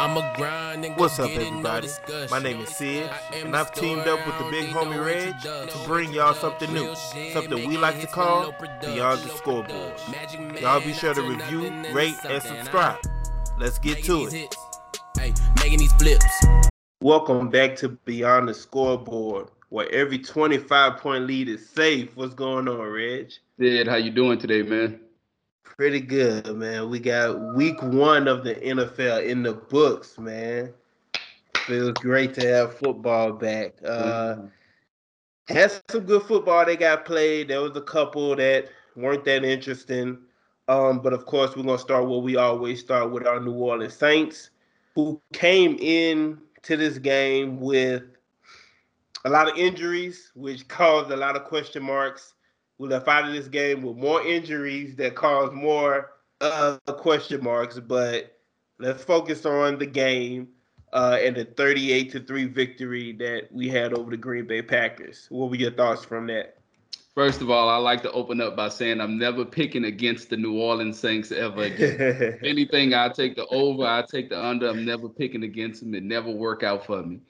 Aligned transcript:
What's 0.00 1.18
up, 1.18 1.28
everybody? 1.28 1.88
My 2.30 2.38
name 2.38 2.62
is 2.62 2.70
Sid, 2.70 3.10
and 3.34 3.54
I've 3.54 3.70
teamed 3.70 4.08
up 4.08 4.26
with 4.26 4.38
the 4.38 4.50
big 4.50 4.70
homie 4.70 5.04
Reg 5.04 5.38
to 5.42 5.78
bring 5.86 6.10
y'all 6.14 6.32
something 6.32 6.72
new, 6.72 6.94
something 7.34 7.68
we 7.68 7.76
like 7.76 8.00
to 8.00 8.06
call 8.06 8.54
Beyond 8.80 9.20
the 9.20 9.28
Scoreboard. 9.28 9.92
Y'all 10.58 10.80
be 10.80 10.94
sure 10.94 11.12
to 11.12 11.20
review, 11.20 11.70
rate, 11.92 12.14
and 12.24 12.42
subscribe. 12.42 12.96
Let's 13.58 13.78
get 13.78 14.02
to 14.04 14.26
it. 14.32 14.56
Making 15.62 15.80
these 15.80 15.92
flips. 15.92 16.46
Welcome 17.02 17.50
back 17.50 17.76
to 17.76 17.90
Beyond 17.90 18.48
the 18.48 18.54
Scoreboard, 18.54 19.48
where 19.68 19.92
every 19.92 20.18
25 20.18 20.96
point 20.96 21.26
lead 21.26 21.46
is 21.46 21.68
safe. 21.68 22.16
What's 22.16 22.32
going 22.32 22.68
on, 22.68 22.78
Reg? 22.78 23.32
Sid, 23.58 23.86
how 23.86 23.96
you 23.96 24.12
doing 24.12 24.38
today, 24.38 24.62
man? 24.62 24.98
Pretty 25.80 26.00
good, 26.00 26.46
man. 26.58 26.90
We 26.90 26.98
got 26.98 27.54
week 27.54 27.82
one 27.82 28.28
of 28.28 28.44
the 28.44 28.54
NFL 28.54 29.24
in 29.24 29.42
the 29.42 29.54
books, 29.54 30.18
man. 30.18 30.74
Feels 31.56 31.92
great 31.92 32.34
to 32.34 32.46
have 32.46 32.76
football 32.76 33.32
back. 33.32 33.76
Uh, 33.82 34.34
mm-hmm. 34.36 34.46
Had 35.54 35.80
some 35.90 36.04
good 36.04 36.24
football 36.24 36.66
they 36.66 36.76
got 36.76 37.06
played. 37.06 37.48
There 37.48 37.62
was 37.62 37.74
a 37.78 37.80
couple 37.80 38.36
that 38.36 38.68
weren't 38.94 39.24
that 39.24 39.42
interesting. 39.42 40.18
Um, 40.68 41.00
but 41.00 41.14
of 41.14 41.24
course, 41.24 41.56
we're 41.56 41.62
gonna 41.62 41.78
start 41.78 42.06
where 42.06 42.18
we 42.18 42.36
always 42.36 42.80
start 42.80 43.10
with 43.10 43.26
our 43.26 43.40
New 43.40 43.54
Orleans 43.54 43.94
Saints, 43.94 44.50
who 44.94 45.18
came 45.32 45.78
in 45.80 46.42
to 46.64 46.76
this 46.76 46.98
game 46.98 47.58
with 47.58 48.02
a 49.24 49.30
lot 49.30 49.50
of 49.50 49.56
injuries, 49.56 50.30
which 50.34 50.68
caused 50.68 51.10
a 51.10 51.16
lot 51.16 51.36
of 51.36 51.44
question 51.44 51.82
marks 51.82 52.34
we 52.80 52.88
left 52.88 53.06
out 53.08 53.28
of 53.28 53.34
this 53.34 53.46
game 53.46 53.82
with 53.82 53.98
more 53.98 54.26
injuries 54.26 54.96
that 54.96 55.14
caused 55.14 55.52
more 55.52 56.12
uh, 56.40 56.78
question 56.86 57.44
marks. 57.44 57.78
But 57.78 58.38
let's 58.78 59.04
focus 59.04 59.44
on 59.44 59.78
the 59.78 59.84
game 59.84 60.48
uh, 60.94 61.18
and 61.22 61.36
the 61.36 61.44
38 61.44 62.10
to 62.12 62.20
3 62.20 62.46
victory 62.46 63.12
that 63.12 63.48
we 63.52 63.68
had 63.68 63.92
over 63.92 64.10
the 64.10 64.16
Green 64.16 64.46
Bay 64.46 64.62
Packers. 64.62 65.26
What 65.28 65.50
were 65.50 65.56
your 65.56 65.72
thoughts 65.72 66.06
from 66.06 66.26
that? 66.28 66.56
First 67.14 67.42
of 67.42 67.50
all, 67.50 67.68
I 67.68 67.76
like 67.76 68.00
to 68.02 68.12
open 68.12 68.40
up 68.40 68.56
by 68.56 68.70
saying 68.70 68.98
I'm 68.98 69.18
never 69.18 69.44
picking 69.44 69.84
against 69.84 70.30
the 70.30 70.38
New 70.38 70.58
Orleans 70.58 70.98
Saints 70.98 71.30
ever 71.32 71.62
again. 71.64 72.38
anything, 72.42 72.94
I 72.94 73.10
take 73.10 73.36
the 73.36 73.46
over, 73.48 73.84
I 73.84 74.04
take 74.10 74.30
the 74.30 74.42
under. 74.42 74.70
I'm 74.70 74.86
never 74.86 75.06
picking 75.06 75.42
against 75.42 75.82
them. 75.82 75.94
It 75.94 76.02
never 76.02 76.30
work 76.30 76.62
out 76.62 76.86
for 76.86 77.02
me. 77.02 77.20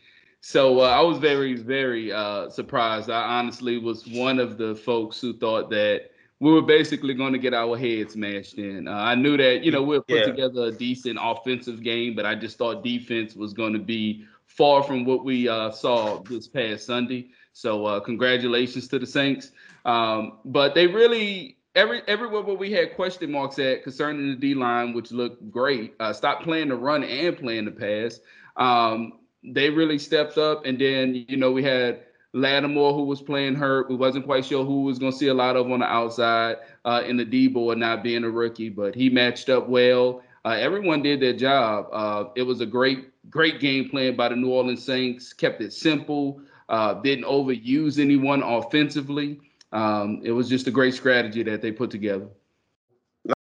So 0.41 0.81
uh, 0.81 0.85
I 0.85 1.01
was 1.03 1.19
very, 1.19 1.55
very 1.55 2.13
uh, 2.13 2.49
surprised. 2.49 3.11
I 3.11 3.39
honestly 3.39 3.79
was 3.79 4.07
one 4.07 4.39
of 4.39 4.57
the 4.57 4.75
folks 4.75 5.21
who 5.21 5.37
thought 5.37 5.71
that 5.71 6.11
we 6.41 6.51
were 6.51 6.63
basically 6.63 7.13
going 7.13 7.35
to 7.35 7.39
get 7.39 7.53
our 7.53 7.77
heads 7.77 8.17
mashed 8.17 8.55
in. 8.55 8.89
Uh, 8.89 8.93
I 8.93 9.15
knew 9.15 9.37
that, 9.37 9.63
you 9.63 9.71
know, 9.71 9.83
we'll 9.83 10.01
put 10.01 10.21
yeah. 10.21 10.25
together 10.25 10.67
a 10.67 10.73
decent 10.73 11.19
offensive 11.21 11.83
game, 11.83 12.17
but 12.17 12.25
I 12.25 12.35
just 12.35 12.57
thought 12.57 12.83
defense 12.83 13.35
was 13.37 13.53
going 13.53 13.75
to 13.75 13.79
be 13.79 14.25
far 14.47 14.83
from 14.83 15.05
what 15.05 15.25
we 15.25 15.49
uh, 15.49 15.71
saw 15.71 16.23
this 16.23 16.49
past 16.49 16.87
Sunday. 16.87 17.29
So 17.53 17.85
uh, 17.85 18.01
congratulations 18.01 18.89
to 18.89 18.99
the 18.99 19.07
Saints. 19.07 19.51
Um, 19.85 20.39
but 20.47 20.75
they 20.75 20.87
really 20.87 21.59
every 21.75 22.03
everywhere 22.09 22.43
where 22.43 22.57
we 22.57 22.73
had 22.73 22.95
question 22.95 23.31
marks 23.31 23.59
at 23.59 23.83
concerning 23.83 24.31
the 24.31 24.37
D 24.37 24.55
line, 24.55 24.95
which 24.95 25.13
looked 25.13 25.51
great, 25.51 25.95
uh, 26.01 26.13
stopped 26.13 26.45
playing 26.45 26.69
the 26.69 26.77
run 26.77 27.05
and 27.05 27.37
playing 27.37 27.67
the 27.67 27.71
pass. 27.71 28.21
Um, 28.57 29.21
they 29.43 29.71
really 29.71 29.99
stepped 29.99 30.39
up. 30.39 30.65
And 30.65 30.79
then, 30.79 31.27
you 31.29 31.37
know, 31.37 31.53
we 31.53 31.63
had 31.63 32.01
Lattimore 32.33 32.95
who 32.95 33.05
was 33.05 33.21
playing 33.21 33.55
hurt. 33.55 33.89
We 33.89 33.97
wasn't 33.97 34.25
quite 34.25 34.45
sure 34.45 34.65
who 34.65 34.83
was 34.83 34.99
going 34.99 35.13
to 35.13 35.19
see 35.19 35.29
a 35.29 35.35
lot 35.35 35.57
of 35.57 35.71
on 35.71 35.81
the 35.81 35.87
outside 35.87 36.57
uh, 36.85 37.03
in 37.07 37.17
the 37.17 37.25
D 37.25 37.49
board, 37.49 37.79
not 37.79 38.03
being 38.03 38.25
a 38.25 38.31
rookie, 38.31 38.69
but 38.69 38.95
he 38.95 39.09
matched 39.09 39.49
up 39.49 39.69
well. 39.69 40.23
Uh, 40.45 40.57
everyone 40.59 41.03
did 41.03 41.21
their 41.21 41.35
job. 41.35 41.87
Uh, 41.93 42.25
it 42.35 42.43
was 42.43 42.61
a 42.61 42.67
great, 42.67 43.09
great 43.29 43.61
game 43.61 43.89
plan 43.89 44.17
by 44.17 44.29
the 44.29 44.37
New 44.37 44.51
Orleans 44.51 44.85
Saints. 44.85 45.33
Kept 45.33 45.61
it 45.61 45.73
simple. 45.73 46.41
Uh, 46.69 46.95
didn't 46.95 47.25
overuse 47.25 47.99
anyone 47.99 48.43
offensively. 48.43 49.41
Um, 49.73 50.21
it 50.25 50.31
was 50.31 50.49
just 50.49 50.67
a 50.67 50.71
great 50.71 50.95
strategy 50.95 51.43
that 51.43 51.61
they 51.61 51.73
put 51.73 51.91
together. 51.91 52.29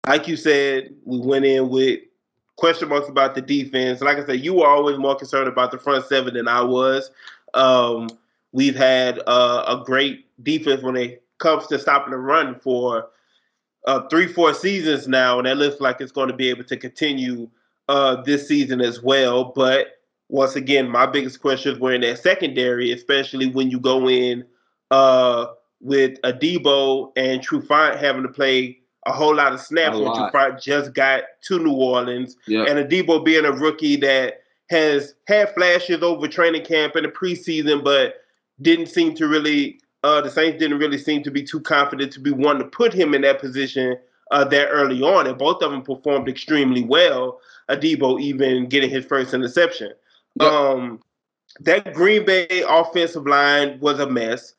Like 0.07 0.27
you 0.27 0.35
said, 0.35 0.95
we 1.05 1.19
went 1.19 1.45
in 1.45 1.69
with 1.69 1.99
question 2.61 2.89
marks 2.89 3.09
about 3.09 3.33
the 3.33 3.41
defense. 3.41 4.01
Like 4.01 4.19
I 4.19 4.25
said, 4.25 4.45
you 4.45 4.53
were 4.53 4.67
always 4.67 4.99
more 4.99 5.15
concerned 5.15 5.47
about 5.47 5.71
the 5.71 5.79
front 5.79 6.05
seven 6.05 6.35
than 6.35 6.47
I 6.47 6.61
was. 6.61 7.09
Um, 7.55 8.07
we've 8.51 8.75
had 8.75 9.19
uh, 9.25 9.65
a 9.67 9.83
great 9.83 10.27
defense 10.43 10.83
when 10.83 10.95
it 10.95 11.23
comes 11.39 11.65
to 11.67 11.79
stopping 11.79 12.11
the 12.11 12.17
run 12.17 12.59
for 12.59 13.09
uh, 13.87 14.07
three, 14.09 14.27
four 14.27 14.53
seasons 14.53 15.07
now, 15.07 15.39
and 15.39 15.47
that 15.47 15.57
looks 15.57 15.81
like 15.81 15.99
it's 15.99 16.11
going 16.11 16.29
to 16.29 16.35
be 16.35 16.49
able 16.49 16.63
to 16.65 16.77
continue 16.77 17.49
uh, 17.89 18.21
this 18.21 18.47
season 18.47 18.79
as 18.79 19.01
well. 19.01 19.45
But 19.55 19.99
once 20.29 20.55
again, 20.55 20.87
my 20.87 21.07
biggest 21.07 21.41
questions 21.41 21.79
were 21.79 21.93
in 21.93 22.01
that 22.01 22.19
secondary, 22.19 22.91
especially 22.91 23.47
when 23.47 23.71
you 23.71 23.79
go 23.79 24.07
in 24.07 24.45
uh, 24.91 25.47
with 25.79 26.21
Adebo 26.21 27.11
and 27.15 27.41
Trufant 27.41 27.97
having 27.97 28.21
to 28.21 28.29
play 28.29 28.80
a 29.05 29.11
whole 29.11 29.35
lot 29.35 29.53
of 29.53 29.59
snaps 29.59 29.97
when 29.97 30.07
Trufant 30.07 30.61
just 30.61 30.93
got 30.93 31.23
to 31.43 31.59
New 31.59 31.73
Orleans, 31.73 32.35
yep. 32.47 32.67
and 32.67 32.77
Adebo 32.77 33.23
being 33.23 33.45
a 33.45 33.51
rookie 33.51 33.95
that 33.97 34.41
has 34.69 35.15
had 35.27 35.53
flashes 35.53 36.03
over 36.03 36.27
training 36.27 36.63
camp 36.63 36.95
in 36.95 37.03
the 37.03 37.09
preseason, 37.09 37.83
but 37.83 38.15
didn't 38.61 38.87
seem 38.87 39.13
to 39.15 39.27
really. 39.27 39.79
Uh, 40.03 40.19
the 40.19 40.31
Saints 40.31 40.57
didn't 40.57 40.79
really 40.79 40.97
seem 40.97 41.21
to 41.21 41.29
be 41.29 41.43
too 41.43 41.59
confident 41.59 42.11
to 42.11 42.19
be 42.19 42.31
one 42.31 42.57
to 42.57 42.65
put 42.65 42.91
him 42.91 43.13
in 43.13 43.21
that 43.21 43.39
position 43.39 43.95
uh, 44.31 44.43
that 44.45 44.69
early 44.69 45.01
on, 45.03 45.27
and 45.27 45.37
both 45.37 45.61
of 45.61 45.71
them 45.71 45.83
performed 45.83 46.27
extremely 46.27 46.83
well. 46.83 47.39
Adebo 47.69 48.19
even 48.19 48.67
getting 48.67 48.89
his 48.89 49.05
first 49.05 49.33
interception. 49.33 49.91
Yep. 50.39 50.51
Um, 50.51 51.01
that 51.59 51.93
Green 51.93 52.25
Bay 52.25 52.63
offensive 52.67 53.27
line 53.27 53.79
was 53.79 53.99
a 53.99 54.09
mess. 54.09 54.53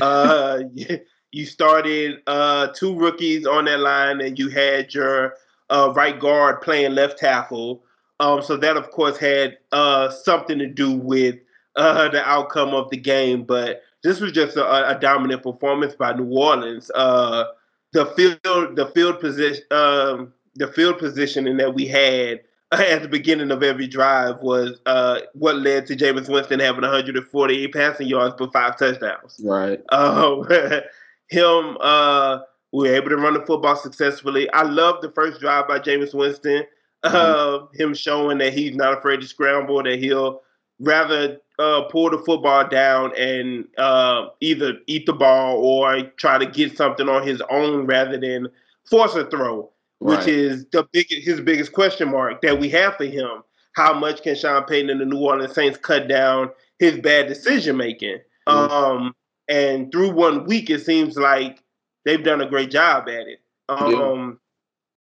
Uh, 0.00 0.60
you 1.32 1.46
started 1.46 2.22
uh, 2.26 2.68
two 2.68 2.98
rookies 2.98 3.46
on 3.46 3.66
that 3.66 3.80
line, 3.80 4.20
and 4.20 4.38
you 4.38 4.48
had 4.48 4.94
your 4.94 5.34
uh, 5.70 5.92
right 5.94 6.18
guard 6.18 6.60
playing 6.62 6.94
left 6.94 7.18
tackle. 7.18 7.82
Um, 8.20 8.42
so 8.42 8.56
that, 8.56 8.76
of 8.76 8.90
course, 8.90 9.16
had 9.16 9.58
uh, 9.72 10.10
something 10.10 10.58
to 10.58 10.66
do 10.66 10.92
with 10.92 11.36
uh, 11.76 12.08
the 12.12 12.26
outcome 12.28 12.70
of 12.70 12.90
the 12.90 12.96
game. 12.96 13.44
But 13.44 13.82
this 14.02 14.20
was 14.20 14.32
just 14.32 14.56
a, 14.56 14.96
a 14.96 14.98
dominant 14.98 15.42
performance 15.42 15.94
by 15.94 16.12
New 16.14 16.28
Orleans. 16.36 16.90
Uh, 16.94 17.44
the 17.92 18.06
field, 18.06 18.76
the 18.76 18.90
field 18.94 19.20
position, 19.20 19.64
um, 19.70 20.32
the 20.56 20.68
field 20.68 20.98
positioning 20.98 21.56
that 21.58 21.74
we 21.74 21.86
had 21.86 22.40
at 22.72 23.02
the 23.02 23.08
beginning 23.08 23.50
of 23.50 23.62
every 23.62 23.86
drive 23.86 24.38
was 24.40 24.80
uh, 24.86 25.20
what 25.32 25.56
led 25.56 25.86
to 25.86 25.96
Jameis 25.96 26.28
Winston 26.28 26.60
having 26.60 26.82
148 26.82 27.72
passing 27.72 28.08
yards 28.08 28.34
but 28.38 28.52
five 28.52 28.76
touchdowns. 28.76 29.40
Right. 29.42 29.80
Um, 29.90 30.46
him 31.28 31.76
uh 31.80 32.40
we 32.72 32.88
were 32.88 32.94
able 32.94 33.08
to 33.08 33.16
run 33.16 33.34
the 33.34 33.46
football 33.46 33.76
successfully. 33.76 34.50
I 34.50 34.62
love 34.62 35.00
the 35.00 35.10
first 35.10 35.40
drive 35.40 35.68
by 35.68 35.78
Jameis 35.78 36.14
Winston. 36.14 36.64
Mm-hmm. 37.04 37.16
Uh, 37.16 37.66
him 37.74 37.94
showing 37.94 38.38
that 38.38 38.52
he's 38.52 38.74
not 38.74 38.98
afraid 38.98 39.20
to 39.20 39.26
scramble, 39.26 39.82
that 39.84 40.00
he'll 40.00 40.42
rather 40.80 41.38
uh, 41.58 41.82
pull 41.82 42.10
the 42.10 42.18
football 42.18 42.66
down 42.66 43.16
and 43.16 43.66
uh, 43.78 44.28
either 44.40 44.74
eat 44.86 45.06
the 45.06 45.12
ball 45.12 45.56
or 45.58 46.02
try 46.16 46.38
to 46.38 46.46
get 46.46 46.76
something 46.76 47.08
on 47.08 47.26
his 47.26 47.40
own 47.50 47.86
rather 47.86 48.18
than 48.18 48.48
force 48.84 49.14
a 49.14 49.24
throw, 49.26 49.70
right. 50.00 50.18
which 50.18 50.28
is 50.28 50.66
the 50.72 50.86
big 50.92 51.06
his 51.08 51.40
biggest 51.40 51.72
question 51.72 52.10
mark 52.10 52.42
that 52.42 52.58
we 52.58 52.68
have 52.68 52.96
for 52.96 53.06
him. 53.06 53.42
How 53.74 53.94
much 53.94 54.22
can 54.22 54.34
Sean 54.34 54.64
Payton 54.64 54.90
and 54.90 55.00
the 55.00 55.04
New 55.04 55.20
Orleans 55.20 55.54
Saints 55.54 55.78
cut 55.78 56.08
down 56.08 56.50
his 56.78 56.98
bad 56.98 57.28
decision 57.28 57.76
making? 57.76 58.18
Mm-hmm. 58.48 58.72
Um, 58.72 59.14
and 59.48 59.90
through 59.90 60.10
one 60.10 60.44
week, 60.44 60.70
it 60.70 60.84
seems 60.84 61.16
like 61.16 61.62
they've 62.04 62.22
done 62.22 62.40
a 62.40 62.48
great 62.48 62.70
job 62.70 63.08
at 63.08 63.26
it. 63.26 63.40
Um, 63.68 64.38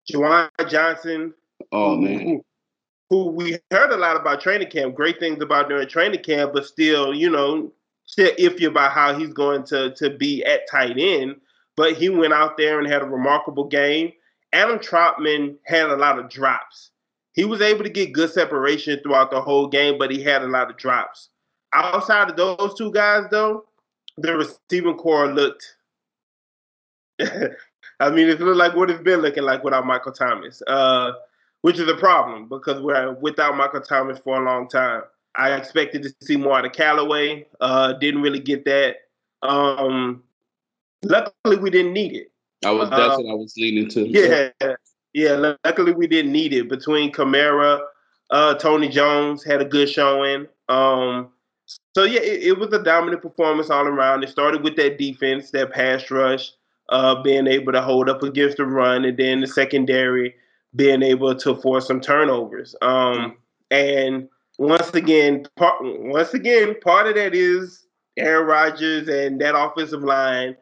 yeah. 0.06 0.18
Juwan 0.18 0.68
Johnson. 0.68 1.34
Oh 1.70 1.96
man. 1.96 2.20
Who, 2.20 2.44
who 3.10 3.30
we 3.30 3.58
heard 3.70 3.92
a 3.92 3.96
lot 3.96 4.16
about 4.16 4.40
training 4.40 4.70
camp, 4.70 4.94
great 4.94 5.20
things 5.20 5.42
about 5.42 5.68
during 5.68 5.86
training 5.88 6.22
camp, 6.22 6.52
but 6.52 6.66
still, 6.66 7.14
you 7.14 7.30
know, 7.30 7.72
still 8.06 8.32
iffy 8.36 8.66
about 8.66 8.92
how 8.92 9.14
he's 9.14 9.32
going 9.32 9.64
to 9.64 9.94
to 9.94 10.10
be 10.10 10.44
at 10.44 10.68
tight 10.70 10.98
end. 10.98 11.36
But 11.76 11.94
he 11.94 12.08
went 12.08 12.32
out 12.32 12.56
there 12.56 12.78
and 12.78 12.88
had 12.88 13.02
a 13.02 13.06
remarkable 13.06 13.64
game. 13.64 14.12
Adam 14.52 14.78
Trautman 14.78 15.56
had 15.64 15.88
a 15.88 15.96
lot 15.96 16.18
of 16.18 16.28
drops. 16.28 16.90
He 17.32 17.44
was 17.44 17.62
able 17.62 17.82
to 17.84 17.90
get 17.90 18.12
good 18.12 18.30
separation 18.30 19.00
throughout 19.02 19.30
the 19.30 19.40
whole 19.40 19.66
game, 19.66 19.96
but 19.98 20.10
he 20.10 20.22
had 20.22 20.42
a 20.42 20.48
lot 20.48 20.70
of 20.70 20.76
drops. 20.76 21.30
Outside 21.72 22.28
of 22.28 22.36
those 22.36 22.74
two 22.76 22.92
guys, 22.92 23.24
though, 23.30 23.64
the 24.18 24.36
receiving 24.36 24.96
corps 24.96 25.32
looked. 25.32 25.76
I 27.20 28.10
mean, 28.10 28.28
it 28.28 28.40
looked 28.40 28.56
like 28.56 28.74
what 28.74 28.90
it's 28.90 29.02
been 29.02 29.20
looking 29.20 29.44
like 29.44 29.62
without 29.62 29.86
Michael 29.86 30.12
Thomas, 30.12 30.62
uh, 30.66 31.12
which 31.60 31.78
is 31.78 31.88
a 31.88 31.96
problem 31.96 32.48
because 32.48 32.80
we're 32.80 33.12
without 33.12 33.56
Michael 33.56 33.80
Thomas 33.80 34.18
for 34.18 34.40
a 34.40 34.44
long 34.44 34.68
time. 34.68 35.02
I 35.34 35.52
expected 35.52 36.02
to 36.02 36.14
see 36.22 36.36
more 36.36 36.58
out 36.58 36.66
of 36.66 36.72
Callaway. 36.72 37.46
Uh, 37.60 37.94
didn't 37.94 38.22
really 38.22 38.40
get 38.40 38.64
that. 38.66 38.96
Um, 39.42 40.22
luckily, 41.02 41.56
we 41.56 41.70
didn't 41.70 41.92
need 41.92 42.14
it. 42.14 42.32
I 42.64 42.70
was 42.70 42.90
that's 42.90 43.14
uh, 43.14 43.16
what 43.18 43.30
I 43.30 43.34
was 43.34 43.54
leaning 43.56 43.88
to. 43.90 44.06
Yeah, 44.06 44.50
yeah. 45.12 45.54
Luckily, 45.64 45.92
we 45.92 46.06
didn't 46.06 46.32
need 46.32 46.52
it 46.52 46.68
between 46.68 47.12
Kamara, 47.12 47.80
Uh, 48.30 48.54
Tony 48.54 48.88
Jones 48.88 49.42
had 49.42 49.60
a 49.60 49.64
good 49.64 49.88
showing. 49.88 50.46
Um, 50.68 51.30
so 51.94 52.04
yeah, 52.04 52.20
it, 52.20 52.42
it, 52.42 52.58
was 52.58 52.72
a 52.72 52.82
dominant 52.82 53.22
performance 53.22 53.70
all 53.70 53.86
around. 53.86 54.22
It 54.22 54.30
started 54.30 54.62
with 54.62 54.76
that 54.76 54.98
defense, 54.98 55.50
that 55.50 55.72
pass 55.72 56.10
rush, 56.10 56.52
uh, 56.88 57.22
being 57.22 57.46
able 57.46 57.72
to 57.72 57.82
hold 57.82 58.08
up 58.08 58.22
against 58.22 58.56
the 58.56 58.64
run, 58.64 59.04
and 59.04 59.16
then 59.16 59.40
the 59.40 59.46
secondary 59.46 60.34
being 60.74 61.02
able 61.02 61.34
to 61.34 61.54
force 61.56 61.86
some 61.86 62.00
turnovers. 62.00 62.74
Um, 62.80 63.36
and 63.70 64.28
once 64.58 64.88
again, 64.94 65.46
part, 65.56 65.76
once 65.80 66.32
again, 66.34 66.76
part 66.80 67.06
of 67.06 67.14
that 67.16 67.34
is 67.34 67.86
Aaron 68.16 68.46
Rodgers 68.46 69.08
and 69.08 69.40
that 69.40 69.58
offensive 69.58 70.02
line. 70.02 70.56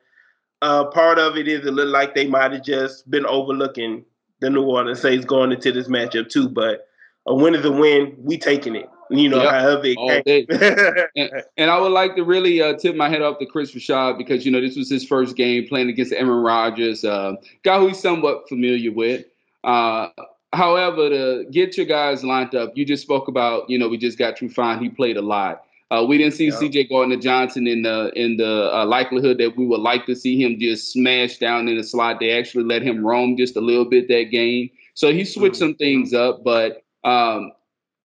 Uh, 0.62 0.84
part 0.86 1.18
of 1.18 1.36
it 1.36 1.48
is 1.48 1.64
it 1.64 1.72
looked 1.72 1.90
like 1.90 2.14
they 2.14 2.26
might 2.26 2.52
have 2.52 2.64
just 2.64 3.10
been 3.10 3.24
overlooking 3.26 4.04
the 4.40 4.50
New 4.50 4.64
Orleans 4.64 5.00
Saints 5.00 5.24
going 5.24 5.52
into 5.52 5.72
this 5.72 5.88
matchup 5.88 6.28
too. 6.28 6.48
But 6.48 6.86
a 7.26 7.34
win 7.34 7.54
is 7.54 7.64
a 7.64 7.72
win. 7.72 8.14
We 8.18 8.36
taking 8.36 8.74
it. 8.74 8.88
You 9.10 9.28
know, 9.28 9.42
yep. 9.42 9.52
however 9.52 9.82
it 9.84 11.10
and, 11.16 11.42
and, 11.56 11.70
I 11.70 11.78
would 11.80 11.90
like 11.90 12.14
to 12.14 12.22
really 12.22 12.62
uh, 12.62 12.74
tip 12.74 12.94
my 12.94 13.08
head 13.08 13.22
up 13.22 13.40
to 13.40 13.46
Chris 13.46 13.72
Rashad 13.72 14.18
because 14.18 14.46
you 14.46 14.52
know 14.52 14.60
this 14.60 14.76
was 14.76 14.88
his 14.88 15.04
first 15.04 15.36
game 15.36 15.66
playing 15.68 15.88
against 15.88 16.12
Aaron 16.12 16.28
Rodgers, 16.28 17.04
uh, 17.04 17.34
guy 17.64 17.78
who 17.78 17.88
he's 17.88 18.00
somewhat 18.00 18.48
familiar 18.48 18.92
with. 18.92 19.24
Uh, 19.64 20.08
however, 20.52 21.08
to 21.08 21.44
get 21.50 21.76
your 21.76 21.86
guys 21.86 22.22
lined 22.22 22.54
up, 22.54 22.70
you 22.76 22.84
just 22.84 23.02
spoke 23.02 23.28
about, 23.28 23.68
you 23.68 23.78
know, 23.78 23.88
we 23.88 23.98
just 23.98 24.18
got 24.18 24.36
Trufant. 24.36 24.80
He 24.80 24.88
played 24.88 25.16
a 25.16 25.22
lot. 25.22 25.64
Uh, 25.90 26.04
we 26.04 26.16
didn't 26.16 26.34
see 26.34 26.46
yeah. 26.46 26.56
C.J. 26.56 26.84
Gardner 26.84 27.16
Johnson 27.16 27.66
in 27.66 27.82
the 27.82 28.12
in 28.14 28.36
the 28.36 28.72
uh, 28.72 28.86
likelihood 28.86 29.38
that 29.38 29.56
we 29.56 29.66
would 29.66 29.80
like 29.80 30.06
to 30.06 30.14
see 30.14 30.40
him 30.40 30.56
just 30.58 30.92
smash 30.92 31.38
down 31.38 31.66
in 31.66 31.76
the 31.76 31.82
slot. 31.82 32.20
They 32.20 32.30
actually 32.30 32.64
let 32.64 32.82
him 32.82 33.04
roam 33.04 33.36
just 33.36 33.56
a 33.56 33.60
little 33.60 33.84
bit 33.84 34.06
that 34.06 34.30
game, 34.30 34.70
so 34.94 35.12
he 35.12 35.24
switched 35.24 35.56
mm-hmm. 35.56 35.64
some 35.64 35.74
things 35.74 36.14
up. 36.14 36.44
But 36.44 36.84
um, 37.02 37.50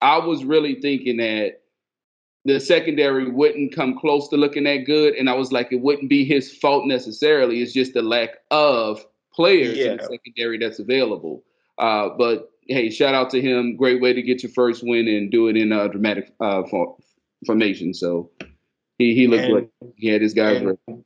I 0.01 0.17
was 0.17 0.43
really 0.43 0.75
thinking 0.81 1.17
that 1.17 1.61
the 2.45 2.59
secondary 2.59 3.29
wouldn't 3.29 3.75
come 3.75 3.97
close 3.97 4.27
to 4.29 4.37
looking 4.37 4.65
that 4.65 4.85
good, 4.85 5.15
and 5.15 5.29
I 5.29 5.33
was 5.33 5.51
like, 5.51 5.71
it 5.71 5.81
wouldn't 5.81 6.09
be 6.09 6.23
his 6.23 6.55
fault 6.55 6.85
necessarily. 6.85 7.61
It's 7.61 7.73
just 7.73 7.93
the 7.93 8.03
lack 8.03 8.29
of 8.51 9.03
players 9.33 9.77
yeah. 9.77 9.91
in 9.91 9.97
the 9.97 10.03
secondary 10.03 10.57
that's 10.59 10.79
available. 10.79 11.43
Uh, 11.77 12.09
but 12.17 12.51
hey, 12.67 12.89
shout 12.89 13.15
out 13.15 13.29
to 13.31 13.41
him. 13.41 13.75
Great 13.75 14.01
way 14.01 14.13
to 14.13 14.21
get 14.21 14.43
your 14.43 14.51
first 14.51 14.83
win 14.83 15.07
and 15.07 15.31
do 15.31 15.47
it 15.47 15.57
in 15.57 15.71
a 15.71 15.89
dramatic 15.89 16.33
uh, 16.39 16.63
formation. 17.45 17.93
So 17.93 18.29
he 18.97 19.15
he 19.15 19.27
looked 19.27 19.49
like 19.49 19.69
he 19.97 20.07
had 20.07 20.21
his 20.21 20.33
guys 20.33 20.63
ready. 20.63 21.03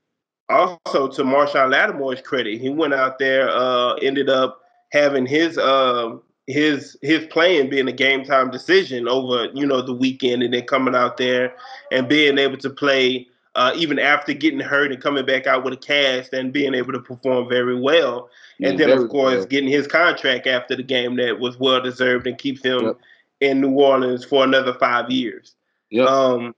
Also, 0.49 1.07
to 1.07 1.23
Marshon 1.23 1.69
Lattimore's 1.69 2.21
credit, 2.21 2.59
he 2.59 2.69
went 2.69 2.93
out 2.93 3.19
there, 3.19 3.49
uh, 3.49 3.93
ended 3.95 4.29
up 4.29 4.61
having 4.91 5.25
his 5.25 5.57
uh, 5.57 6.17
his 6.49 6.97
his 7.03 7.25
playing 7.27 7.69
being 7.69 7.87
a 7.87 7.93
game 7.93 8.23
time 8.23 8.49
decision 8.49 9.07
over 9.07 9.45
you 9.53 9.65
know 9.65 9.81
the 9.81 9.93
weekend, 9.93 10.41
and 10.41 10.53
then 10.53 10.65
coming 10.65 10.95
out 10.95 11.17
there 11.17 11.53
and 11.91 12.09
being 12.09 12.37
able 12.37 12.57
to 12.57 12.69
play 12.69 13.27
uh, 13.55 13.71
even 13.75 13.99
after 13.99 14.33
getting 14.33 14.59
hurt 14.59 14.91
and 14.91 15.01
coming 15.01 15.25
back 15.25 15.45
out 15.45 15.63
with 15.63 15.73
a 15.73 15.77
cast 15.77 16.33
and 16.33 16.51
being 16.51 16.73
able 16.73 16.91
to 16.91 16.99
perform 16.99 17.47
very 17.47 17.79
well. 17.79 18.29
And 18.61 18.79
yeah, 18.79 18.87
then, 18.87 18.97
of 18.97 19.09
course, 19.09 19.37
well. 19.37 19.45
getting 19.45 19.69
his 19.69 19.87
contract 19.87 20.47
after 20.47 20.75
the 20.75 20.83
game 20.83 21.15
that 21.17 21.39
was 21.39 21.59
well 21.59 21.81
deserved 21.81 22.25
and 22.25 22.37
keeps 22.37 22.63
him 22.63 22.83
yep. 22.83 22.97
in 23.41 23.61
New 23.61 23.71
Orleans 23.71 24.25
for 24.25 24.43
another 24.43 24.73
five 24.73 25.09
years. 25.09 25.55
Yep. 25.91 26.07
Um, 26.07 26.55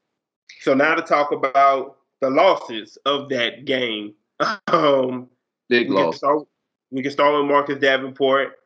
so 0.61 0.73
now 0.73 0.95
to 0.95 1.01
talk 1.01 1.31
about 1.31 1.97
the 2.21 2.29
losses 2.29 2.97
of 3.05 3.29
that 3.29 3.65
game. 3.65 4.13
Um, 4.67 5.29
Big 5.69 5.89
we 5.89 5.95
loss. 5.95 6.13
Can 6.13 6.17
start, 6.17 6.47
we 6.89 7.03
can 7.03 7.11
start 7.11 7.39
with 7.39 7.49
Marcus 7.49 7.79
Davenport, 7.79 8.57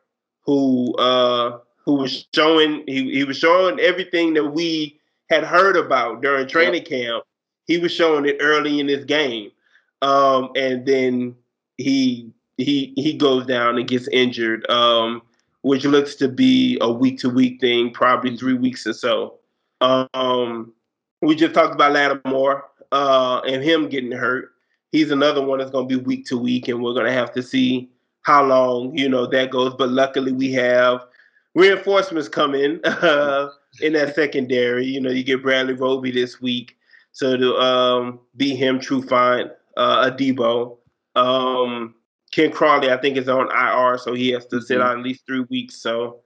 who 0.46 0.94
uh, 0.94 1.58
who 1.84 1.94
was 1.94 2.26
showing 2.34 2.84
he, 2.86 3.10
he 3.12 3.24
was 3.24 3.36
showing 3.36 3.78
everything 3.80 4.34
that 4.34 4.44
we 4.44 4.98
had 5.28 5.44
heard 5.44 5.76
about 5.76 6.22
during 6.22 6.46
training 6.46 6.86
yep. 6.88 7.02
camp. 7.02 7.24
He 7.66 7.78
was 7.78 7.92
showing 7.92 8.26
it 8.26 8.36
early 8.40 8.78
in 8.80 8.86
this 8.86 9.04
game, 9.04 9.50
um, 10.02 10.50
and 10.56 10.86
then 10.86 11.34
he 11.76 12.32
he 12.56 12.92
he 12.96 13.12
goes 13.12 13.44
down 13.46 13.76
and 13.76 13.88
gets 13.88 14.08
injured, 14.08 14.68
um, 14.70 15.20
which 15.62 15.84
looks 15.84 16.14
to 16.16 16.28
be 16.28 16.78
a 16.80 16.90
week 16.90 17.18
to 17.20 17.28
week 17.28 17.60
thing, 17.60 17.90
probably 17.90 18.36
three 18.36 18.54
weeks 18.54 18.86
or 18.86 18.92
so. 18.92 19.38
Um, 19.80 20.72
we 21.22 21.34
just 21.34 21.54
talked 21.54 21.74
about 21.74 21.92
Lattimore 21.92 22.64
uh, 22.92 23.40
and 23.46 23.62
him 23.62 23.88
getting 23.88 24.12
hurt. 24.12 24.52
He's 24.92 25.10
another 25.10 25.44
one 25.44 25.58
that's 25.58 25.70
going 25.70 25.88
to 25.88 25.98
be 25.98 26.02
week 26.02 26.26
to 26.26 26.38
week, 26.38 26.68
and 26.68 26.82
we're 26.82 26.94
going 26.94 27.06
to 27.06 27.12
have 27.12 27.32
to 27.32 27.42
see 27.42 27.90
how 28.26 28.44
long 28.44 28.98
you 28.98 29.08
know 29.08 29.24
that 29.24 29.50
goes. 29.50 29.72
But 29.74 29.90
luckily, 29.90 30.32
we 30.32 30.52
have 30.54 31.06
reinforcements 31.54 32.28
coming 32.28 32.80
uh, 32.84 33.50
in 33.80 33.92
that 33.92 34.16
secondary. 34.16 34.84
You 34.84 35.00
know, 35.00 35.10
you 35.10 35.22
get 35.22 35.44
Bradley 35.44 35.74
Roby 35.74 36.10
this 36.10 36.40
week, 36.40 36.76
so 37.12 37.36
to 37.36 37.56
um, 37.56 38.18
be 38.36 38.56
him, 38.56 38.80
Trufant, 38.80 39.52
uh, 39.76 40.10
Adebo. 40.10 40.76
Um, 41.14 41.94
Ken 42.32 42.50
Crawley, 42.50 42.90
I 42.90 42.96
think, 42.96 43.16
is 43.16 43.28
on 43.28 43.46
IR, 43.46 43.96
so 43.96 44.12
he 44.12 44.30
has 44.30 44.44
to 44.46 44.60
sit 44.60 44.78
mm-hmm. 44.78 44.86
out 44.86 44.98
at 44.98 45.04
least 45.04 45.24
three 45.24 45.46
weeks. 45.48 45.76
So, 45.76 46.22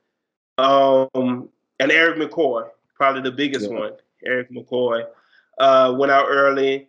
um, 0.56 1.50
and 1.78 1.92
Erik 1.92 2.16
McCoy, 2.18 2.66
probably 2.94 3.20
the 3.20 3.30
biggest 3.30 3.70
yeah. 3.70 3.78
one. 3.78 3.92
Erik 4.24 4.50
McCoy 4.50 5.04
uh, 5.58 5.94
went 5.98 6.10
out 6.10 6.26
early. 6.30 6.88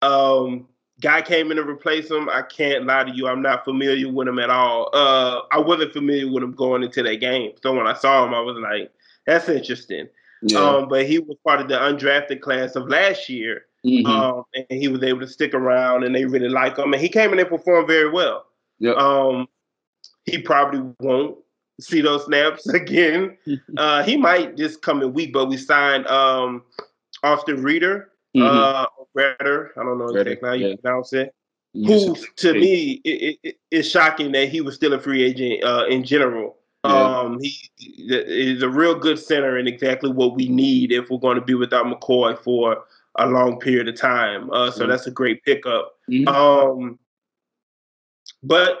Um, 0.00 0.66
guy 1.00 1.22
came 1.22 1.50
in 1.50 1.56
to 1.58 1.62
replace 1.62 2.10
him. 2.10 2.28
I 2.28 2.42
can't 2.42 2.86
lie 2.86 3.04
to 3.04 3.10
you, 3.10 3.28
I'm 3.28 3.42
not 3.42 3.64
familiar 3.64 4.10
with 4.10 4.28
him 4.28 4.38
at 4.38 4.50
all. 4.50 4.90
Uh, 4.92 5.40
I 5.52 5.58
wasn't 5.58 5.92
familiar 5.92 6.30
with 6.30 6.42
him 6.42 6.52
going 6.52 6.82
into 6.82 7.02
that 7.02 7.16
game. 7.16 7.52
So 7.62 7.74
when 7.74 7.86
I 7.86 7.94
saw 7.94 8.24
him, 8.24 8.34
I 8.34 8.40
was 8.40 8.56
like, 8.56 8.90
"That's 9.26 9.48
interesting." 9.48 10.08
Yeah. 10.42 10.58
Um, 10.58 10.88
but 10.88 11.06
he 11.06 11.18
was 11.18 11.36
part 11.44 11.60
of 11.60 11.68
the 11.68 11.76
undrafted 11.76 12.40
class 12.40 12.76
of 12.76 12.88
last 12.88 13.28
year, 13.28 13.64
mm-hmm. 13.84 14.06
um, 14.06 14.44
and 14.54 14.66
he 14.70 14.88
was 14.88 15.02
able 15.02 15.20
to 15.20 15.28
stick 15.28 15.54
around, 15.54 16.04
and 16.04 16.14
they 16.14 16.24
really 16.24 16.48
like 16.48 16.78
him. 16.78 16.92
And 16.92 17.02
he 17.02 17.08
came 17.08 17.32
in 17.32 17.38
and 17.38 17.48
performed 17.48 17.88
very 17.88 18.10
well. 18.10 18.46
Yep. 18.78 18.96
Um, 18.96 19.48
he 20.24 20.38
probably 20.38 20.82
won't 21.00 21.38
see 21.80 22.00
those 22.00 22.24
snaps 22.24 22.68
again. 22.74 23.36
uh, 23.76 24.02
he 24.02 24.16
might 24.16 24.56
just 24.56 24.82
come 24.82 25.02
in 25.02 25.12
week, 25.12 25.32
but 25.32 25.46
we 25.46 25.56
signed 25.56 26.06
um, 26.06 26.62
Austin 27.22 27.62
Reeder, 27.62 28.10
mm-hmm. 28.36 28.42
uh, 28.42 28.86
Redder, 29.14 29.72
I 29.76 29.82
don't 29.82 29.98
know 29.98 30.08
exactly 30.08 30.48
how 30.48 30.54
you 30.54 30.68
yeah. 30.68 30.74
pronounce 30.82 31.12
it. 31.12 31.34
Who 31.74 32.16
to 32.36 32.54
me 32.54 33.02
it, 33.04 33.38
it, 33.42 33.56
it's 33.70 33.88
shocking 33.88 34.32
that 34.32 34.48
he 34.48 34.62
was 34.62 34.74
still 34.74 34.94
a 34.94 34.98
free 34.98 35.22
agent 35.22 35.62
uh, 35.62 35.84
in 35.88 36.04
general. 36.04 36.56
Yeah. 36.84 37.18
Um, 37.18 37.38
he 37.40 37.58
is 37.78 38.62
a 38.62 38.68
real 38.68 38.94
good 38.94 39.18
center 39.18 39.56
and 39.56 39.68
exactly 39.68 40.10
what 40.10 40.36
we 40.36 40.48
need 40.48 40.92
if 40.92 41.10
we're 41.10 41.18
going 41.18 41.34
to 41.34 41.44
be 41.44 41.54
without 41.54 41.86
McCoy 41.86 42.38
for 42.38 42.84
a 43.16 43.26
long 43.26 43.58
period 43.58 43.88
of 43.88 43.96
time. 43.96 44.50
Uh, 44.50 44.70
so 44.70 44.82
mm-hmm. 44.82 44.90
that's 44.90 45.06
a 45.06 45.10
great 45.10 45.42
pickup. 45.44 45.94
Mm-hmm. 46.10 46.28
Um, 46.28 46.98
but 48.42 48.78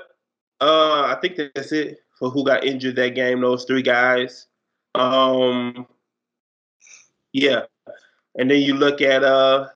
uh, 0.60 1.02
I 1.02 1.18
think 1.20 1.36
that's 1.36 1.72
it 1.72 1.98
for 2.18 2.30
who 2.30 2.44
got 2.44 2.64
injured 2.64 2.96
that 2.96 3.14
game. 3.14 3.40
Those 3.40 3.64
three 3.64 3.82
guys. 3.82 4.46
Um, 4.94 5.86
yeah, 7.32 7.62
and 8.36 8.50
then 8.50 8.60
you 8.60 8.74
look 8.74 9.00
at 9.00 9.24
uh, 9.24 9.68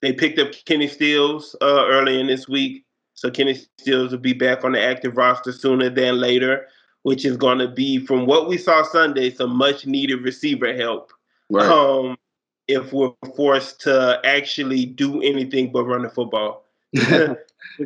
they 0.00 0.12
picked 0.12 0.38
up 0.38 0.52
Kenny 0.64 0.88
Stills 0.88 1.56
uh, 1.60 1.86
early 1.86 2.20
in 2.20 2.26
this 2.26 2.48
week, 2.48 2.84
so 3.14 3.30
Kenny 3.30 3.54
Stills 3.78 4.12
will 4.12 4.18
be 4.18 4.32
back 4.32 4.64
on 4.64 4.72
the 4.72 4.80
active 4.80 5.16
roster 5.16 5.52
sooner 5.52 5.90
than 5.90 6.18
later, 6.18 6.66
which 7.02 7.24
is 7.24 7.36
going 7.36 7.58
to 7.58 7.68
be 7.68 8.04
from 8.04 8.26
what 8.26 8.48
we 8.48 8.58
saw 8.58 8.82
Sunday 8.82 9.30
some 9.30 9.56
much 9.56 9.86
needed 9.86 10.22
receiver 10.22 10.74
help. 10.74 11.12
Right. 11.50 11.66
Um, 11.66 12.16
if 12.68 12.92
we're 12.92 13.12
forced 13.36 13.80
to 13.82 14.20
actually 14.24 14.86
do 14.86 15.20
anything 15.20 15.72
but 15.72 15.84
run 15.84 16.02
the 16.02 16.08
football, 16.08 16.64
we're 16.94 17.36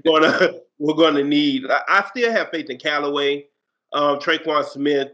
gonna 0.05 0.55
we're 0.79 0.95
gonna 0.95 1.25
need. 1.25 1.65
I 1.69 2.05
still 2.11 2.31
have 2.33 2.51
faith 2.51 2.71
in 2.71 2.79
Callaway 2.79 3.47
um, 3.93 4.19
Tre'Quan 4.19 4.65
Smith, 4.65 5.13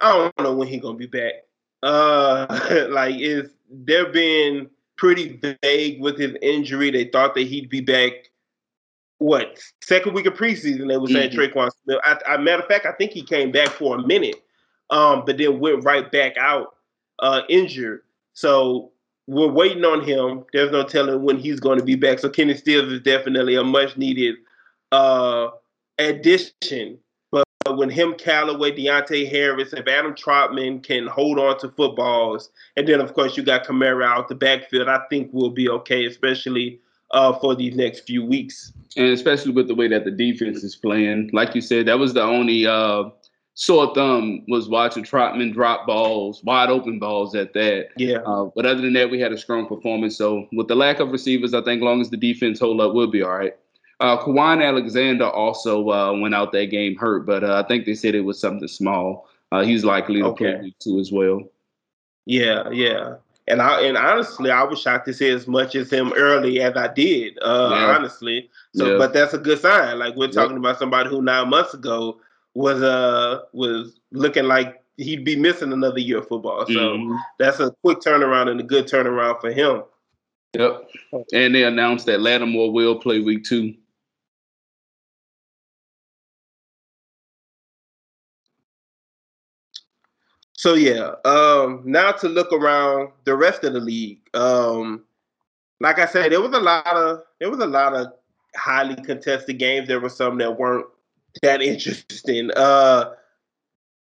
I 0.00 0.12
don't 0.12 0.38
know 0.40 0.54
when 0.54 0.68
he's 0.68 0.80
gonna 0.80 0.98
be 0.98 1.06
back. 1.06 1.34
Uh, 1.84 2.46
like 2.90 3.16
is 3.20 3.50
they're 3.70 4.10
being 4.10 4.68
pretty 4.96 5.40
vague 5.62 6.00
with 6.00 6.18
his 6.18 6.34
injury. 6.42 6.90
They 6.90 7.04
thought 7.04 7.34
that 7.34 7.46
he'd 7.46 7.68
be 7.68 7.80
back. 7.80 8.12
What 9.18 9.60
second 9.82 10.14
week 10.14 10.26
of 10.26 10.34
preseason? 10.34 10.88
They 10.88 10.96
were 10.96 11.06
saying 11.06 11.30
mm-hmm. 11.30 11.58
Tre'Quan 11.58 11.70
Smith. 11.84 11.98
I, 12.04 12.18
I, 12.26 12.36
matter 12.38 12.62
of 12.62 12.68
fact, 12.68 12.86
I 12.86 12.92
think 12.92 13.12
he 13.12 13.22
came 13.22 13.52
back 13.52 13.68
for 13.68 13.96
a 13.96 14.06
minute, 14.06 14.42
um, 14.90 15.24
but 15.24 15.38
then 15.38 15.60
went 15.60 15.84
right 15.84 16.10
back 16.10 16.36
out 16.36 16.74
uh, 17.20 17.42
injured. 17.48 18.02
So 18.32 18.90
we're 19.26 19.50
waiting 19.50 19.84
on 19.84 20.02
him. 20.02 20.44
There's 20.52 20.72
no 20.72 20.82
telling 20.84 21.22
when 21.22 21.38
he's 21.38 21.60
going 21.60 21.78
to 21.78 21.84
be 21.84 21.94
back. 21.94 22.18
So 22.18 22.28
Kenny 22.28 22.54
Stills 22.54 22.92
is 22.92 23.00
definitely 23.00 23.54
a 23.54 23.64
much 23.64 23.96
needed 23.96 24.36
uh, 24.90 25.48
addition 25.98 26.98
when 27.72 27.90
him, 27.90 28.14
Callaway, 28.14 28.72
Deonte 28.72 29.30
Harris, 29.30 29.72
if 29.72 29.86
Adam 29.88 30.14
Trautman 30.14 30.82
can 30.82 31.06
hold 31.06 31.38
on 31.38 31.58
to 31.60 31.70
footballs, 31.70 32.50
and 32.76 32.86
then 32.86 33.00
of 33.00 33.14
course 33.14 33.36
you 33.36 33.42
got 33.42 33.64
Kamara 33.64 34.04
out 34.04 34.28
the 34.28 34.34
backfield, 34.34 34.88
I 34.88 35.00
think 35.10 35.30
we'll 35.32 35.50
be 35.50 35.68
okay, 35.68 36.04
especially 36.04 36.80
uh, 37.12 37.32
for 37.38 37.54
these 37.54 37.74
next 37.74 38.00
few 38.00 38.24
weeks. 38.24 38.72
And 38.96 39.06
especially 39.06 39.52
with 39.52 39.68
the 39.68 39.74
way 39.74 39.88
that 39.88 40.04
the 40.04 40.10
defense 40.10 40.62
is 40.62 40.76
playing, 40.76 41.30
like 41.32 41.54
you 41.54 41.60
said, 41.60 41.86
that 41.86 41.98
was 41.98 42.14
the 42.14 42.22
only 42.22 42.66
uh, 42.66 43.04
sore 43.54 43.94
thumb 43.94 44.44
was 44.48 44.68
watching 44.68 45.04
Trautman 45.04 45.52
drop 45.52 45.86
balls, 45.86 46.42
wide 46.44 46.70
open 46.70 46.98
balls 46.98 47.34
at 47.34 47.54
that. 47.54 47.88
Yeah. 47.96 48.18
Uh, 48.18 48.50
but 48.54 48.66
other 48.66 48.82
than 48.82 48.92
that, 48.94 49.10
we 49.10 49.20
had 49.20 49.32
a 49.32 49.38
strong 49.38 49.66
performance. 49.66 50.16
So 50.16 50.46
with 50.52 50.68
the 50.68 50.74
lack 50.74 51.00
of 51.00 51.10
receivers, 51.10 51.54
I 51.54 51.62
think 51.62 51.82
long 51.82 52.00
as 52.00 52.10
the 52.10 52.16
defense 52.16 52.60
hold 52.60 52.80
up, 52.80 52.94
we'll 52.94 53.10
be 53.10 53.22
all 53.22 53.36
right. 53.36 53.54
Uh, 54.00 54.22
Kwon 54.22 54.64
Alexander 54.64 55.26
also 55.26 55.90
uh, 55.90 56.12
went 56.12 56.34
out 56.34 56.52
that 56.52 56.66
game 56.66 56.96
hurt, 56.96 57.26
but 57.26 57.44
uh, 57.44 57.62
I 57.64 57.68
think 57.68 57.86
they 57.86 57.94
said 57.94 58.14
it 58.14 58.22
was 58.22 58.40
something 58.40 58.68
small. 58.68 59.28
Uh, 59.52 59.62
he's 59.62 59.84
likely 59.84 60.20
to 60.20 60.26
okay. 60.26 60.52
play 60.52 60.60
week 60.62 60.78
two 60.80 60.98
as 60.98 61.12
well. 61.12 61.42
Yeah, 62.26 62.68
yeah. 62.70 63.16
And 63.46 63.60
I 63.60 63.82
and 63.82 63.96
honestly, 63.96 64.50
I 64.50 64.62
was 64.64 64.80
shocked 64.80 65.06
to 65.06 65.12
see 65.12 65.28
as 65.28 65.46
much 65.46 65.74
as 65.74 65.90
him 65.90 66.12
early 66.16 66.60
as 66.60 66.76
I 66.76 66.88
did. 66.92 67.38
Uh, 67.42 67.70
yeah. 67.72 67.96
Honestly, 67.96 68.50
so 68.74 68.92
yeah. 68.92 68.98
but 68.98 69.12
that's 69.12 69.34
a 69.34 69.38
good 69.38 69.60
sign. 69.60 69.98
Like 69.98 70.16
we're 70.16 70.28
talking 70.28 70.56
about 70.56 70.78
somebody 70.78 71.10
who 71.10 71.20
nine 71.20 71.50
months 71.50 71.74
ago 71.74 72.18
was 72.54 72.82
uh 72.82 73.42
was 73.52 74.00
looking 74.12 74.44
like 74.44 74.82
he'd 74.96 75.24
be 75.24 75.36
missing 75.36 75.72
another 75.72 75.98
year 75.98 76.18
of 76.18 76.28
football. 76.28 76.64
So 76.66 76.72
mm-hmm. 76.72 77.16
that's 77.38 77.60
a 77.60 77.72
quick 77.82 77.98
turnaround 78.00 78.48
and 78.48 78.60
a 78.60 78.64
good 78.64 78.86
turnaround 78.86 79.40
for 79.40 79.52
him. 79.52 79.82
Yep. 80.54 80.88
And 81.32 81.54
they 81.54 81.64
announced 81.64 82.06
that 82.06 82.20
Lattimore 82.20 82.72
will 82.72 82.96
play 82.96 83.20
week 83.20 83.44
two. 83.44 83.74
So 90.64 90.72
yeah, 90.72 91.16
um, 91.26 91.82
now 91.84 92.10
to 92.12 92.26
look 92.26 92.50
around 92.50 93.10
the 93.24 93.36
rest 93.36 93.64
of 93.64 93.74
the 93.74 93.80
league. 93.80 94.20
Um, 94.32 95.04
like 95.78 95.98
I 95.98 96.06
said, 96.06 96.32
there 96.32 96.40
was 96.40 96.54
a 96.54 96.58
lot 96.58 96.86
of 96.86 97.20
there 97.38 97.50
was 97.50 97.58
a 97.58 97.66
lot 97.66 97.92
of 97.92 98.06
highly 98.56 98.96
contested 98.96 99.58
games. 99.58 99.88
There 99.88 100.00
were 100.00 100.08
some 100.08 100.38
that 100.38 100.58
weren't 100.58 100.86
that 101.42 101.60
interesting. 101.70 102.50
Uh, 102.56 103.12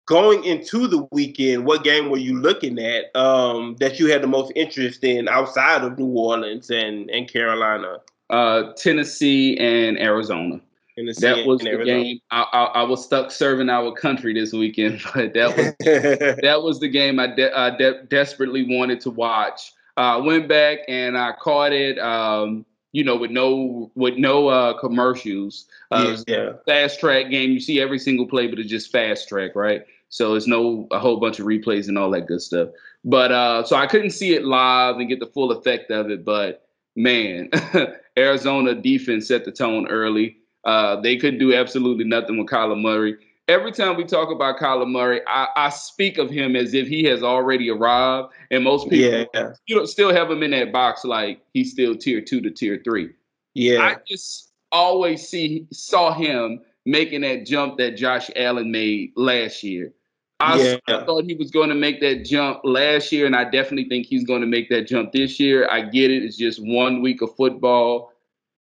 going 0.07 0.43
into 0.43 0.89
the 0.89 1.07
weekend, 1.13 1.65
what 1.65 1.85
game 1.85 2.09
were 2.09 2.17
you 2.17 2.37
looking 2.37 2.79
at 2.79 3.15
um, 3.15 3.77
that 3.79 3.97
you 3.97 4.07
had 4.07 4.21
the 4.21 4.27
most 4.27 4.51
interest 4.53 5.05
in 5.05 5.29
outside 5.29 5.85
of 5.85 5.97
New 5.97 6.07
Orleans 6.07 6.69
and, 6.69 7.09
and 7.11 7.31
Carolina? 7.31 7.99
Uh, 8.29 8.73
Tennessee 8.73 9.57
and 9.57 9.97
Arizona. 9.97 10.59
That 11.05 11.45
was 11.45 11.61
the 11.61 11.83
game. 11.83 12.19
I, 12.31 12.45
I, 12.51 12.63
I, 12.63 12.83
was 12.83 13.03
stuck 13.03 13.31
serving 13.31 13.69
our 13.69 13.91
country 13.93 14.33
this 14.33 14.53
weekend, 14.53 15.01
but 15.13 15.33
that 15.33 15.55
was 15.55 15.73
that 16.41 16.61
was 16.63 16.79
the 16.79 16.89
game 16.89 17.19
I, 17.19 17.27
de- 17.27 17.57
I 17.57 17.75
de- 17.75 18.03
desperately 18.03 18.77
wanted 18.77 19.01
to 19.01 19.09
watch. 19.11 19.73
I 19.97 20.15
uh, 20.15 20.23
went 20.23 20.47
back 20.47 20.79
and 20.87 21.17
I 21.17 21.33
caught 21.33 21.73
it. 21.73 21.99
Um, 21.99 22.65
you 22.93 23.03
know, 23.03 23.15
with 23.15 23.31
no 23.31 23.91
with 23.95 24.17
no 24.17 24.47
uh, 24.47 24.77
commercials. 24.79 25.65
Uh, 25.91 26.17
yeah. 26.27 26.53
Fast 26.65 26.99
track 26.99 27.29
game. 27.29 27.51
You 27.51 27.59
see 27.59 27.79
every 27.79 27.99
single 27.99 28.27
play, 28.27 28.47
but 28.47 28.59
it's 28.59 28.69
just 28.69 28.91
fast 28.91 29.29
track, 29.29 29.55
right? 29.55 29.85
So 30.09 30.35
it's 30.35 30.47
no 30.47 30.87
a 30.91 30.99
whole 30.99 31.17
bunch 31.17 31.39
of 31.39 31.45
replays 31.45 31.87
and 31.87 31.97
all 31.97 32.11
that 32.11 32.27
good 32.27 32.41
stuff. 32.41 32.69
But 33.03 33.31
uh, 33.31 33.63
so 33.63 33.75
I 33.75 33.87
couldn't 33.87 34.11
see 34.11 34.35
it 34.35 34.43
live 34.43 34.97
and 34.97 35.07
get 35.07 35.19
the 35.19 35.27
full 35.27 35.51
effect 35.51 35.89
of 35.89 36.09
it. 36.09 36.25
But 36.25 36.67
man, 36.95 37.49
Arizona 38.17 38.75
defense 38.75 39.27
set 39.27 39.45
the 39.45 39.51
tone 39.51 39.87
early. 39.87 40.37
Uh, 40.63 40.99
they 41.01 41.17
couldn't 41.17 41.39
do 41.39 41.53
absolutely 41.53 42.03
nothing 42.03 42.37
with 42.37 42.47
Kyler 42.47 42.79
Murray 42.79 43.17
every 43.51 43.71
time 43.71 43.97
we 43.97 44.03
talk 44.03 44.31
about 44.31 44.57
Kyler 44.57 44.89
Murray, 44.89 45.21
I, 45.27 45.47
I, 45.55 45.69
speak 45.69 46.17
of 46.17 46.29
him 46.29 46.55
as 46.55 46.73
if 46.73 46.87
he 46.87 47.03
has 47.03 47.21
already 47.21 47.69
arrived, 47.69 48.29
and 48.49 48.63
most 48.63 48.89
people 48.89 49.27
yeah. 49.33 49.53
you 49.67 49.75
know, 49.75 49.85
still 49.85 50.13
have 50.13 50.31
him 50.31 50.41
in 50.43 50.51
that 50.51 50.71
box 50.71 51.03
like 51.03 51.41
he's 51.53 51.71
still 51.71 51.95
tier 51.95 52.21
two 52.21 52.41
to 52.41 52.49
tier 52.49 52.81
three. 52.83 53.09
Yeah, 53.53 53.81
I 53.81 53.97
just 54.07 54.51
always 54.71 55.27
see 55.27 55.67
saw 55.71 56.13
him 56.13 56.61
making 56.85 57.21
that 57.21 57.45
jump 57.45 57.77
that 57.77 57.97
Josh 57.97 58.29
Allen 58.35 58.71
made 58.71 59.11
last 59.15 59.63
year. 59.63 59.93
I, 60.39 60.59
yeah. 60.59 60.77
I 60.87 61.05
thought 61.05 61.25
he 61.25 61.35
was 61.35 61.51
going 61.51 61.69
to 61.69 61.75
make 61.75 61.99
that 62.01 62.25
jump 62.25 62.61
last 62.63 63.11
year, 63.11 63.27
and 63.27 63.35
I 63.35 63.43
definitely 63.43 63.87
think 63.89 64.07
he's 64.07 64.23
going 64.23 64.41
to 64.41 64.47
make 64.47 64.69
that 64.69 64.87
jump 64.87 65.11
this 65.11 65.39
year. 65.39 65.67
I 65.69 65.81
get 65.81 66.09
it; 66.09 66.23
it's 66.23 66.37
just 66.37 66.59
one 66.63 67.01
week 67.01 67.21
of 67.21 67.35
football. 67.35 68.11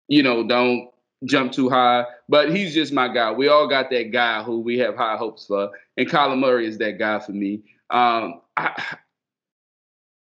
You 0.08 0.22
know, 0.22 0.46
don't 0.46 0.91
jump 1.24 1.52
too 1.52 1.68
high, 1.68 2.04
but 2.28 2.54
he's 2.54 2.74
just 2.74 2.92
my 2.92 3.08
guy. 3.08 3.30
We 3.30 3.48
all 3.48 3.68
got 3.68 3.90
that 3.90 4.10
guy 4.12 4.42
who 4.42 4.60
we 4.60 4.78
have 4.78 4.96
high 4.96 5.16
hopes 5.16 5.46
for, 5.46 5.70
and 5.96 6.08
Kyler 6.08 6.38
Murray 6.38 6.66
is 6.66 6.78
that 6.78 6.98
guy 6.98 7.18
for 7.18 7.32
me. 7.32 7.62
Um, 7.90 8.40
I, 8.56 8.96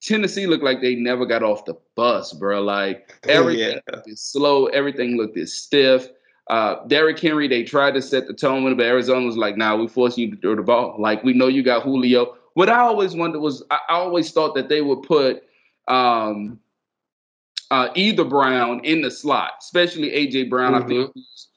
Tennessee 0.01 0.47
looked 0.47 0.65
like 0.65 0.81
they 0.81 0.95
never 0.95 1.27
got 1.27 1.43
off 1.43 1.65
the 1.65 1.75
bus, 1.97 2.33
bro. 2.33 2.63
Like 2.63 3.13
everything 3.29 3.81
yeah. 3.93 4.01
is 4.07 4.21
slow, 4.21 4.67
everything 4.67 5.17
looked 5.17 5.37
as 5.37 5.53
stiff. 5.53 6.09
Uh, 6.49 6.87
Derrick 6.87 7.19
Henry, 7.19 7.47
they 7.47 7.63
tried 7.63 7.93
to 7.93 8.01
set 8.01 8.27
the 8.27 8.33
tone 8.33 8.65
with 8.65 8.79
but 8.79 8.87
Arizona 8.87 9.27
was 9.27 9.37
like, 9.37 9.57
"Nah, 9.57 9.77
we 9.77 9.87
forcing 9.87 10.25
you 10.25 10.35
to 10.35 10.41
throw 10.41 10.57
the 10.57 10.63
ball. 10.63 10.97
Like 10.99 11.23
we 11.23 11.35
know 11.35 11.49
you 11.49 11.63
got 11.63 11.83
Julio." 11.83 12.37
What 12.55 12.71
I 12.71 12.81
always 12.81 13.15
wondered 13.15 13.41
was, 13.41 13.63
I, 13.71 13.79
I 13.89 13.95
always 13.95 14.33
thought 14.33 14.55
that 14.55 14.69
they 14.69 14.81
would 14.81 15.03
put 15.03 15.45
um, 15.89 16.59
uh, 17.71 17.89
either 17.95 18.25
Brown 18.25 18.81
in 18.85 19.03
the 19.03 19.11
slot, 19.11 19.53
especially 19.61 20.11
AJ 20.11 20.51
Brown. 20.51 20.73
Mm-hmm. 20.73 20.85
I 20.85 20.87
think 20.87 21.13
he's, 21.15 21.49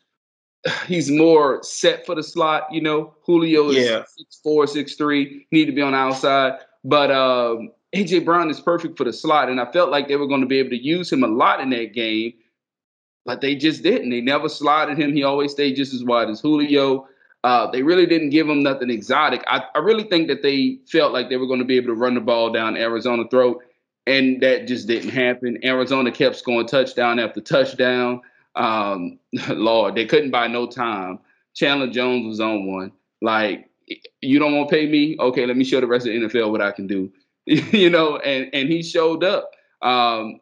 he's, 0.87 1.11
more 1.11 1.63
set 1.63 2.05
for 2.05 2.15
the 2.15 2.23
slot. 2.23 2.63
You 2.71 2.81
know, 2.81 3.13
Julio 3.23 3.69
is 3.69 3.77
yeah. 3.77 4.03
six 4.17 4.39
four, 4.43 4.67
six 4.67 4.95
three, 4.95 5.47
need 5.51 5.65
to 5.65 5.71
be 5.71 5.81
on 5.81 5.93
the 5.93 5.97
outside. 5.97 6.59
But 6.83 7.11
um, 7.11 7.71
AJ 7.95 8.25
Brown 8.25 8.49
is 8.49 8.59
perfect 8.59 8.97
for 8.97 9.03
the 9.03 9.13
slot, 9.13 9.49
and 9.49 9.61
I 9.61 9.71
felt 9.71 9.89
like 9.89 10.07
they 10.07 10.17
were 10.17 10.27
going 10.27 10.41
to 10.41 10.47
be 10.47 10.59
able 10.59 10.71
to 10.71 10.83
use 10.83 11.11
him 11.11 11.23
a 11.23 11.27
lot 11.27 11.61
in 11.61 11.69
that 11.69 11.93
game, 11.93 12.33
but 13.25 13.41
they 13.41 13.55
just 13.55 13.83
didn't. 13.83 14.09
They 14.09 14.21
never 14.21 14.49
slotted 14.49 14.97
him. 14.97 15.13
He 15.13 15.23
always 15.23 15.51
stayed 15.51 15.75
just 15.75 15.93
as 15.93 16.03
wide 16.03 16.29
as 16.29 16.41
Julio. 16.41 17.07
Uh, 17.43 17.71
they 17.71 17.81
really 17.81 18.05
didn't 18.05 18.29
give 18.29 18.47
him 18.47 18.61
nothing 18.61 18.91
exotic. 18.91 19.43
I, 19.47 19.63
I 19.73 19.79
really 19.79 20.03
think 20.03 20.27
that 20.27 20.43
they 20.43 20.79
felt 20.91 21.11
like 21.11 21.29
they 21.29 21.37
were 21.37 21.47
going 21.47 21.59
to 21.59 21.65
be 21.65 21.77
able 21.77 21.87
to 21.87 21.95
run 21.95 22.13
the 22.13 22.21
ball 22.21 22.51
down 22.51 22.77
Arizona 22.77 23.23
throat 23.29 23.63
and 24.08 24.41
that 24.41 24.67
just 24.67 24.88
didn't 24.88 25.10
happen. 25.10 25.60
Arizona 25.63 26.12
kept 26.12 26.36
scoring 26.36 26.67
touchdown 26.67 27.20
after 27.20 27.41
touchdown. 27.41 28.22
Um, 28.55 29.20
Lord, 29.50 29.96
they 29.96 30.05
couldn't 30.05 30.31
buy 30.31 30.48
no 30.48 30.67
time. 30.67 31.20
Chandler 31.53 31.88
Jones 31.88 32.25
was 32.25 32.39
on 32.39 32.67
one. 32.67 32.91
Like, 33.22 33.70
you 34.22 34.39
don't 34.39 34.55
want 34.55 34.70
to 34.70 34.75
pay 34.75 34.88
me? 34.89 35.17
Okay, 35.20 35.46
let 35.46 35.58
me 35.58 35.63
show 35.63 35.81
the 35.81 35.88
rest 35.88 36.08
of 36.08 36.13
the 36.13 36.20
NFL 36.20 36.51
what 36.51 36.62
I 36.62 36.72
can 36.72 36.88
do. 36.88 37.12
you 37.46 37.89
know, 37.89 38.17
and 38.17 38.50
and 38.53 38.70
he 38.70 38.84
showed 38.84 39.24
up. 39.24 39.51
Um, 39.81 40.39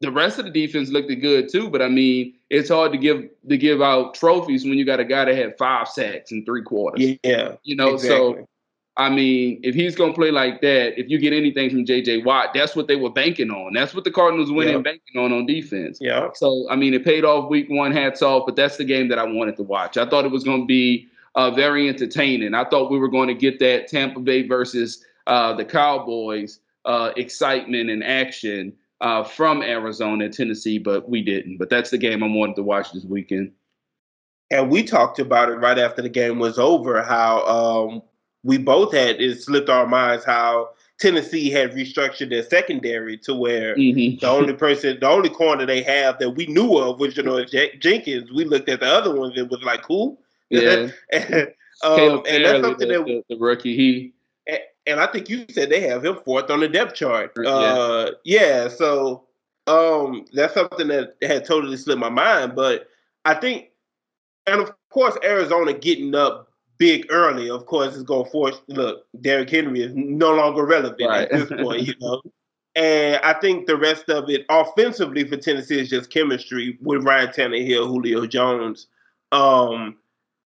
the 0.00 0.12
rest 0.12 0.38
of 0.38 0.44
the 0.44 0.50
defense 0.50 0.90
looked 0.90 1.08
good 1.20 1.50
too, 1.50 1.70
but 1.70 1.82
I 1.82 1.88
mean, 1.88 2.34
it's 2.50 2.68
hard 2.68 2.92
to 2.92 2.98
give 2.98 3.28
to 3.48 3.56
give 3.56 3.82
out 3.82 4.14
trophies 4.14 4.64
when 4.64 4.78
you 4.78 4.84
got 4.84 5.00
a 5.00 5.04
guy 5.04 5.24
that 5.24 5.34
had 5.34 5.58
five 5.58 5.88
sacks 5.88 6.30
in 6.30 6.44
three 6.44 6.62
quarters. 6.62 7.16
Yeah, 7.24 7.54
you 7.64 7.74
know, 7.74 7.94
exactly. 7.94 8.42
so 8.42 8.48
I 8.98 9.08
mean, 9.08 9.60
if 9.62 9.76
he's 9.76 9.94
going 9.94 10.12
to 10.12 10.16
play 10.16 10.32
like 10.32 10.60
that, 10.60 10.98
if 10.98 11.08
you 11.08 11.20
get 11.20 11.32
anything 11.32 11.70
from 11.70 11.84
J.J. 11.84 12.24
Watt, 12.24 12.50
that's 12.52 12.74
what 12.74 12.88
they 12.88 12.96
were 12.96 13.10
banking 13.10 13.48
on. 13.48 13.72
That's 13.72 13.94
what 13.94 14.02
the 14.02 14.10
Cardinals 14.10 14.50
went 14.50 14.70
in 14.70 14.82
banking 14.82 15.20
on 15.20 15.32
on 15.32 15.46
defense. 15.46 15.98
Yeah. 16.00 16.30
So 16.34 16.66
I 16.68 16.74
mean, 16.74 16.94
it 16.94 17.04
paid 17.04 17.24
off 17.24 17.48
week 17.48 17.68
one. 17.70 17.92
Hats 17.92 18.22
off. 18.22 18.42
But 18.44 18.56
that's 18.56 18.76
the 18.76 18.84
game 18.84 19.08
that 19.08 19.18
I 19.18 19.24
wanted 19.24 19.56
to 19.56 19.62
watch. 19.62 19.96
I 19.96 20.08
thought 20.08 20.24
it 20.24 20.32
was 20.32 20.42
going 20.42 20.62
to 20.62 20.66
be 20.66 21.06
uh, 21.36 21.52
very 21.52 21.88
entertaining. 21.88 22.54
I 22.54 22.64
thought 22.64 22.90
we 22.90 22.98
were 22.98 23.08
going 23.08 23.28
to 23.28 23.34
get 23.34 23.60
that 23.60 23.86
Tampa 23.86 24.18
Bay 24.18 24.46
versus 24.46 25.04
uh, 25.28 25.52
the 25.52 25.64
Cowboys 25.64 26.58
uh, 26.84 27.12
excitement 27.16 27.90
and 27.90 28.02
action 28.02 28.72
uh, 29.00 29.22
from 29.22 29.62
Arizona 29.62 30.24
and 30.24 30.34
Tennessee, 30.34 30.78
but 30.78 31.08
we 31.08 31.22
didn't. 31.22 31.58
But 31.58 31.70
that's 31.70 31.90
the 31.90 31.98
game 31.98 32.24
I 32.24 32.26
wanted 32.26 32.56
to 32.56 32.64
watch 32.64 32.92
this 32.92 33.04
weekend. 33.04 33.52
And 34.50 34.70
we 34.70 34.82
talked 34.82 35.18
about 35.18 35.50
it 35.50 35.56
right 35.56 35.78
after 35.78 36.02
the 36.02 36.08
game 36.08 36.38
was 36.38 36.58
over. 36.58 37.02
How 37.02 37.44
um, 37.44 38.02
we 38.44 38.58
both 38.58 38.92
had 38.92 39.20
it 39.20 39.42
slipped 39.42 39.68
our 39.68 39.86
minds 39.86 40.24
how 40.24 40.70
Tennessee 40.98 41.50
had 41.50 41.72
restructured 41.72 42.30
their 42.30 42.42
secondary 42.42 43.16
to 43.18 43.34
where 43.34 43.76
mm-hmm. 43.76 44.18
the 44.18 44.28
only 44.28 44.52
person, 44.52 44.98
the 45.00 45.08
only 45.08 45.30
corner 45.30 45.64
they 45.64 45.82
have 45.82 46.18
that 46.18 46.30
we 46.30 46.46
knew 46.46 46.76
of 46.76 46.98
was 46.98 47.16
you 47.16 47.22
know 47.22 47.44
J- 47.44 47.76
Jenkins. 47.78 48.32
We 48.32 48.44
looked 48.44 48.68
at 48.68 48.80
the 48.80 48.86
other 48.86 49.14
ones 49.14 49.38
and 49.38 49.48
was 49.50 49.62
like, 49.62 49.84
who? 49.86 50.18
Yeah. 50.50 50.88
and, 51.12 51.48
um, 51.84 52.22
and 52.26 52.42
that's 52.42 52.64
something 52.64 52.88
the, 52.88 52.94
that 52.94 53.04
the, 53.04 53.22
the 53.28 53.36
rookie 53.36 53.76
he. 53.76 54.14
And, 54.46 54.60
and, 54.86 54.98
I 54.98 55.06
think 55.06 55.28
you 55.28 55.44
said 55.50 55.68
they 55.68 55.80
have 55.82 56.06
him 56.06 56.16
fourth 56.24 56.50
on 56.50 56.60
the 56.60 56.68
depth 56.68 56.94
chart. 56.94 57.32
Yeah. 57.38 57.50
Uh, 57.50 58.10
yeah. 58.24 58.68
So 58.68 59.26
um, 59.66 60.24
that's 60.32 60.54
something 60.54 60.88
that 60.88 61.16
had 61.20 61.44
totally 61.44 61.76
slipped 61.76 62.00
my 62.00 62.08
mind. 62.08 62.56
But 62.56 62.88
I 63.26 63.34
think, 63.34 63.68
and 64.46 64.62
of 64.62 64.72
course, 64.88 65.18
Arizona 65.22 65.74
getting 65.74 66.14
up 66.14 66.47
big 66.78 67.06
early, 67.10 67.50
of 67.50 67.66
course, 67.66 67.94
is 67.94 68.02
going 68.02 68.24
to 68.24 68.30
force. 68.30 68.60
Look, 68.68 69.04
Derrick 69.20 69.50
Henry 69.50 69.82
is 69.82 69.92
no 69.94 70.34
longer 70.34 70.64
relevant 70.64 71.08
right. 71.08 71.28
at 71.28 71.30
this 71.30 71.60
point, 71.60 71.82
you 71.82 71.94
know. 72.00 72.22
And 72.74 73.20
I 73.24 73.32
think 73.34 73.66
the 73.66 73.76
rest 73.76 74.08
of 74.08 74.30
it, 74.30 74.46
offensively 74.48 75.24
for 75.24 75.36
Tennessee, 75.36 75.80
is 75.80 75.90
just 75.90 76.10
chemistry 76.10 76.78
with 76.80 77.04
Ryan 77.04 77.28
Tannehill, 77.28 77.88
Julio 77.88 78.26
Jones, 78.26 78.86
um, 79.32 79.96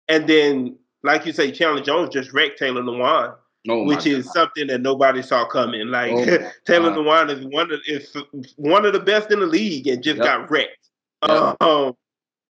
and 0.09 0.27
then, 0.27 0.77
like 1.03 1.27
you 1.27 1.33
say, 1.33 1.51
Chandler 1.51 1.83
Jones 1.83 2.11
just 2.11 2.33
wrecked 2.33 2.59
Taylor 2.59 2.83
Lewan. 2.83 3.35
Oh 3.69 3.85
which 3.85 4.07
is 4.07 4.25
God. 4.25 4.33
something 4.33 4.67
that 4.69 4.81
nobody 4.81 5.23
saw 5.23 5.47
coming. 5.47 5.87
Like 5.87 6.11
oh 6.13 6.51
Taylor 6.67 6.91
Lewan 6.91 7.31
is 7.31 7.47
one 7.47 7.71
of 7.73 7.81
is 7.87 8.13
one 8.57 8.85
of 8.85 8.93
the 8.93 8.99
best 8.99 9.31
in 9.31 9.39
the 9.39 9.47
league 9.47 9.87
and 9.87 10.03
just 10.03 10.17
yep. 10.17 10.27
got 10.27 10.51
wrecked. 10.51 10.89
Yep. 11.27 11.63
Um, 11.63 11.97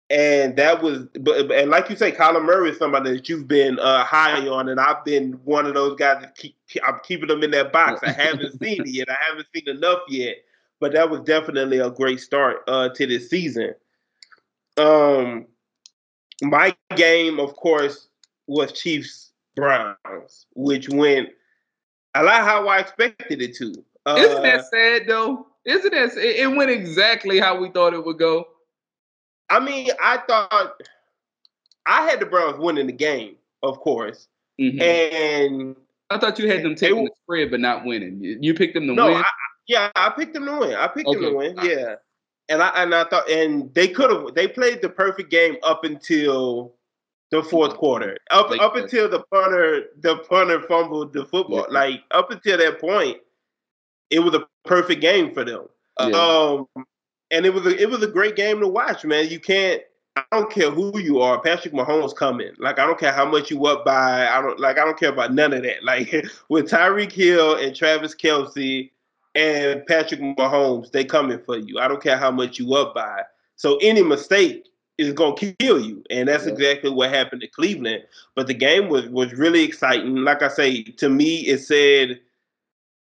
and 0.08 0.54
that 0.56 0.82
was, 0.82 1.06
but 1.20 1.50
and 1.50 1.70
like 1.70 1.90
you 1.90 1.96
say, 1.96 2.12
Kyler 2.12 2.44
Murray 2.44 2.70
is 2.70 2.78
somebody 2.78 3.12
that 3.12 3.28
you've 3.28 3.48
been 3.48 3.78
uh, 3.78 4.04
high 4.04 4.46
on, 4.48 4.68
and 4.68 4.78
I've 4.78 5.04
been 5.04 5.32
one 5.44 5.66
of 5.66 5.74
those 5.74 5.96
guys 5.96 6.22
that 6.22 6.36
keep 6.36 6.56
I'm 6.86 7.00
keeping 7.02 7.28
them 7.28 7.42
in 7.42 7.50
that 7.52 7.72
box. 7.72 8.02
I 8.02 8.12
haven't 8.12 8.58
seen 8.62 8.82
it 8.82 8.88
yet. 8.88 9.10
I 9.10 9.16
haven't 9.28 9.46
seen 9.54 9.68
enough 9.68 10.00
yet, 10.08 10.36
but 10.80 10.92
that 10.92 11.10
was 11.10 11.20
definitely 11.20 11.78
a 11.78 11.90
great 11.90 12.20
start 12.20 12.62
uh, 12.68 12.88
to 12.90 13.06
this 13.06 13.28
season. 13.28 13.74
Um, 14.76 15.46
my 16.42 16.76
game, 16.94 17.40
of 17.40 17.56
course, 17.56 18.08
was 18.46 18.72
Chiefs 18.72 19.32
Browns, 19.56 20.46
which 20.54 20.88
went 20.88 21.30
a 22.14 22.22
lot 22.22 22.42
how 22.42 22.68
I 22.68 22.78
expected 22.78 23.42
it 23.42 23.56
to. 23.56 23.74
Uh, 24.04 24.16
Isn't 24.18 24.42
that 24.42 24.66
sad 24.66 25.02
though? 25.08 25.48
Isn't 25.64 25.92
that 25.92 26.16
it 26.16 26.54
went 26.54 26.70
exactly 26.70 27.40
how 27.40 27.58
we 27.58 27.70
thought 27.70 27.92
it 27.92 28.04
would 28.04 28.18
go? 28.18 28.46
I 29.48 29.60
mean, 29.60 29.90
I 30.02 30.18
thought 30.28 30.80
I 31.86 32.02
had 32.02 32.20
the 32.20 32.26
Browns 32.26 32.58
winning 32.58 32.86
the 32.86 32.92
game, 32.92 33.36
of 33.62 33.78
course, 33.80 34.28
mm-hmm. 34.60 34.80
and 34.80 35.76
I 36.10 36.18
thought 36.18 36.38
you 36.38 36.48
had 36.48 36.64
them 36.64 36.74
taking 36.74 37.04
the 37.04 37.10
spread 37.24 37.50
but 37.50 37.60
not 37.60 37.84
winning. 37.84 38.20
You 38.22 38.54
picked 38.54 38.74
them 38.74 38.86
to 38.88 38.94
no, 38.94 39.06
win. 39.06 39.16
I, 39.16 39.24
yeah, 39.68 39.90
I 39.94 40.10
picked 40.10 40.34
them 40.34 40.46
to 40.46 40.58
win. 40.58 40.74
I 40.74 40.88
picked 40.88 41.08
okay. 41.08 41.20
them 41.20 41.30
to 41.30 41.36
win. 41.36 41.56
Yeah, 41.62 41.94
and 42.48 42.62
I 42.62 42.68
and 42.82 42.94
I 42.94 43.04
thought 43.04 43.30
and 43.30 43.72
they 43.74 43.88
could 43.88 44.10
have 44.10 44.34
they 44.34 44.48
played 44.48 44.82
the 44.82 44.88
perfect 44.88 45.30
game 45.30 45.56
up 45.62 45.84
until 45.84 46.74
the 47.30 47.42
fourth 47.42 47.74
quarter. 47.74 48.16
Up 48.30 48.50
like, 48.50 48.60
up 48.60 48.76
until 48.76 49.08
the 49.08 49.22
punter 49.32 49.84
the 50.00 50.18
punter 50.28 50.60
fumbled 50.62 51.12
the 51.12 51.24
football. 51.24 51.66
Yeah. 51.70 51.78
Like 51.78 52.02
up 52.10 52.30
until 52.30 52.58
that 52.58 52.80
point, 52.80 53.18
it 54.10 54.20
was 54.20 54.34
a 54.34 54.46
perfect 54.64 55.00
game 55.00 55.32
for 55.34 55.44
them. 55.44 55.66
Yeah. 56.00 56.06
Um, 56.16 56.66
and 57.30 57.46
it 57.46 57.52
was 57.52 57.66
a, 57.66 57.80
it 57.80 57.90
was 57.90 58.02
a 58.02 58.08
great 58.08 58.36
game 58.36 58.60
to 58.60 58.68
watch, 58.68 59.04
man. 59.04 59.28
You 59.28 59.40
can't. 59.40 59.82
I 60.16 60.24
don't 60.32 60.50
care 60.50 60.70
who 60.70 60.98
you 60.98 61.20
are. 61.20 61.40
Patrick 61.40 61.74
Mahomes 61.74 62.16
coming. 62.16 62.52
Like 62.58 62.78
I 62.78 62.86
don't 62.86 62.98
care 62.98 63.12
how 63.12 63.28
much 63.28 63.50
you 63.50 63.66
up 63.66 63.84
by. 63.84 64.26
I 64.26 64.40
don't 64.40 64.58
like. 64.58 64.78
I 64.78 64.84
don't 64.84 64.98
care 64.98 65.12
about 65.12 65.34
none 65.34 65.52
of 65.52 65.62
that. 65.62 65.76
Like 65.82 66.26
with 66.48 66.70
Tyreek 66.70 67.12
Hill 67.12 67.56
and 67.56 67.74
Travis 67.74 68.14
Kelce 68.14 68.90
and 69.34 69.84
Patrick 69.86 70.20
Mahomes, 70.20 70.90
they 70.90 71.04
coming 71.04 71.38
for 71.38 71.58
you. 71.58 71.78
I 71.78 71.88
don't 71.88 72.02
care 72.02 72.16
how 72.16 72.30
much 72.30 72.58
you 72.58 72.74
up 72.74 72.94
by. 72.94 73.22
So 73.56 73.76
any 73.78 74.02
mistake 74.02 74.66
is 74.98 75.12
gonna 75.12 75.34
kill 75.36 75.80
you, 75.80 76.02
and 76.08 76.28
that's 76.28 76.46
yeah. 76.46 76.52
exactly 76.52 76.90
what 76.90 77.10
happened 77.10 77.42
to 77.42 77.48
Cleveland. 77.48 78.04
But 78.34 78.46
the 78.46 78.54
game 78.54 78.88
was 78.88 79.08
was 79.08 79.34
really 79.34 79.64
exciting. 79.64 80.16
Like 80.16 80.42
I 80.42 80.48
say, 80.48 80.82
to 80.82 81.10
me, 81.10 81.40
it 81.40 81.58
said 81.58 82.20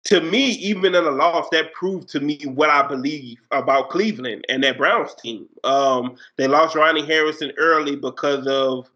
to 0.08 0.22
me, 0.22 0.52
even 0.52 0.94
in 0.94 1.04
a 1.04 1.10
loss, 1.10 1.48
that 1.52 1.74
proved 1.74 2.08
to 2.08 2.20
me 2.20 2.38
what 2.46 2.70
I 2.70 2.86
believe 2.86 3.38
about 3.50 3.90
Cleveland 3.90 4.42
and 4.48 4.64
that 4.64 4.78
Browns 4.78 5.14
team. 5.14 5.46
Um, 5.64 6.16
they 6.36 6.48
lost 6.48 6.74
Ronnie 6.74 7.04
Harrison 7.04 7.52
early 7.58 7.94
because 7.94 8.46
of 8.46 8.88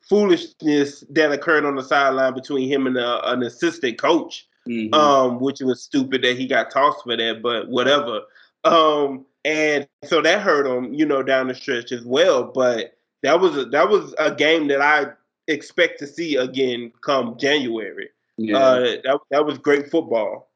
foolishness 0.00 1.04
that 1.10 1.30
occurred 1.30 1.64
on 1.64 1.76
the 1.76 1.82
sideline 1.84 2.34
between 2.34 2.68
him 2.68 2.88
and 2.88 2.96
a, 2.96 3.30
an 3.30 3.44
assistant 3.44 3.98
coach, 3.98 4.48
mm-hmm. 4.66 4.92
um, 4.92 5.38
which 5.38 5.60
was 5.60 5.80
stupid 5.80 6.22
that 6.22 6.36
he 6.36 6.48
got 6.48 6.72
tossed 6.72 7.04
for 7.04 7.16
that, 7.16 7.40
but 7.40 7.68
whatever. 7.68 8.22
Um, 8.64 9.24
and 9.44 9.86
so 10.02 10.22
that 10.22 10.40
hurt 10.40 10.66
him, 10.66 10.92
you 10.92 11.06
know, 11.06 11.22
down 11.22 11.46
the 11.46 11.54
stretch 11.54 11.92
as 11.92 12.04
well. 12.04 12.42
But 12.42 12.96
that 13.22 13.38
was 13.40 13.56
a, 13.56 13.66
that 13.66 13.88
was 13.88 14.12
a 14.18 14.34
game 14.34 14.66
that 14.68 14.80
I 14.80 15.06
expect 15.46 16.00
to 16.00 16.08
see 16.08 16.34
again 16.34 16.92
come 17.00 17.38
January. 17.38 18.08
Yeah, 18.38 18.58
uh, 18.58 18.80
that 19.04 19.18
that 19.30 19.46
was 19.46 19.58
great 19.58 19.90
football. 19.90 20.50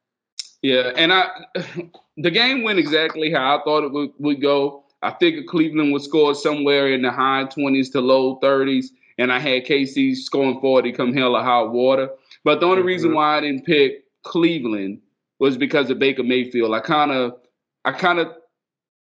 Yeah, 0.62 0.92
and 0.97 1.12
I 1.12 1.28
the 2.16 2.30
game 2.30 2.62
went 2.62 2.78
exactly 2.78 3.30
how 3.30 3.59
I 3.59 3.64
thought 3.64 3.85
it 3.85 3.92
would, 3.92 4.11
would 4.18 4.40
go. 4.40 4.85
I 5.02 5.14
figured 5.21 5.47
Cleveland 5.47 5.92
would 5.92 6.02
score 6.02 6.35
somewhere 6.35 6.92
in 6.92 7.02
the 7.02 7.11
high 7.11 7.45
twenties 7.45 7.90
to 7.90 8.00
low 8.00 8.37
thirties, 8.37 8.92
and 9.18 9.33
I 9.33 9.38
had 9.38 9.66
KC 9.66 10.16
scoring 10.16 10.61
forty 10.61 10.92
come 10.92 11.14
hell 11.14 11.37
or 11.37 11.42
high 11.42 11.62
water. 11.62 12.11
But 12.45 12.61
the 12.61 12.66
only 12.66 12.78
mm-hmm. 12.78 12.87
reason 12.87 13.14
why 13.14 13.38
I 13.38 13.40
didn't 13.40 13.66
pick 13.66 14.04
Cleveland 14.25 15.00
was 15.38 15.56
because 15.56 15.90
of 15.90 15.99
Baker 15.99 16.23
Mayfield. 16.23 16.75
I 16.75 16.80
kind 16.80 17.11
of, 17.11 17.35
I 17.85 17.92
kind 17.92 18.18
of 18.18 18.29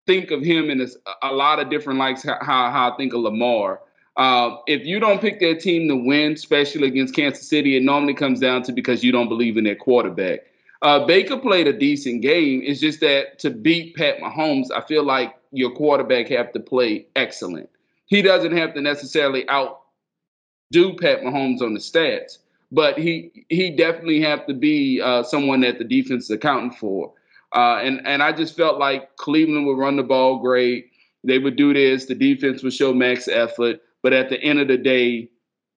think 0.06 0.30
of 0.30 0.42
him 0.42 0.70
in 0.70 0.80
a, 0.80 0.86
a 1.22 1.32
lot 1.32 1.60
of 1.60 1.70
different 1.70 1.98
likes 1.98 2.24
how, 2.24 2.38
how 2.42 2.90
I 2.90 2.96
think 2.96 3.12
of 3.12 3.20
Lamar. 3.20 3.80
Uh, 4.18 4.56
if 4.66 4.84
you 4.84 4.98
don't 4.98 5.20
pick 5.20 5.38
that 5.38 5.60
team 5.60 5.88
to 5.88 5.94
win, 5.94 6.32
especially 6.32 6.88
against 6.88 7.14
Kansas 7.14 7.48
City, 7.48 7.76
it 7.76 7.84
normally 7.84 8.14
comes 8.14 8.40
down 8.40 8.64
to 8.64 8.72
because 8.72 9.04
you 9.04 9.12
don't 9.12 9.28
believe 9.28 9.56
in 9.56 9.62
their 9.62 9.76
quarterback. 9.76 10.40
Uh, 10.82 11.06
Baker 11.06 11.36
played 11.36 11.68
a 11.68 11.72
decent 11.72 12.22
game. 12.22 12.60
It's 12.64 12.80
just 12.80 13.00
that 13.00 13.38
to 13.40 13.50
beat 13.50 13.94
Pat 13.94 14.18
Mahomes, 14.18 14.66
I 14.74 14.80
feel 14.82 15.04
like 15.04 15.36
your 15.52 15.70
quarterback 15.70 16.28
have 16.28 16.52
to 16.52 16.60
play 16.60 17.06
excellent. 17.14 17.70
He 18.06 18.20
doesn't 18.20 18.56
have 18.56 18.74
to 18.74 18.80
necessarily 18.80 19.48
outdo 19.48 20.94
Pat 21.00 21.22
Mahomes 21.22 21.62
on 21.62 21.74
the 21.74 21.80
stats, 21.80 22.38
but 22.72 22.98
he 22.98 23.46
he 23.48 23.70
definitely 23.70 24.20
have 24.22 24.46
to 24.46 24.54
be 24.54 25.00
uh, 25.00 25.22
someone 25.22 25.60
that 25.60 25.78
the 25.78 25.84
defense 25.84 26.24
is 26.24 26.30
accounting 26.30 26.72
for. 26.72 27.12
Uh, 27.54 27.78
and 27.82 28.00
and 28.06 28.22
I 28.22 28.32
just 28.32 28.56
felt 28.56 28.78
like 28.78 29.16
Cleveland 29.16 29.66
would 29.66 29.78
run 29.78 29.96
the 29.96 30.02
ball 30.02 30.38
great. 30.38 30.90
They 31.24 31.38
would 31.38 31.56
do 31.56 31.72
this. 31.72 32.06
The 32.06 32.14
defense 32.14 32.62
would 32.62 32.72
show 32.72 32.92
max 32.92 33.28
effort. 33.28 33.80
But 34.08 34.14
at 34.14 34.30
the 34.30 34.42
end 34.42 34.58
of 34.58 34.68
the 34.68 34.78
day, 34.78 35.28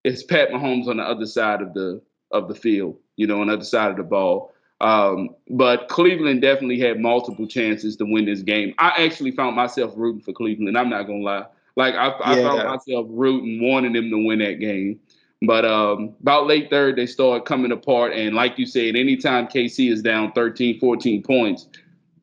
it's 0.04 0.22
Pat 0.22 0.48
Mahomes 0.52 0.88
on 0.88 0.96
the 0.96 1.02
other 1.02 1.26
side 1.26 1.60
of 1.60 1.74
the 1.74 2.00
of 2.30 2.48
the 2.48 2.54
field, 2.54 2.96
you 3.16 3.26
know, 3.26 3.42
on 3.42 3.48
the 3.48 3.52
other 3.52 3.64
side 3.64 3.90
of 3.90 3.98
the 3.98 4.04
ball. 4.04 4.54
Um, 4.80 5.36
but 5.50 5.90
Cleveland 5.90 6.40
definitely 6.40 6.80
had 6.80 6.98
multiple 6.98 7.46
chances 7.46 7.94
to 7.96 8.06
win 8.06 8.24
this 8.24 8.40
game. 8.40 8.72
I 8.78 9.04
actually 9.04 9.32
found 9.32 9.54
myself 9.54 9.92
rooting 9.96 10.22
for 10.22 10.32
Cleveland. 10.32 10.78
I'm 10.78 10.88
not 10.88 11.02
gonna 11.02 11.18
lie. 11.18 11.44
Like 11.76 11.94
I, 11.94 12.08
I 12.08 12.38
yeah. 12.38 12.48
found 12.48 12.68
myself 12.70 13.06
rooting, 13.10 13.68
wanting 13.68 13.92
them 13.92 14.08
to 14.08 14.26
win 14.26 14.38
that 14.38 14.60
game. 14.60 14.98
But 15.42 15.66
um, 15.66 16.14
about 16.22 16.46
late 16.46 16.70
third, 16.70 16.96
they 16.96 17.04
started 17.04 17.44
coming 17.44 17.70
apart. 17.70 18.14
And 18.14 18.34
like 18.34 18.58
you 18.58 18.64
said, 18.64 18.96
anytime 18.96 19.46
KC 19.46 19.92
is 19.92 20.00
down 20.00 20.32
13, 20.32 20.80
14 20.80 21.22
points, 21.22 21.68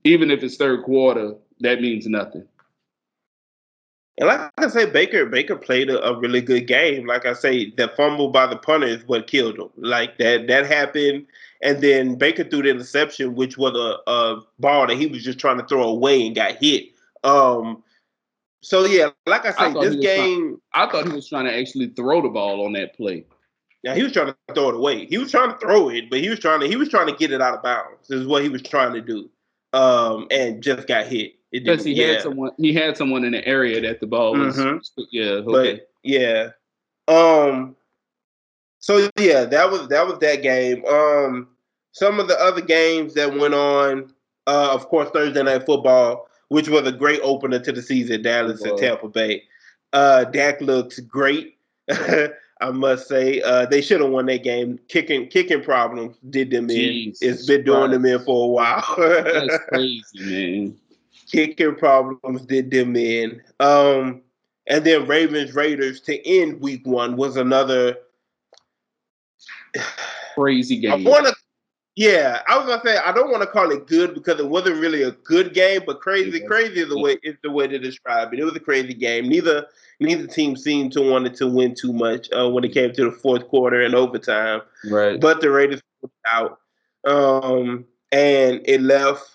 even 0.05 0.31
if 0.31 0.41
it's 0.41 0.57
third 0.57 0.85
quarter, 0.85 1.35
that 1.59 1.81
means 1.81 2.07
nothing. 2.07 2.47
And 4.19 4.27
like 4.27 4.51
I 4.58 4.67
say, 4.67 4.86
Baker 4.86 5.25
Baker 5.25 5.55
played 5.55 5.89
a, 5.89 6.03
a, 6.03 6.19
really 6.19 6.41
good 6.41 6.67
game. 6.67 7.08
Like 7.08 7.25
I 7.25 7.32
say, 7.32 7.71
the 7.71 7.88
fumble 7.95 8.29
by 8.29 8.47
the 8.47 8.58
punter 8.58 8.88
is 8.88 9.08
what 9.08 9.27
killed 9.27 9.58
him. 9.58 9.69
Like 9.77 10.17
that 10.17 10.47
that 10.47 10.65
happened, 10.65 11.25
and 11.63 11.82
then 11.82 12.15
Baker 12.15 12.43
threw 12.43 12.62
the 12.62 12.69
interception, 12.69 13.36
which 13.36 13.58
was 13.58 13.73
a, 13.75 14.12
a 14.12 14.41
ball 14.60 14.88
that 14.88 14.97
he 14.97 15.08
was 15.08 15.23
just 15.23 15.39
trying 15.39 15.58
to 15.58 15.65
throw 15.65 15.84
away 15.84 16.25
and 16.25 16.36
got 16.36 16.58
hit. 16.58 16.88
Um, 17.23 17.82
so 18.62 18.86
yeah, 18.86 19.12
like 19.25 19.45
I 19.45 19.51
say, 19.51 19.79
I 19.79 19.86
this 19.86 19.95
game. 19.95 20.60
Trying, 20.73 20.88
I 20.88 20.91
thought 20.91 21.08
he 21.08 21.13
was 21.13 21.29
trying 21.29 21.45
to 21.45 21.58
actually 21.58 21.88
throw 21.88 22.21
the 22.21 22.29
ball 22.29 22.65
on 22.65 22.73
that 22.73 22.97
play. 22.97 23.25
Yeah, 23.84 23.95
he 23.95 24.03
was 24.03 24.12
trying 24.12 24.27
to 24.27 24.36
throw 24.53 24.69
it 24.69 24.75
away. 24.75 25.05
He 25.05 25.17
was 25.17 25.32
trying 25.32 25.51
to 25.51 25.58
throw 25.60 25.88
it, 25.88 26.10
but 26.10 26.19
he 26.19 26.27
was 26.27 26.39
trying 26.39 26.60
to 26.60 26.67
he 26.67 26.75
was 26.75 26.89
trying 26.89 27.08
to 27.08 27.15
get 27.15 27.32
it 27.32 27.41
out 27.41 27.53
of 27.53 27.63
bounds. 27.63 28.12
Is 28.12 28.27
what 28.27 28.43
he 28.43 28.49
was 28.49 28.62
trying 28.62 28.93
to 28.93 29.01
do, 29.01 29.29
um, 29.71 30.27
and 30.29 30.62
just 30.62 30.88
got 30.88 31.08
hit. 31.08 31.38
Because 31.51 31.83
he 31.83 31.93
yeah. 31.93 32.07
had 32.07 32.21
someone, 32.21 32.51
he 32.57 32.73
had 32.73 32.95
someone 32.95 33.23
in 33.23 33.31
the 33.31 33.45
area 33.47 33.81
that 33.81 33.99
the 33.99 34.07
ball 34.07 34.33
was. 34.33 34.57
Mm-hmm. 34.57 35.01
Yeah, 35.12 35.23
okay. 35.23 35.73
But, 35.73 35.89
yeah. 36.03 36.49
Um. 37.07 37.75
So 38.79 39.09
yeah, 39.17 39.45
that 39.45 39.71
was 39.71 39.88
that 39.88 40.05
was 40.07 40.19
that 40.19 40.41
game. 40.41 40.85
Um. 40.85 41.47
Some 41.91 42.19
of 42.19 42.27
the 42.27 42.39
other 42.39 42.62
games 42.62 43.15
that 43.15 43.35
went 43.35 43.55
on, 43.55 44.13
uh, 44.45 44.69
of 44.71 44.88
course, 44.89 45.09
Thursday 45.09 45.41
night 45.41 45.65
football, 45.65 46.29
which 46.49 46.69
was 46.69 46.85
a 46.85 46.91
great 46.91 47.19
opener 47.23 47.57
to 47.59 47.71
the 47.71 47.81
season, 47.81 48.21
Dallas 48.21 48.62
and 48.62 48.77
Tampa 48.77 49.09
Bay. 49.09 49.43
Uh, 49.91 50.25
Dak 50.25 50.62
looked 50.62 51.05
great. 51.07 51.57
I 52.62 52.71
must 52.71 53.07
say, 53.07 53.41
uh, 53.41 53.65
they 53.65 53.81
should 53.81 54.01
have 54.01 54.12
won 54.12 54.27
that 54.27 54.43
game. 54.43 54.79
Kicking 54.88 55.29
kicking 55.29 55.63
problems 55.63 56.15
did 56.29 56.51
them 56.51 56.67
Jesus 56.67 57.21
in. 57.21 57.29
It's 57.29 57.45
been 57.47 57.63
doing 57.63 57.89
them 57.89 58.05
in 58.05 58.19
for 58.19 58.45
a 58.45 58.47
while. 58.47 58.95
That's 58.97 59.57
crazy, 59.69 60.03
man 60.15 60.77
kicking 61.29 61.75
problems 61.75 62.45
did 62.45 62.71
them 62.71 62.95
in. 62.95 63.41
Um, 63.59 64.21
and 64.67 64.83
then 64.83 65.07
Ravens 65.07 65.53
Raiders 65.53 66.01
to 66.01 66.27
end 66.27 66.61
week 66.61 66.85
one 66.85 67.15
was 67.15 67.37
another 67.37 67.97
crazy 70.35 70.77
game. 70.77 71.07
I 71.07 71.09
wanna, 71.09 71.33
yeah, 71.95 72.41
I 72.47 72.57
was 72.57 72.67
gonna 72.67 72.81
say 72.83 72.97
I 72.97 73.11
don't 73.11 73.31
want 73.31 73.41
to 73.41 73.47
call 73.47 73.71
it 73.71 73.87
good 73.87 74.13
because 74.13 74.39
it 74.39 74.47
wasn't 74.47 74.79
really 74.79 75.03
a 75.03 75.11
good 75.11 75.53
game, 75.53 75.81
but 75.85 76.01
crazy, 76.01 76.39
yeah. 76.39 76.47
crazy 76.47 76.81
is 76.81 76.89
the 76.89 76.99
way 76.99 77.17
is 77.23 77.35
the 77.43 77.51
way 77.51 77.67
to 77.67 77.79
describe 77.79 78.33
it. 78.33 78.39
It 78.39 78.45
was 78.45 78.55
a 78.55 78.59
crazy 78.59 78.93
game. 78.93 79.27
Neither 79.27 79.65
neither 79.99 80.27
team 80.27 80.55
seemed 80.55 80.93
to 80.93 81.01
wanted 81.01 81.35
to 81.35 81.47
win 81.47 81.75
too 81.75 81.91
much 81.91 82.29
uh, 82.31 82.49
when 82.49 82.63
it 82.63 82.73
came 82.73 82.93
to 82.93 83.05
the 83.05 83.11
fourth 83.11 83.47
quarter 83.47 83.81
and 83.81 83.95
overtime. 83.95 84.61
Right. 84.89 85.19
But 85.19 85.41
the 85.41 85.49
Raiders 85.49 85.81
out, 86.27 86.59
um, 87.05 87.85
and 88.11 88.61
it 88.65 88.81
left 88.81 89.29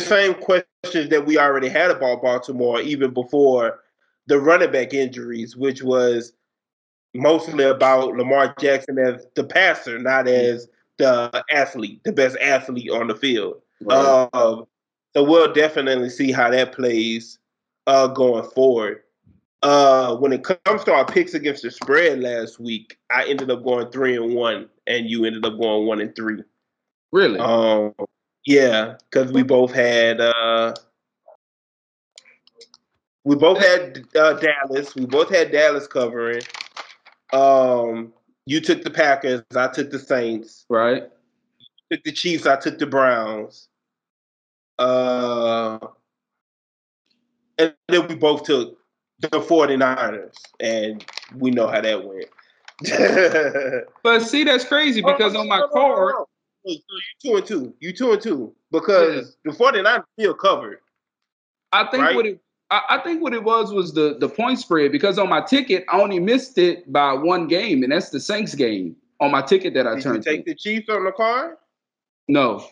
same 0.00 0.34
questions 0.34 1.10
that 1.10 1.26
we 1.26 1.38
already 1.38 1.68
had 1.68 1.90
about 1.90 2.22
Baltimore 2.22 2.80
even 2.80 3.12
before 3.12 3.80
the 4.26 4.38
running 4.40 4.72
back 4.72 4.94
injuries, 4.94 5.56
which 5.56 5.82
was 5.82 6.32
mostly 7.14 7.64
about 7.64 8.14
Lamar 8.14 8.54
Jackson 8.58 8.98
as 8.98 9.26
the 9.34 9.44
passer, 9.44 9.98
not 9.98 10.28
as 10.28 10.68
the 10.98 11.44
athlete, 11.50 12.00
the 12.04 12.12
best 12.12 12.36
athlete 12.38 12.90
on 12.90 13.08
the 13.08 13.14
field. 13.14 13.60
Right. 13.80 14.28
Um, 14.32 14.66
so 15.14 15.22
we'll 15.22 15.52
definitely 15.52 16.10
see 16.10 16.32
how 16.32 16.50
that 16.50 16.72
plays 16.72 17.38
uh, 17.86 18.08
going 18.08 18.48
forward. 18.50 19.00
Uh, 19.62 20.16
when 20.16 20.32
it 20.32 20.44
comes 20.44 20.84
to 20.84 20.92
our 20.92 21.06
picks 21.06 21.32
against 21.32 21.62
the 21.62 21.70
spread 21.70 22.20
last 22.20 22.60
week, 22.60 22.98
I 23.10 23.26
ended 23.26 23.50
up 23.50 23.64
going 23.64 23.90
three 23.90 24.16
and 24.16 24.34
one, 24.34 24.68
and 24.86 25.08
you 25.08 25.24
ended 25.24 25.46
up 25.46 25.58
going 25.58 25.86
one 25.86 26.00
and 26.00 26.14
three. 26.14 26.42
Really? 27.12 27.38
Um, 27.38 27.94
yeah, 28.46 28.96
because 29.10 29.32
we 29.32 29.42
both 29.42 29.72
had 29.72 30.20
uh, 30.20 30.74
we 33.24 33.36
both 33.36 33.58
had 33.58 34.04
uh, 34.14 34.34
Dallas. 34.34 34.94
We 34.94 35.06
both 35.06 35.30
had 35.30 35.50
Dallas 35.50 35.86
covering. 35.86 36.42
Um, 37.32 38.12
you 38.46 38.60
took 38.60 38.82
the 38.82 38.90
Packers. 38.90 39.42
I 39.56 39.68
took 39.68 39.90
the 39.90 39.98
Saints. 39.98 40.66
Right. 40.68 41.04
You 41.58 41.96
took 41.96 42.04
the 42.04 42.12
Chiefs. 42.12 42.46
I 42.46 42.56
took 42.56 42.78
the 42.78 42.86
Browns. 42.86 43.68
Uh, 44.78 45.78
and 47.58 47.74
then 47.88 48.06
we 48.08 48.14
both 48.16 48.42
took 48.44 48.76
the 49.20 49.28
49ers, 49.28 50.34
and 50.60 51.04
we 51.36 51.50
know 51.50 51.66
how 51.66 51.80
that 51.80 52.04
went. 52.04 52.26
but 54.02 54.20
see, 54.20 54.44
that's 54.44 54.64
crazy 54.64 55.00
because 55.00 55.34
on 55.34 55.48
my 55.48 55.62
card. 55.72 56.14
So 56.16 56.28
you 56.64 56.78
two 57.22 57.36
and 57.36 57.46
two. 57.46 57.74
You 57.80 57.92
two 57.92 58.12
and 58.12 58.22
two 58.22 58.54
because 58.70 59.36
yeah. 59.44 59.52
the 59.52 59.58
49ers 59.58 60.04
still 60.18 60.34
covered. 60.34 60.80
I 61.72 61.86
think 61.90 62.02
right? 62.02 62.16
what 62.16 62.26
it 62.26 62.40
I, 62.70 62.98
think 63.04 63.22
what 63.22 63.34
it 63.34 63.44
was 63.44 63.72
was 63.72 63.92
the 63.92 64.16
the 64.18 64.28
point 64.28 64.58
spread 64.58 64.90
because 64.90 65.18
on 65.18 65.28
my 65.28 65.40
ticket 65.40 65.84
I 65.92 66.00
only 66.00 66.18
missed 66.18 66.58
it 66.58 66.90
by 66.92 67.12
one 67.12 67.46
game, 67.46 67.82
and 67.82 67.92
that's 67.92 68.10
the 68.10 68.18
Saints 68.18 68.54
game 68.54 68.96
on 69.20 69.30
my 69.30 69.42
ticket 69.42 69.74
that 69.74 69.86
I 69.86 69.94
Did 69.94 70.02
turned. 70.02 70.24
You 70.24 70.32
take 70.32 70.44
to. 70.44 70.52
the 70.52 70.56
Chiefs 70.56 70.88
on 70.88 71.04
the 71.04 71.12
card? 71.12 71.56
No. 72.28 72.66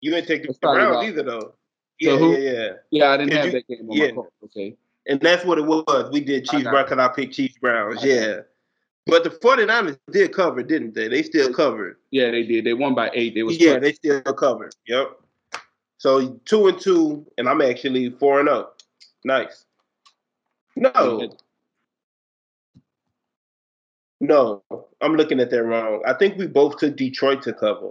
You 0.00 0.10
didn't 0.10 0.26
take 0.26 0.42
the 0.42 0.54
Browns 0.60 1.06
either, 1.06 1.22
though. 1.22 1.54
Yeah, 2.00 2.18
so 2.18 2.32
yeah, 2.32 2.38
yeah. 2.38 2.68
Yeah, 2.90 3.10
I 3.10 3.16
didn't 3.16 3.32
have 3.32 3.46
you, 3.46 3.52
that 3.52 3.68
game 3.68 3.88
on 3.90 3.96
yeah. 3.96 4.06
my 4.08 4.14
card. 4.14 4.28
Okay. 4.44 4.76
And 5.06 5.20
that's 5.20 5.44
what 5.44 5.58
it 5.58 5.64
was. 5.64 6.10
We 6.12 6.20
did 6.20 6.46
Chiefs 6.46 6.64
Browns 6.64 6.90
because 6.90 7.02
I 7.02 7.08
picked 7.14 7.34
Chiefs 7.34 7.56
Browns. 7.58 8.04
Yeah. 8.04 8.40
But 9.06 9.22
the 9.24 9.30
49ers 9.30 9.98
did 10.10 10.32
cover, 10.32 10.62
didn't 10.62 10.94
they? 10.94 11.08
They 11.08 11.22
still 11.22 11.52
covered. 11.52 11.96
Yeah, 12.10 12.30
they 12.30 12.42
did. 12.42 12.64
They 12.64 12.72
won 12.72 12.94
by 12.94 13.10
eight. 13.12 13.34
They 13.34 13.42
was 13.42 13.60
Yeah, 13.60 13.78
they 13.78 13.92
still 13.92 14.22
covered. 14.22 14.74
Yep. 14.86 15.20
So 15.98 16.40
two 16.46 16.68
and 16.68 16.80
two, 16.80 17.26
and 17.36 17.48
I'm 17.48 17.60
actually 17.60 18.10
four 18.10 18.40
and 18.40 18.48
up. 18.48 18.80
Nice. 19.24 19.64
No. 20.76 21.36
No, 24.20 24.62
I'm 25.02 25.16
looking 25.16 25.38
at 25.40 25.50
that 25.50 25.62
wrong. 25.62 26.02
I 26.06 26.14
think 26.14 26.38
we 26.38 26.46
both 26.46 26.78
took 26.78 26.96
Detroit 26.96 27.42
to 27.42 27.52
cover. 27.52 27.90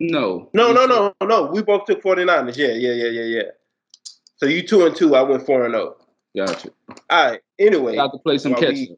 No. 0.00 0.48
No, 0.52 0.72
no, 0.72 0.86
no, 0.86 1.14
no. 1.22 1.46
We 1.46 1.62
both 1.62 1.84
took 1.84 2.02
49ers. 2.02 2.56
Yeah, 2.56 2.68
yeah, 2.68 2.92
yeah, 2.92 3.10
yeah, 3.10 3.22
yeah. 3.22 3.50
So 4.36 4.46
you 4.46 4.66
two 4.66 4.84
and 4.86 4.96
two, 4.96 5.14
I 5.14 5.22
went 5.22 5.46
four 5.46 5.64
and 5.64 5.74
oh. 5.76 5.96
Gotcha. 6.36 6.70
All 7.08 7.30
right. 7.30 7.40
Anyway. 7.58 7.94
Got 7.94 8.12
to 8.12 8.18
play 8.18 8.38
some 8.38 8.54
catch 8.54 8.74
we, 8.74 8.96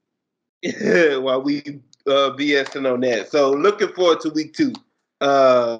while 1.21 1.43
we 1.43 1.63
uh 2.07 2.35
BSing 2.37 2.93
on 2.93 3.01
that. 3.01 3.31
So 3.31 3.51
looking 3.51 3.89
forward 3.89 4.21
to 4.21 4.31
week 4.31 4.55
two. 4.55 4.73
Uh 5.21 5.79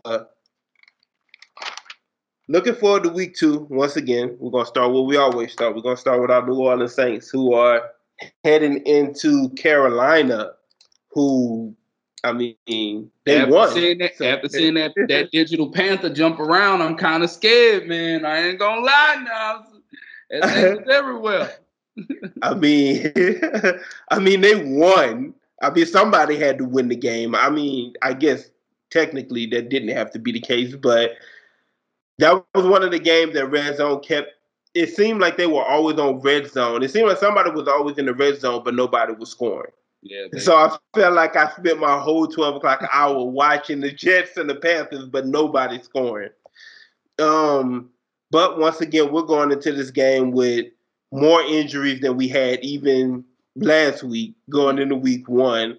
looking 2.49 2.75
forward 2.75 3.05
to 3.05 3.11
week 3.11 3.35
two. 3.35 3.67
Once 3.71 3.97
again, 3.97 4.37
we're 4.39 4.51
gonna 4.51 4.67
start 4.67 4.93
where 4.93 5.03
we 5.03 5.17
always 5.17 5.53
start. 5.53 5.75
We're 5.75 5.83
gonna 5.83 5.97
start 5.97 6.21
with 6.21 6.31
our 6.31 6.47
New 6.47 6.57
Orleans 6.57 6.95
Saints, 6.95 7.29
who 7.29 7.55
are 7.55 7.91
heading 8.45 8.85
into 8.87 9.49
Carolina, 9.51 10.53
who 11.09 11.75
I 12.23 12.33
mean 12.33 13.11
they 13.25 13.39
after 13.41 13.53
won. 13.53 13.73
Seeing 13.73 13.99
that, 13.99 14.17
so, 14.17 14.27
after 14.27 14.49
seeing 14.49 14.75
that 14.75 14.93
that 15.09 15.31
digital 15.33 15.73
panther 15.73 16.11
jump 16.11 16.39
around, 16.39 16.83
I'm 16.83 16.97
kind 16.97 17.25
of 17.25 17.31
scared, 17.31 17.89
man. 17.89 18.25
I 18.25 18.49
ain't 18.49 18.59
gonna 18.59 18.81
lie 18.81 19.25
now. 19.25 19.65
It's 20.31 20.89
everywhere. 20.91 21.59
I 22.43 22.55
mean, 22.55 23.13
I 24.11 24.19
mean 24.19 24.41
they 24.41 24.55
won. 24.55 25.35
I 25.63 25.71
mean 25.71 25.87
somebody 25.87 26.37
had 26.37 26.59
to 26.59 26.65
win 26.65 26.89
the 26.89 26.97
game. 26.97 27.35
I 27.35 27.51
mean, 27.51 27.95
I 28.03 28.13
guess 28.13 28.51
technically 28.91 29.47
that 29.47 29.69
didn't 29.69 29.97
have 29.97 30.11
to 30.13 30.19
be 30.19 30.33
the 30.33 30.41
case, 30.41 30.75
but 30.75 31.13
that 32.19 32.45
was 32.55 32.67
one 32.67 32.83
of 32.83 32.91
the 32.91 32.99
games 32.99 33.35
that 33.35 33.47
Red 33.47 33.77
Zone 33.77 34.01
kept. 34.01 34.33
It 34.75 34.95
seemed 34.95 35.21
like 35.21 35.37
they 35.37 35.47
were 35.47 35.65
always 35.65 35.99
on 35.99 36.21
red 36.21 36.49
zone. 36.51 36.83
It 36.83 36.91
seemed 36.91 37.09
like 37.09 37.19
somebody 37.19 37.51
was 37.51 37.67
always 37.67 37.97
in 37.99 38.07
the 38.07 38.15
red 38.15 38.39
zone, 38.39 38.63
but 38.65 38.75
nobody 38.75 39.13
was 39.15 39.31
scoring. 39.31 39.73
Yeah. 40.03 40.27
So 40.39 40.57
I 40.57 40.77
felt 40.95 41.15
like 41.15 41.35
I 41.37 41.51
spent 41.51 41.81
my 41.81 41.99
whole 41.99 42.27
twelve 42.27 42.57
o'clock 42.57 42.87
hour 42.93 43.25
watching 43.25 43.81
the 43.81 43.91
Jets 43.91 44.37
and 44.37 44.49
the 44.49 44.55
Panthers, 44.55 45.07
but 45.07 45.27
nobody 45.27 45.83
scoring. 45.83 46.31
Um, 47.19 47.91
but 48.31 48.59
once 48.59 48.81
again, 48.81 49.13
we're 49.13 49.23
going 49.23 49.51
into 49.51 49.73
this 49.73 49.91
game 49.91 50.31
with 50.31 50.67
more 51.13 51.43
injuries 51.43 52.01
than 52.01 52.17
we 52.17 52.29
had 52.29 52.61
even 52.65 53.25
last 53.57 54.03
week, 54.03 54.35
going 54.51 54.79
into 54.79 54.95
week 54.95 55.29
one. 55.29 55.79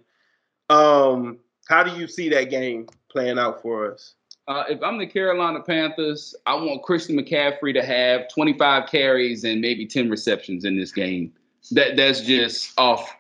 Um, 0.70 1.40
how 1.68 1.84
do 1.84 2.00
you 2.00 2.08
see 2.08 2.30
that 2.30 2.50
game 2.50 2.88
playing 3.12 3.40
out 3.40 3.62
for 3.62 3.92
us? 3.92 4.16
Uh, 4.48 4.64
if 4.68 4.82
I'm 4.82 4.98
the 4.98 5.06
Carolina 5.06 5.62
Panthers, 5.62 6.34
I 6.48 6.56
want 6.56 6.82
Christian 6.82 7.16
McCaffrey 7.16 7.72
to 7.74 7.86
have 7.86 8.28
25 8.30 8.90
carries 8.90 9.44
and 9.44 9.62
maybe 9.62 9.86
10 9.86 10.10
receptions 10.10 10.66
in 10.66 10.78
this 10.78 10.92
game. 10.92 11.32
That 11.72 11.96
that's 11.96 12.22
just 12.22 12.74
off 12.80 13.16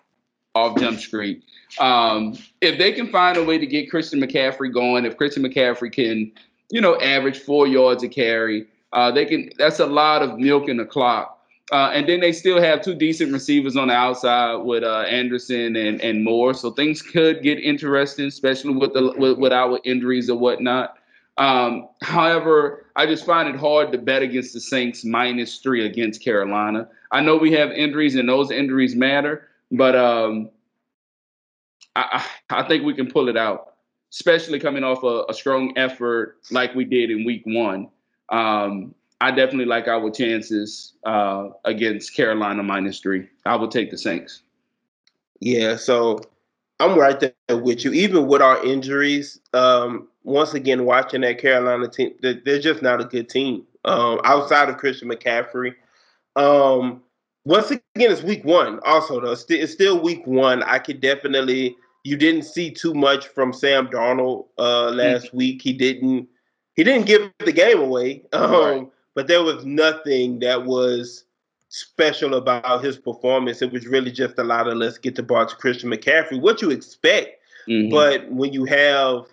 off 0.56 0.80
jump 0.80 1.00
street. 1.00 1.44
Um, 1.80 2.36
if 2.62 2.80
they 2.80 2.92
can 2.92 3.08
find 3.08 3.38
a 3.38 3.44
way 3.44 3.60
to 3.60 3.68
get 3.68 3.92
Christian 3.92 4.20
McCaffrey 4.20 4.74
going, 4.74 5.06
if 5.06 5.18
Christian 5.18 5.44
McCaffrey 5.44 5.92
can, 5.92 6.32
you 6.72 6.82
know, 6.82 7.00
average 7.00 7.38
four 7.38 7.68
yards 7.68 8.02
a 8.02 8.10
carry, 8.10 8.66
uh, 8.94 9.12
they 9.12 9.26
can. 9.26 9.52
That's 9.58 9.80
a 9.80 9.86
lot 9.86 10.24
of 10.24 10.40
milk 10.40 10.68
in 10.68 10.78
the 10.78 10.86
clock. 10.86 11.39
Uh, 11.72 11.92
and 11.94 12.10
then 12.10 12.20
they 12.20 12.32
still 12.32 12.60
have 12.60 12.82
two 12.82 12.96
decent 12.96 13.32
receivers 13.32 13.76
on 13.76 13.90
the 13.90 13.94
outside 13.94 14.56
with 14.56 14.84
uh, 14.84 15.02
Anderson 15.02 15.76
and, 15.76 16.02
and 16.02 16.24
Moore. 16.24 16.54
So 16.54 16.72
things 16.72 17.02
could 17.02 17.44
get 17.44 17.60
interesting, 17.60 18.26
especially 18.26 18.74
with 18.74 18.94
the 18.94 19.14
with, 19.18 19.38
with 19.38 19.54
our 19.54 19.80
injuries 19.84 20.30
or 20.30 20.40
whatnot. 20.40 20.96
Um, 21.38 21.88
however, 22.02 22.88
I 22.96 23.06
just 23.06 23.26
find 23.26 23.48
it 23.48 23.56
hard 23.56 23.92
to 23.92 23.98
bet 23.98 24.24
against 24.24 24.54
the 24.54 24.60
Saints 24.60 25.06
minus 25.06 25.60
three 25.60 25.86
against 25.86 26.24
Carolina. 26.24 26.90
I 27.12 27.22
know 27.22 27.38
we 27.38 27.52
have 27.54 27.72
injuries 27.72 28.16
and 28.16 28.28
those 28.28 28.52
injuries 28.52 28.96
matter, 28.96 29.48
but 29.72 29.96
um, 29.96 30.50
I, 31.96 32.26
I, 32.50 32.64
think 32.64 32.84
we 32.84 32.94
can 32.94 33.10
pull 33.10 33.30
it 33.30 33.38
out, 33.38 33.76
especially 34.12 34.60
coming 34.60 34.84
off 34.84 35.04
a, 35.04 35.24
a 35.30 35.34
strong 35.34 35.78
effort 35.78 36.40
like 36.52 36.76
we 36.76 36.84
did 36.84 37.10
in 37.10 37.26
week 37.26 37.44
one. 37.46 37.90
Um, 38.28 38.94
I 39.22 39.32
definitely 39.32 39.66
like 39.66 39.88
our 39.88 40.10
chances 40.10 40.94
uh, 41.04 41.50
against 41.66 42.16
Carolina 42.16 42.64
minus 42.64 43.00
three. 43.00 43.28
I 43.46 43.56
would 43.56 43.72
take 43.72 43.92
the 43.92 43.98
Saints. 43.98 44.44
Yeah, 45.42 45.76
so 45.76 46.22
I'm 46.80 46.98
right 46.98 47.20
there 47.20 47.58
with 47.58 47.84
you. 47.84 47.92
Even 47.92 48.28
with 48.28 48.42
our 48.42 48.64
injuries, 48.66 49.40
um, 49.54 50.08
once 50.24 50.54
again, 50.54 50.86
watching 50.86 51.22
that 51.22 51.40
Carolina 51.40 51.88
team, 51.88 52.14
they're 52.22 52.60
just 52.60 52.82
not 52.82 53.02
a 53.02 53.06
good 53.06 53.30
team 53.30 53.66
um, 53.86 54.22
outside 54.24 54.70
of 54.70 54.78
Christian 54.78 55.10
McCaffrey. 55.10 55.76
Um, 56.36 57.02
once 57.46 57.72
again, 57.72 57.82
it's 57.96 58.24
week 58.24 58.46
one. 58.46 58.80
Also, 58.86 59.20
though, 59.20 59.36
it's 59.50 59.74
still 59.74 60.00
week 60.02 60.26
one. 60.26 60.64
I 60.64 60.80
could 60.80 61.02
definitely. 61.02 61.76
You 62.06 62.16
didn't 62.16 62.44
see 62.44 62.72
too 62.72 62.94
much 62.94 63.28
from 63.28 63.52
Sam 63.52 63.88
Darnold 63.88 64.46
uh, 64.58 64.92
last 64.92 65.28
mm-hmm. 65.28 65.38
week. 65.38 65.62
He 65.62 65.74
didn't. 65.74 66.30
He 66.76 66.84
didn't 66.86 67.08
give 67.08 67.30
the 67.40 67.52
game 67.52 67.80
away. 67.80 68.24
Um, 68.32 68.52
right. 68.52 68.88
But 69.16 69.28
there 69.28 69.44
was 69.44 69.66
nothing 69.66 70.40
that 70.40 70.66
was 70.66 71.26
special 71.70 72.34
about 72.34 72.84
his 72.84 72.98
performance. 72.98 73.62
It 73.62 73.72
was 73.72 73.88
really 73.88 74.12
just 74.12 74.38
a 74.38 74.44
lot 74.44 74.68
of 74.68 74.78
let's 74.78 74.98
get 74.98 75.16
the 75.16 75.24
ball 75.24 75.46
to 75.46 75.56
Christian 75.56 75.90
McCaffrey, 75.90 76.42
what 76.42 76.62
you 76.62 76.72
expect. 76.72 77.38
Mm-hmm. 77.68 77.92
But 77.92 78.30
when 78.32 78.54
you 78.54 78.66
have 78.66 79.26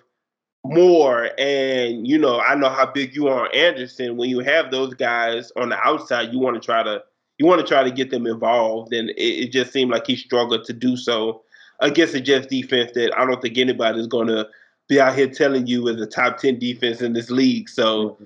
more, 0.65 1.31
and 1.39 2.07
you 2.07 2.19
know, 2.19 2.41
I 2.41 2.55
know 2.55 2.69
how 2.69 2.87
big 2.87 3.15
you 3.15 3.29
are, 3.29 3.47
on 3.47 3.55
Anderson. 3.55 4.17
When 4.17 4.29
you 4.29 4.41
have 4.41 4.71
those 4.71 4.95
guys 4.95 5.53
on 5.57 5.71
the 5.71 5.79
outside, 5.83 6.33
you 6.33 6.39
want 6.39 6.61
to 6.61 6.65
try 6.65 6.83
to 6.83 7.03
you 7.39 7.47
want 7.47 7.61
to 7.61 7.67
try 7.67 7.83
to 7.83 7.91
get 7.91 8.11
them 8.11 8.27
involved, 8.27 8.93
and 8.93 9.11
it, 9.11 9.45
it 9.45 9.53
just 9.53 9.73
seemed 9.73 9.91
like 9.91 10.07
he 10.07 10.17
struggled 10.17 10.65
to 10.65 10.73
do 10.73 10.97
so 10.97 11.43
against 11.81 12.15
a 12.15 12.21
Jets 12.21 12.47
defense 12.47 12.93
that 12.95 13.17
I 13.17 13.25
don't 13.27 13.41
think 13.41 13.59
anybody 13.59 14.01
is 14.01 14.07
going 14.07 14.29
to 14.29 14.49
be 14.89 15.01
out 15.01 15.15
here 15.15 15.29
telling 15.29 15.67
you 15.67 15.89
is 15.89 16.01
a 16.01 16.07
top 16.07 16.39
ten 16.39 16.59
defense 16.59 17.01
in 17.01 17.12
this 17.12 17.31
league. 17.31 17.69
So. 17.69 18.19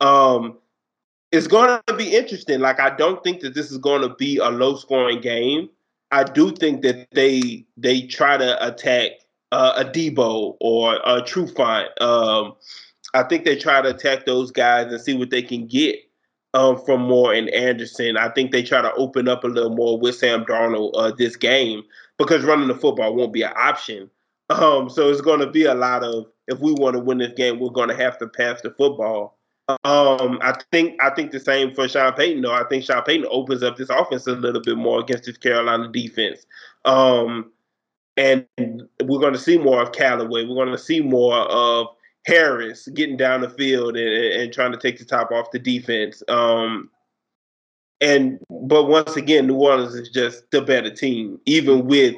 Um, 0.00 0.58
it's 1.32 1.46
going 1.46 1.80
to 1.86 1.94
be 1.94 2.16
interesting. 2.16 2.60
Like 2.60 2.80
I 2.80 2.94
don't 2.94 3.22
think 3.22 3.40
that 3.40 3.54
this 3.54 3.70
is 3.70 3.78
going 3.78 4.02
to 4.02 4.14
be 4.14 4.38
a 4.38 4.48
low 4.48 4.76
scoring 4.76 5.20
game. 5.20 5.68
I 6.10 6.24
do 6.24 6.50
think 6.52 6.82
that 6.82 7.08
they 7.12 7.66
they 7.76 8.02
try 8.02 8.36
to 8.36 8.66
attack 8.66 9.12
uh, 9.52 9.84
Adebo 9.84 10.56
or 10.60 10.94
a 10.96 11.22
Trufant. 11.22 11.88
Um, 12.00 12.54
I 13.14 13.22
think 13.22 13.44
they 13.44 13.56
try 13.56 13.80
to 13.80 13.90
attack 13.90 14.26
those 14.26 14.50
guys 14.50 14.92
and 14.92 15.00
see 15.00 15.14
what 15.14 15.30
they 15.30 15.42
can 15.42 15.66
get 15.66 15.96
um, 16.54 16.78
from 16.84 17.02
Moore 17.02 17.34
and 17.34 17.48
Anderson. 17.50 18.16
I 18.16 18.28
think 18.30 18.52
they 18.52 18.62
try 18.62 18.82
to 18.82 18.92
open 18.94 19.28
up 19.28 19.44
a 19.44 19.48
little 19.48 19.74
more 19.74 19.98
with 19.98 20.16
Sam 20.16 20.44
Darnold 20.44 20.92
uh, 20.94 21.12
this 21.16 21.36
game 21.36 21.82
because 22.16 22.44
running 22.44 22.68
the 22.68 22.74
football 22.74 23.14
won't 23.14 23.32
be 23.32 23.42
an 23.42 23.52
option. 23.56 24.10
Um, 24.50 24.88
so 24.88 25.10
it's 25.10 25.20
going 25.20 25.40
to 25.40 25.50
be 25.50 25.64
a 25.64 25.74
lot 25.74 26.02
of 26.02 26.26
if 26.46 26.58
we 26.60 26.72
want 26.72 26.94
to 26.94 27.00
win 27.00 27.18
this 27.18 27.32
game, 27.36 27.60
we're 27.60 27.68
going 27.68 27.90
to 27.90 27.96
have 27.96 28.18
to 28.18 28.26
pass 28.26 28.62
the 28.62 28.70
football. 28.70 29.37
Um, 29.68 30.38
I 30.40 30.56
think 30.72 31.02
I 31.02 31.10
think 31.10 31.30
the 31.30 31.40
same 31.40 31.74
for 31.74 31.88
Sean 31.88 32.14
Payton. 32.14 32.42
Though 32.42 32.54
I 32.54 32.64
think 32.64 32.84
Sean 32.84 33.02
Payton 33.02 33.26
opens 33.30 33.62
up 33.62 33.76
this 33.76 33.90
offense 33.90 34.26
a 34.26 34.32
little 34.32 34.62
bit 34.62 34.78
more 34.78 35.00
against 35.00 35.24
this 35.24 35.36
Carolina 35.36 35.88
defense. 35.88 36.46
Um, 36.86 37.52
and 38.16 38.46
we're 39.04 39.20
going 39.20 39.34
to 39.34 39.38
see 39.38 39.58
more 39.58 39.82
of 39.82 39.92
Callaway. 39.92 40.44
We're 40.44 40.54
going 40.54 40.72
to 40.72 40.78
see 40.78 41.00
more 41.00 41.36
of 41.36 41.88
Harris 42.26 42.88
getting 42.88 43.16
down 43.16 43.42
the 43.42 43.50
field 43.50 43.96
and, 43.96 44.08
and 44.08 44.52
trying 44.52 44.72
to 44.72 44.78
take 44.78 44.98
the 44.98 45.04
top 45.04 45.30
off 45.30 45.50
the 45.50 45.58
defense. 45.58 46.22
Um, 46.28 46.90
and 48.00 48.38
but 48.48 48.84
once 48.84 49.16
again, 49.16 49.46
New 49.46 49.56
Orleans 49.56 49.94
is 49.94 50.08
just 50.08 50.50
the 50.50 50.62
better 50.62 50.90
team, 50.90 51.40
even 51.46 51.86
with 51.86 52.14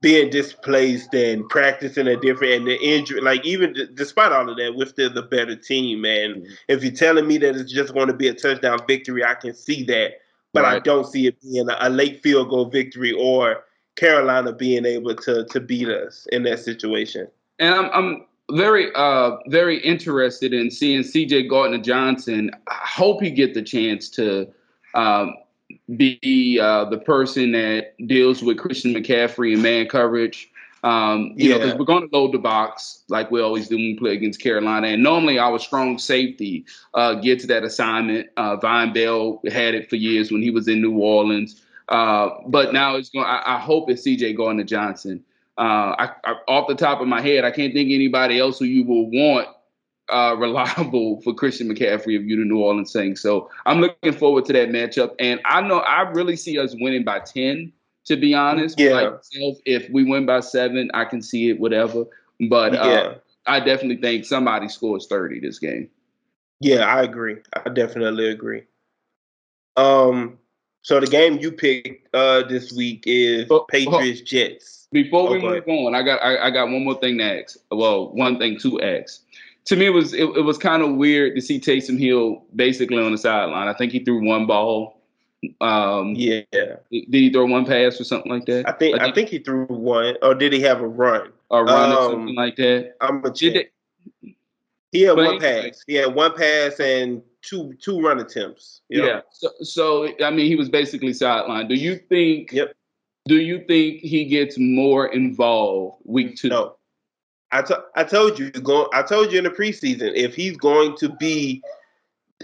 being 0.00 0.30
displaced 0.30 1.12
and 1.12 1.48
practicing 1.48 2.06
a 2.06 2.16
different 2.16 2.54
and 2.54 2.66
the 2.66 2.78
injury. 2.80 3.20
Like 3.20 3.44
even 3.44 3.72
d- 3.72 3.88
despite 3.94 4.30
all 4.30 4.48
of 4.48 4.56
that, 4.56 4.76
we're 4.76 4.86
still 4.86 5.12
the 5.12 5.22
better 5.22 5.56
team. 5.56 6.04
And 6.04 6.36
mm-hmm. 6.36 6.52
if 6.68 6.84
you're 6.84 6.92
telling 6.92 7.26
me 7.26 7.38
that 7.38 7.56
it's 7.56 7.72
just 7.72 7.94
going 7.94 8.06
to 8.06 8.14
be 8.14 8.28
a 8.28 8.34
touchdown 8.34 8.78
victory, 8.86 9.24
I 9.24 9.34
can 9.34 9.54
see 9.54 9.82
that, 9.84 10.12
but 10.52 10.62
right. 10.62 10.76
I 10.76 10.78
don't 10.78 11.06
see 11.06 11.26
it 11.26 11.40
being 11.40 11.68
a, 11.68 11.76
a 11.80 11.90
late 11.90 12.22
field 12.22 12.50
goal 12.50 12.66
victory 12.66 13.12
or 13.12 13.64
Carolina 13.96 14.52
being 14.52 14.86
able 14.86 15.14
to 15.16 15.44
to 15.46 15.60
beat 15.60 15.88
us 15.88 16.26
in 16.30 16.44
that 16.44 16.60
situation. 16.60 17.26
And 17.58 17.74
I'm 17.74 17.90
I'm 17.92 18.26
very 18.52 18.92
uh 18.94 19.32
very 19.48 19.78
interested 19.80 20.54
in 20.54 20.70
seeing 20.70 21.00
CJ 21.00 21.50
Gardner 21.50 21.78
Johnson. 21.78 22.52
I 22.68 22.78
hope 22.86 23.20
he 23.20 23.30
get 23.30 23.54
the 23.54 23.62
chance 23.62 24.08
to 24.10 24.48
um, 24.94 25.34
be 25.96 26.58
uh, 26.60 26.84
the 26.86 26.98
person 26.98 27.52
that 27.52 27.94
deals 28.06 28.42
with 28.42 28.58
Christian 28.58 28.94
McCaffrey 28.94 29.54
and 29.54 29.62
man 29.62 29.88
coverage. 29.88 30.50
Um, 30.84 31.32
you 31.34 31.50
yeah. 31.50 31.56
know, 31.56 31.64
because 31.64 31.78
we're 31.78 31.84
going 31.86 32.08
to 32.08 32.16
load 32.16 32.32
the 32.32 32.38
box 32.38 33.02
like 33.08 33.30
we 33.30 33.40
always 33.40 33.68
do 33.68 33.76
when 33.76 33.84
we 33.84 33.98
play 33.98 34.12
against 34.12 34.40
Carolina. 34.40 34.88
And 34.88 35.02
normally 35.02 35.38
our 35.38 35.58
strong 35.58 35.98
safety 35.98 36.64
uh, 36.94 37.14
gets 37.14 37.46
that 37.46 37.64
assignment. 37.64 38.28
Uh, 38.36 38.56
Vonn 38.58 38.94
Bell 38.94 39.40
had 39.50 39.74
it 39.74 39.90
for 39.90 39.96
years 39.96 40.30
when 40.30 40.42
he 40.42 40.50
was 40.50 40.68
in 40.68 40.80
New 40.80 40.98
Orleans. 40.98 41.60
Uh, 41.88 42.30
but 42.46 42.72
now 42.72 42.96
it's 42.96 43.08
going. 43.08 43.24
I, 43.24 43.56
I 43.56 43.58
hope 43.58 43.90
it's 43.90 44.02
C.J. 44.02 44.34
Gardner 44.34 44.64
Johnson. 44.64 45.24
Uh, 45.56 45.96
I, 45.98 46.10
I, 46.24 46.34
off 46.46 46.68
the 46.68 46.74
top 46.76 47.00
of 47.00 47.08
my 47.08 47.20
head, 47.20 47.44
I 47.44 47.50
can't 47.50 47.72
think 47.72 47.90
anybody 47.90 48.38
else 48.38 48.58
who 48.60 48.66
you 48.66 48.84
will 48.84 49.10
want 49.10 49.48
uh, 50.10 50.34
reliable 50.38 51.20
for 51.22 51.34
Christian 51.34 51.68
McCaffrey 51.68 52.18
if 52.18 52.24
you're 52.24 52.38
the 52.38 52.44
New 52.44 52.58
Orleans 52.58 52.92
Saints. 52.92 53.20
So 53.20 53.50
I'm 53.66 53.80
looking 53.80 54.12
forward 54.12 54.44
to 54.46 54.52
that 54.54 54.70
matchup, 54.70 55.14
and 55.18 55.40
I 55.44 55.60
know 55.60 55.78
I 55.78 56.02
really 56.10 56.36
see 56.36 56.58
us 56.58 56.74
winning 56.78 57.04
by 57.04 57.20
ten. 57.20 57.72
To 58.06 58.16
be 58.16 58.32
honest, 58.32 58.78
yeah. 58.78 58.92
Like 58.92 59.20
if 59.66 59.90
we 59.90 60.04
win 60.04 60.24
by 60.24 60.40
seven, 60.40 60.90
I 60.94 61.04
can 61.04 61.20
see 61.20 61.50
it, 61.50 61.60
whatever. 61.60 62.04
But 62.48 62.74
uh, 62.74 62.84
yeah. 62.84 63.14
I 63.46 63.60
definitely 63.60 63.98
think 63.98 64.24
somebody 64.24 64.68
scores 64.68 65.06
thirty 65.06 65.40
this 65.40 65.58
game. 65.58 65.90
Yeah, 66.60 66.86
I 66.86 67.02
agree. 67.02 67.36
I 67.52 67.68
definitely 67.68 68.30
agree. 68.30 68.62
Um, 69.76 70.38
so 70.82 70.98
the 71.00 71.06
game 71.06 71.38
you 71.38 71.52
picked 71.52 72.14
uh, 72.14 72.42
this 72.48 72.72
week 72.72 73.04
is 73.06 73.46
oh, 73.50 73.66
Patriots 73.68 74.22
Jets. 74.22 74.88
Before 74.90 75.30
we 75.30 75.38
move 75.38 75.68
on, 75.68 75.94
I 75.94 76.02
got 76.02 76.22
I, 76.22 76.46
I, 76.46 76.50
got 76.50 76.64
one 76.64 76.84
more 76.84 76.98
thing 76.98 77.18
to 77.18 77.42
ask. 77.42 77.58
Well, 77.70 78.10
one 78.14 78.38
thing 78.38 78.58
to 78.60 78.80
ask. 78.80 79.22
To 79.68 79.76
me, 79.76 79.86
it 79.86 79.90
was 79.90 80.14
it, 80.14 80.24
it 80.24 80.44
was 80.44 80.56
kind 80.56 80.82
of 80.82 80.96
weird 80.96 81.34
to 81.36 81.42
see 81.42 81.60
Taysom 81.60 81.98
Hill 81.98 82.42
basically 82.56 83.02
on 83.02 83.12
the 83.12 83.18
sideline. 83.18 83.68
I 83.68 83.74
think 83.74 83.92
he 83.92 84.02
threw 84.02 84.26
one 84.26 84.46
ball. 84.46 84.98
Um, 85.60 86.14
yeah. 86.16 86.40
Did 86.50 87.06
he 87.10 87.30
throw 87.30 87.44
one 87.44 87.66
pass 87.66 88.00
or 88.00 88.04
something 88.04 88.32
like 88.32 88.46
that? 88.46 88.66
I 88.66 88.72
think 88.72 88.96
I 88.96 88.98
think, 88.98 89.12
I 89.12 89.14
think 89.14 89.28
he 89.28 89.38
threw 89.38 89.66
one, 89.66 90.16
or 90.22 90.34
did 90.34 90.54
he 90.54 90.60
have 90.62 90.80
a 90.80 90.88
run? 90.88 91.32
A 91.50 91.62
run 91.62 91.92
um, 91.92 91.98
or 91.98 92.10
something 92.12 92.34
like 92.34 92.56
that. 92.56 92.94
I'm 93.02 93.22
a 93.24 93.30
check. 93.30 93.70
He 94.90 95.02
had 95.02 95.18
one 95.18 95.38
pass. 95.38 95.84
He 95.86 95.94
had 95.94 96.14
one 96.14 96.34
pass 96.34 96.80
and 96.80 97.22
two 97.42 97.74
two 97.74 98.00
run 98.00 98.20
attempts. 98.20 98.80
Yeah. 98.88 99.20
So, 99.32 99.50
so 99.60 100.08
I 100.24 100.30
mean, 100.30 100.46
he 100.46 100.56
was 100.56 100.70
basically 100.70 101.12
sidelined. 101.12 101.68
Do 101.68 101.74
you 101.74 101.96
think? 102.08 102.52
Yep. 102.52 102.74
Do 103.26 103.36
you 103.36 103.62
think 103.68 104.00
he 104.00 104.24
gets 104.24 104.56
more 104.58 105.08
involved 105.08 106.00
week 106.06 106.36
two? 106.36 106.48
No. 106.48 106.77
I, 107.50 107.62
t- 107.62 107.74
I 107.96 108.04
told 108.04 108.38
you 108.38 108.50
go 108.50 108.88
I 108.92 109.02
told 109.02 109.32
you 109.32 109.38
in 109.38 109.44
the 109.44 109.50
preseason 109.50 110.12
if 110.14 110.34
he's 110.34 110.56
going 110.56 110.96
to 110.98 111.08
be 111.08 111.62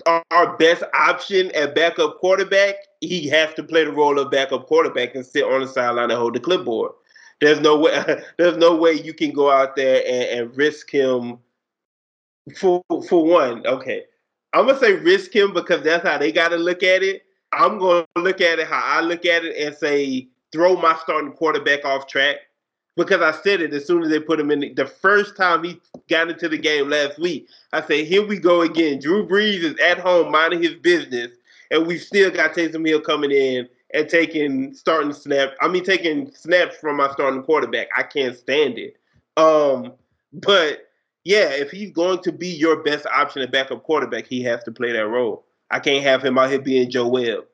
our 0.07 0.57
best 0.57 0.83
option 0.95 1.53
at 1.55 1.75
backup 1.75 2.19
quarterback, 2.19 2.75
he 3.01 3.29
has 3.29 3.55
to 3.55 3.63
play 3.63 3.85
the 3.85 3.93
role 3.93 4.19
of 4.19 4.31
backup 4.31 4.67
quarterback 4.67 5.15
and 5.15 5.25
sit 5.25 5.45
on 5.45 5.61
the 5.61 5.69
sideline 5.69 6.11
and 6.11 6.19
hold 6.19 6.35
the 6.35 6.41
clipboard. 6.41 6.93
There's 7.41 7.61
no 7.61 7.79
way 7.79 8.23
there's 8.39 8.57
no 8.57 8.77
way 8.77 8.93
you 8.93 9.15
can 9.15 9.33
go 9.33 9.51
out 9.51 9.77
there 9.77 10.03
and, 10.07 10.41
and 10.41 10.57
risk 10.57 10.91
him 10.91 11.39
for 12.57 12.83
for 13.09 13.25
one. 13.25 13.67
Okay. 13.67 14.05
I'm 14.53 14.67
gonna 14.67 14.79
say 14.79 14.93
risk 14.93 15.35
him 15.35 15.53
because 15.53 15.83
that's 15.83 16.07
how 16.07 16.19
they 16.19 16.33
got 16.33 16.49
to 16.49 16.57
look 16.57 16.83
at 16.83 17.03
it. 17.03 17.23
I'm 17.53 17.79
gonna 17.79 18.07
look 18.17 18.41
at 18.41 18.59
it 18.59 18.67
how 18.67 18.83
I 18.85 19.01
look 19.01 19.27
at 19.27 19.45
it 19.45 19.57
and 19.57 19.75
say 19.77 20.29
throw 20.53 20.77
my 20.77 20.97
starting 21.03 21.33
quarterback 21.33 21.85
off 21.85 22.07
track 22.07 22.37
because 22.97 23.21
I 23.21 23.33
said 23.43 23.61
it 23.61 23.73
as 23.73 23.87
soon 23.87 24.03
as 24.03 24.11
they 24.11 24.21
put 24.21 24.41
him 24.41 24.51
in 24.51 24.61
the, 24.61 24.73
the, 24.73 24.87
first 24.87 25.37
time 25.37 25.65
he 25.65 25.81
got 26.09 26.31
into 26.31 26.49
the 26.49 26.59
game 26.59 26.89
last 26.89 27.19
week. 27.19 27.49
I 27.73 27.81
said, 27.81 28.07
"Here 28.07 28.25
we 28.25 28.39
go 28.39 28.63
again." 28.63 29.01
Drew 29.01 29.27
Brees 29.27 29.63
is 29.63 29.79
at 29.81 29.99
home 29.99 30.31
minding 30.31 30.63
his 30.63 30.75
business, 30.75 31.31
and 31.71 31.87
we've 31.87 32.03
still 32.03 32.31
got 32.31 32.53
Taysom 32.53 32.87
Hill 32.87 33.01
coming 33.01 33.31
in 33.31 33.69
and 33.93 34.09
taking 34.09 34.75
starting 34.75 35.13
snap. 35.13 35.55
I 35.61 35.69
mean, 35.69 35.85
taking 35.85 36.33
snaps 36.33 36.77
from 36.77 36.97
my 36.97 37.11
starting 37.13 37.43
quarterback. 37.43 37.89
I 37.97 38.03
can't 38.03 38.37
stand 38.37 38.79
it. 38.79 38.97
Um, 39.37 39.93
but 40.33 40.89
yeah, 41.25 41.51
if 41.51 41.71
he's 41.71 41.91
going 41.91 42.21
to 42.23 42.33
be 42.33 42.49
your 42.49 42.83
best 42.83 43.07
option 43.07 43.43
at 43.43 43.51
backup 43.51 43.83
quarterback, 43.83 44.27
he 44.27 44.43
has 44.43 44.63
to 44.65 44.73
play 44.73 44.93
that 44.93 45.07
role. 45.07 45.45
I 45.71 45.81
can't 45.81 46.05
have 46.05 46.23
him 46.23 46.39
out 46.39 46.51
here 46.51 46.61
being 46.61 46.91
Joe 46.91 47.09
Webb. 47.09 47.47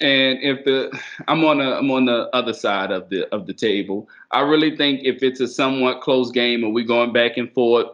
And 0.00 0.38
if 0.42 0.64
the 0.64 0.98
I'm 1.28 1.44
on 1.44 1.58
the 1.58 1.78
I'm 1.78 1.90
on 1.90 2.04
the 2.04 2.28
other 2.34 2.52
side 2.52 2.90
of 2.90 3.08
the 3.08 3.32
of 3.34 3.46
the 3.46 3.54
table, 3.54 4.08
I 4.30 4.40
really 4.40 4.76
think 4.76 5.00
if 5.04 5.22
it's 5.22 5.40
a 5.40 5.48
somewhat 5.48 6.02
close 6.02 6.30
game 6.30 6.64
and 6.64 6.74
we're 6.74 6.84
going 6.84 7.12
back 7.12 7.38
and 7.38 7.50
forth, 7.52 7.88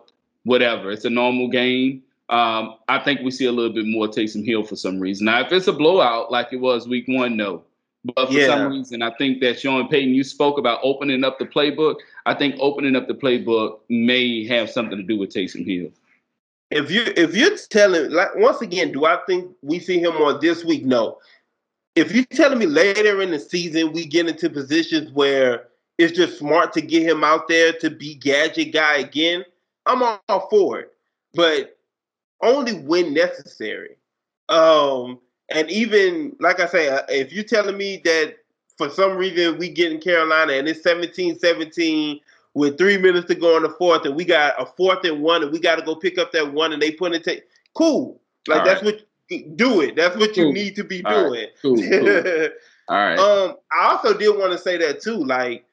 whatever, 0.45 0.91
it's 0.91 1.05
a 1.05 1.11
normal 1.11 1.49
game. 1.49 2.03
Um, 2.29 2.77
I 2.89 2.99
think 2.99 3.21
we 3.21 3.31
see 3.31 3.45
a 3.45 3.53
little 3.53 3.73
bit 3.73 3.87
more 3.87 4.09
Taysom 4.09 4.45
Hill 4.45 4.65
for 4.65 4.75
some 4.75 4.99
reason. 4.99 5.27
Now, 5.27 5.41
if 5.41 5.53
it's 5.53 5.69
a 5.69 5.73
blowout 5.73 6.33
like 6.33 6.49
it 6.53 6.57
was 6.57 6.89
week 6.89 7.05
one, 7.07 7.37
no. 7.37 7.63
But 8.05 8.29
for 8.29 8.33
yeah. 8.33 8.47
some 8.49 8.73
reason, 8.73 9.03
I 9.03 9.13
think 9.13 9.41
that 9.41 9.61
Sean 9.61 9.87
Payton, 9.87 10.15
you 10.15 10.25
spoke 10.25 10.59
about 10.59 10.81
opening 10.83 11.23
up 11.23 11.39
the 11.39 11.45
playbook. 11.45 11.97
I 12.27 12.35
think 12.35 12.57
opening 12.59 12.97
up 12.97 13.07
the 13.07 13.15
playbook 13.15 13.79
may 13.89 14.45
have 14.47 14.71
something 14.71 14.97
to 14.97 15.05
do 15.05 15.19
with 15.19 15.31
Taysom 15.31 15.65
Hill. 15.65 15.91
If 16.73 16.91
you 16.91 17.05
if 17.17 17.37
you're 17.37 17.57
telling 17.69 18.11
like 18.11 18.35
once 18.37 18.63
again, 18.63 18.93
do 18.93 19.05
I 19.05 19.19
think 19.27 19.53
we 19.61 19.79
see 19.79 20.01
him 20.01 20.15
on 20.15 20.41
this 20.41 20.65
week? 20.65 20.85
No. 20.85 21.19
If 21.95 22.13
you're 22.13 22.25
telling 22.25 22.59
me 22.59 22.67
later 22.67 23.21
in 23.21 23.31
the 23.31 23.39
season 23.39 23.93
we 23.93 24.07
get 24.07 24.29
into 24.29 24.49
positions 24.49 25.13
where 25.13 25.69
it's 25.99 26.17
just 26.17 26.39
smart 26.39 26.73
to 26.75 26.81
get 26.81 27.03
him 27.03 27.23
out 27.23 27.49
there 27.49 27.73
to 27.75 27.91
be 27.91 28.15
gadget 28.15 28.73
guy 28.73 28.97
again, 28.97 29.45
I'm 29.87 30.03
all 30.03 30.49
for 30.49 30.81
it. 30.81 30.93
But 31.35 31.77
only 32.43 32.75
when 32.75 33.13
necessary. 33.13 33.97
Um, 34.49 35.21
and 35.51 35.71
even 35.71 36.37
like 36.41 36.61
I 36.61 36.67
say, 36.67 36.89
uh, 36.89 37.03
if 37.09 37.33
you're 37.33 37.45
telling 37.45 37.77
me 37.77 38.01
that 38.05 38.37
for 38.77 38.89
some 38.89 39.17
reason 39.17 39.59
we 39.59 39.69
get 39.69 39.93
in 39.93 40.01
Carolina 40.01 40.55
and 40.55 40.69
it's 40.69 40.83
17-17 40.83 42.21
with 42.55 42.77
three 42.79 42.99
minutes 42.99 43.27
to 43.29 43.35
go 43.35 43.57
in 43.57 43.63
the 43.63 43.71
fourth, 43.71 44.05
and 44.05 44.15
we 44.15 44.25
got 44.25 44.61
a 44.61 44.67
fourth 44.67 45.05
and 45.05 45.23
one, 45.23 45.43
and 45.43 45.53
we 45.53 45.59
got 45.59 45.77
to 45.77 45.83
go 45.85 45.95
pick 45.95 46.19
up 46.19 46.33
that 46.33 46.53
one, 46.53 46.73
and 46.73 46.83
they 46.83 46.91
put 46.91 47.15
it. 47.15 47.25
Take 47.25 47.45
cool. 47.75 48.21
Like 48.47 48.61
All 48.61 48.67
that's 48.67 48.83
right. 48.83 48.95
what 48.95 49.07
do 49.41 49.81
it. 49.81 49.97
That's 49.97 50.17
what 50.17 50.37
you 50.37 50.53
need 50.53 50.77
to 50.77 50.85
be 50.85 51.05
All 51.05 51.29
doing. 51.29 51.41
Right. 51.41 51.49
Cool, 51.61 51.77
cool. 51.77 52.49
All 52.89 52.97
right. 52.99 53.19
Um, 53.19 53.57
I 53.73 53.93
also 53.93 54.17
did 54.17 54.37
want 54.37 54.53
to 54.53 54.59
say 54.59 54.77
that 54.79 55.01
too. 55.01 55.17
Like, 55.25 55.65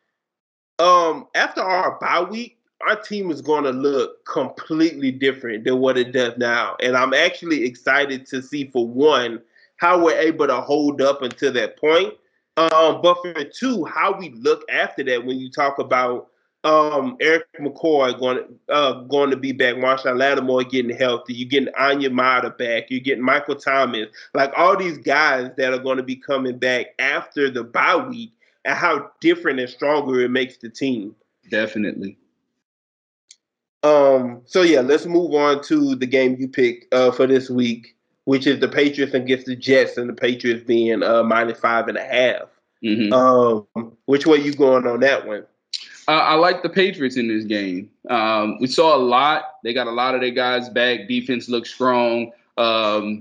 um, 0.79 1.27
after 1.35 1.61
our 1.61 1.97
bye 1.99 2.21
week, 2.21 2.57
our 2.87 2.95
team 2.95 3.29
is 3.31 3.41
going 3.41 3.63
to 3.65 3.71
look 3.71 4.25
completely 4.25 5.11
different 5.11 5.63
than 5.65 5.79
what 5.79 5.97
it 5.97 6.11
does 6.11 6.37
now, 6.37 6.75
and 6.81 6.95
I'm 6.95 7.13
actually 7.13 7.65
excited 7.65 8.25
to 8.27 8.41
see 8.41 8.65
for 8.65 8.87
one 8.87 9.41
how 9.77 10.03
we're 10.03 10.17
able 10.17 10.47
to 10.47 10.61
hold 10.61 11.01
up 11.01 11.21
until 11.21 11.53
that 11.53 11.77
point. 11.77 12.13
Um, 12.57 13.01
but 13.01 13.21
for 13.21 13.43
two, 13.45 13.85
how 13.85 14.17
we 14.17 14.29
look 14.31 14.63
after 14.69 15.03
that 15.05 15.25
when 15.25 15.39
you 15.39 15.49
talk 15.49 15.79
about 15.79 16.27
um, 16.63 17.15
Erik 17.21 17.45
McCoy 17.59 18.17
going 18.19 18.43
uh, 18.69 18.93
going 19.03 19.29
to 19.31 19.37
be 19.37 19.51
back, 19.51 19.75
Marshon 19.75 20.17
Lattimore 20.17 20.63
getting 20.63 20.95
healthy, 20.95 21.33
you're 21.33 21.49
getting 21.49 21.73
Onyemata 21.73 22.57
back, 22.57 22.85
you're 22.89 22.99
getting 22.99 23.23
Michael 23.23 23.55
Thomas, 23.55 24.07
like 24.33 24.51
all 24.57 24.77
these 24.77 24.97
guys 24.97 25.51
that 25.57 25.73
are 25.73 25.79
going 25.79 25.97
to 25.97 26.03
be 26.03 26.15
coming 26.15 26.57
back 26.57 26.87
after 26.99 27.49
the 27.49 27.63
bye 27.63 27.95
week, 27.95 28.33
and 28.65 28.77
how 28.77 29.09
different 29.21 29.59
and 29.59 29.69
stronger 29.69 30.21
it 30.21 30.31
makes 30.31 30.57
the 30.57 30.69
team. 30.69 31.15
Definitely. 31.49 32.17
Um. 33.83 34.41
So 34.45 34.61
yeah, 34.61 34.81
let's 34.81 35.05
move 35.05 35.33
on 35.33 35.63
to 35.63 35.95
the 35.95 36.05
game 36.05 36.35
you 36.37 36.49
picked 36.49 36.93
uh, 36.93 37.11
for 37.11 37.25
this 37.27 37.49
week 37.49 37.95
which 38.29 38.45
is 38.45 38.59
the 38.59 38.67
Patriots 38.67 39.15
against 39.15 39.47
the 39.47 39.55
Jets, 39.55 39.97
and 39.97 40.07
the 40.07 40.13
Patriots 40.13 40.63
being 40.63 41.01
uh, 41.01 41.23
minus 41.23 41.59
five 41.59 41.87
and 41.87 41.97
a 41.97 42.03
half. 42.03 42.43
Mm-hmm. 42.83 43.11
Um, 43.11 43.97
which 44.05 44.27
way 44.27 44.37
you 44.37 44.53
going 44.53 44.85
on 44.85 44.99
that 44.99 45.25
one? 45.25 45.47
I 46.13 46.35
like 46.35 46.63
the 46.63 46.69
Patriots 46.69 47.17
in 47.17 47.27
this 47.27 47.45
game. 47.45 47.89
Um, 48.09 48.57
we 48.59 48.67
saw 48.67 48.95
a 48.95 48.97
lot. 48.97 49.55
They 49.63 49.73
got 49.73 49.87
a 49.87 49.91
lot 49.91 50.15
of 50.15 50.21
their 50.21 50.31
guys 50.31 50.69
back. 50.69 51.07
Defense 51.07 51.49
looked 51.49 51.67
strong. 51.67 52.31
Um, 52.57 53.19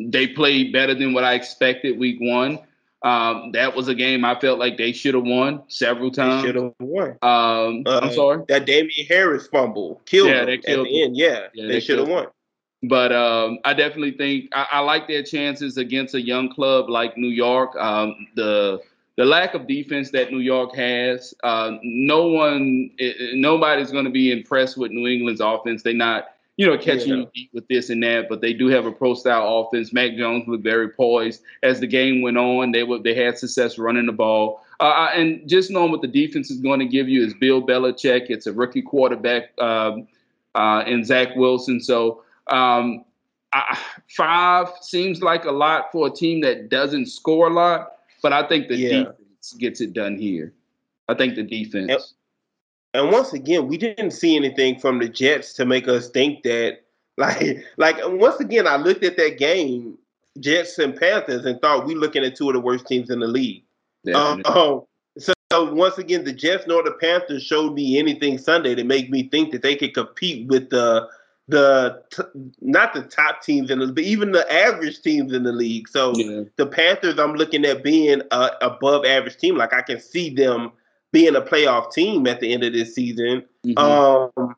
they 0.00 0.26
played 0.26 0.72
better 0.72 0.94
than 0.94 1.12
what 1.12 1.24
I 1.24 1.34
expected 1.34 1.98
week 1.98 2.18
one. 2.20 2.58
Um, 3.02 3.52
that 3.52 3.76
was 3.76 3.88
a 3.88 3.94
game 3.94 4.24
I 4.24 4.38
felt 4.40 4.58
like 4.58 4.78
they 4.78 4.92
should 4.92 5.14
have 5.14 5.24
won 5.24 5.62
several 5.68 6.10
times. 6.10 6.44
Should 6.44 6.54
have 6.54 6.72
won. 6.80 7.10
Um, 7.20 7.82
uh, 7.86 8.00
I'm 8.02 8.12
sorry. 8.14 8.44
That 8.48 8.64
Damien 8.64 9.06
Harris 9.06 9.46
fumble 9.46 10.00
killed 10.06 10.30
yeah, 10.30 10.46
them 10.46 10.60
killed 10.62 10.86
at 10.86 10.90
the 10.90 11.02
end. 11.02 11.16
Yeah, 11.16 11.48
yeah 11.52 11.66
they, 11.66 11.74
they 11.74 11.80
should 11.80 11.98
have 11.98 12.08
won. 12.08 12.28
But 12.82 13.12
um, 13.12 13.58
I 13.64 13.74
definitely 13.74 14.12
think 14.12 14.50
I, 14.52 14.66
I, 14.72 14.80
like 14.80 15.06
their 15.06 15.22
chances 15.22 15.76
against 15.76 16.14
a 16.14 16.20
young 16.20 16.52
club 16.52 16.88
like 16.88 17.16
New 17.16 17.28
York. 17.28 17.76
Um, 17.76 18.26
the 18.36 18.80
the 19.16 19.24
lack 19.24 19.54
of 19.54 19.66
defense 19.66 20.10
that 20.10 20.32
New 20.32 20.40
York 20.40 20.74
has, 20.74 21.34
uh, 21.44 21.72
no 21.82 22.26
one, 22.26 22.90
it, 22.98 23.36
nobody's 23.36 23.92
going 23.92 24.04
to 24.04 24.10
be 24.10 24.32
impressed 24.32 24.76
with 24.76 24.90
New 24.90 25.06
England's 25.06 25.40
offense. 25.40 25.82
They're 25.82 25.94
not, 25.94 26.28
you 26.56 26.66
know, 26.66 26.76
catching 26.76 27.18
yeah. 27.18 27.24
you 27.34 27.48
with 27.52 27.66
this 27.68 27.90
and 27.90 28.02
that, 28.02 28.28
but 28.28 28.40
they 28.40 28.52
do 28.52 28.66
have 28.68 28.86
a 28.86 28.92
pro 28.92 29.14
style 29.14 29.60
offense. 29.60 29.92
Mac 29.92 30.16
Jones 30.16 30.48
looked 30.48 30.64
very 30.64 30.88
poised 30.88 31.42
as 31.62 31.80
the 31.80 31.86
game 31.86 32.22
went 32.22 32.38
on. 32.38 32.72
They 32.72 32.82
were 32.82 32.98
they 32.98 33.14
had 33.14 33.38
success 33.38 33.78
running 33.78 34.06
the 34.06 34.12
ball. 34.12 34.64
Uh, 34.80 35.10
and 35.14 35.48
just 35.48 35.70
knowing 35.70 35.92
what 35.92 36.02
the 36.02 36.08
defense 36.08 36.50
is 36.50 36.60
going 36.60 36.80
to 36.80 36.86
give 36.86 37.08
you 37.08 37.24
is 37.24 37.34
Bill 37.34 37.62
Belichick. 37.62 38.26
It's 38.30 38.46
a 38.46 38.52
rookie 38.52 38.82
quarterback 38.82 39.50
um, 39.60 40.08
uh, 40.54 40.82
in 40.86 41.04
Zach 41.04 41.36
Wilson. 41.36 41.80
So 41.80 42.22
um, 42.48 43.04
I, 43.52 43.78
five 44.08 44.68
seems 44.80 45.22
like 45.22 45.44
a 45.44 45.52
lot 45.52 45.92
for 45.92 46.08
a 46.08 46.10
team 46.10 46.40
that 46.40 46.68
doesn't 46.68 47.06
score 47.06 47.48
a 47.48 47.52
lot. 47.52 47.92
But 48.24 48.32
I 48.32 48.48
think 48.48 48.68
the 48.68 48.76
yeah. 48.76 48.88
defense 48.88 49.54
gets 49.58 49.82
it 49.82 49.92
done 49.92 50.16
here. 50.16 50.54
I 51.08 51.14
think 51.14 51.34
the 51.34 51.42
defense. 51.42 52.14
And, 52.94 53.04
and 53.04 53.12
once 53.12 53.34
again, 53.34 53.68
we 53.68 53.76
didn't 53.76 54.12
see 54.12 54.34
anything 54.34 54.80
from 54.80 54.98
the 54.98 55.10
Jets 55.10 55.52
to 55.54 55.66
make 55.66 55.88
us 55.88 56.08
think 56.08 56.42
that, 56.44 56.78
like, 57.18 57.62
like 57.76 57.96
once 58.02 58.40
again, 58.40 58.66
I 58.66 58.76
looked 58.76 59.04
at 59.04 59.18
that 59.18 59.36
game, 59.36 59.98
Jets 60.40 60.78
and 60.78 60.96
Panthers, 60.98 61.44
and 61.44 61.60
thought 61.60 61.84
we 61.84 61.94
looking 61.94 62.24
at 62.24 62.34
two 62.34 62.48
of 62.48 62.54
the 62.54 62.60
worst 62.60 62.86
teams 62.86 63.10
in 63.10 63.20
the 63.20 63.26
league. 63.26 63.62
Um, 64.14 64.40
so, 64.46 64.88
so 65.52 65.74
once 65.74 65.98
again, 65.98 66.24
the 66.24 66.32
Jets 66.32 66.66
nor 66.66 66.82
the 66.82 66.92
Panthers 66.92 67.42
showed 67.42 67.74
me 67.74 67.98
anything 67.98 68.38
Sunday 68.38 68.74
to 68.74 68.84
make 68.84 69.10
me 69.10 69.28
think 69.28 69.52
that 69.52 69.60
they 69.60 69.76
could 69.76 69.92
compete 69.92 70.48
with 70.48 70.70
the 70.70 71.06
the 71.48 72.02
t- 72.10 72.52
not 72.60 72.94
the 72.94 73.02
top 73.02 73.42
teams 73.42 73.70
in 73.70 73.78
the 73.78 73.88
but 73.88 74.02
even 74.02 74.32
the 74.32 74.50
average 74.50 75.02
teams 75.02 75.32
in 75.32 75.42
the 75.42 75.52
league. 75.52 75.88
So 75.88 76.14
yeah. 76.16 76.44
the 76.56 76.66
Panthers, 76.66 77.18
I'm 77.18 77.34
looking 77.34 77.64
at 77.64 77.84
being 77.84 78.22
a 78.30 78.50
above 78.62 79.04
average 79.04 79.36
team. 79.36 79.56
Like 79.56 79.72
I 79.72 79.82
can 79.82 80.00
see 80.00 80.30
them 80.30 80.72
being 81.12 81.36
a 81.36 81.40
playoff 81.42 81.92
team 81.92 82.26
at 82.26 82.40
the 82.40 82.52
end 82.52 82.64
of 82.64 82.72
this 82.72 82.94
season. 82.94 83.44
Mm-hmm. 83.64 83.78
Um, 83.78 84.56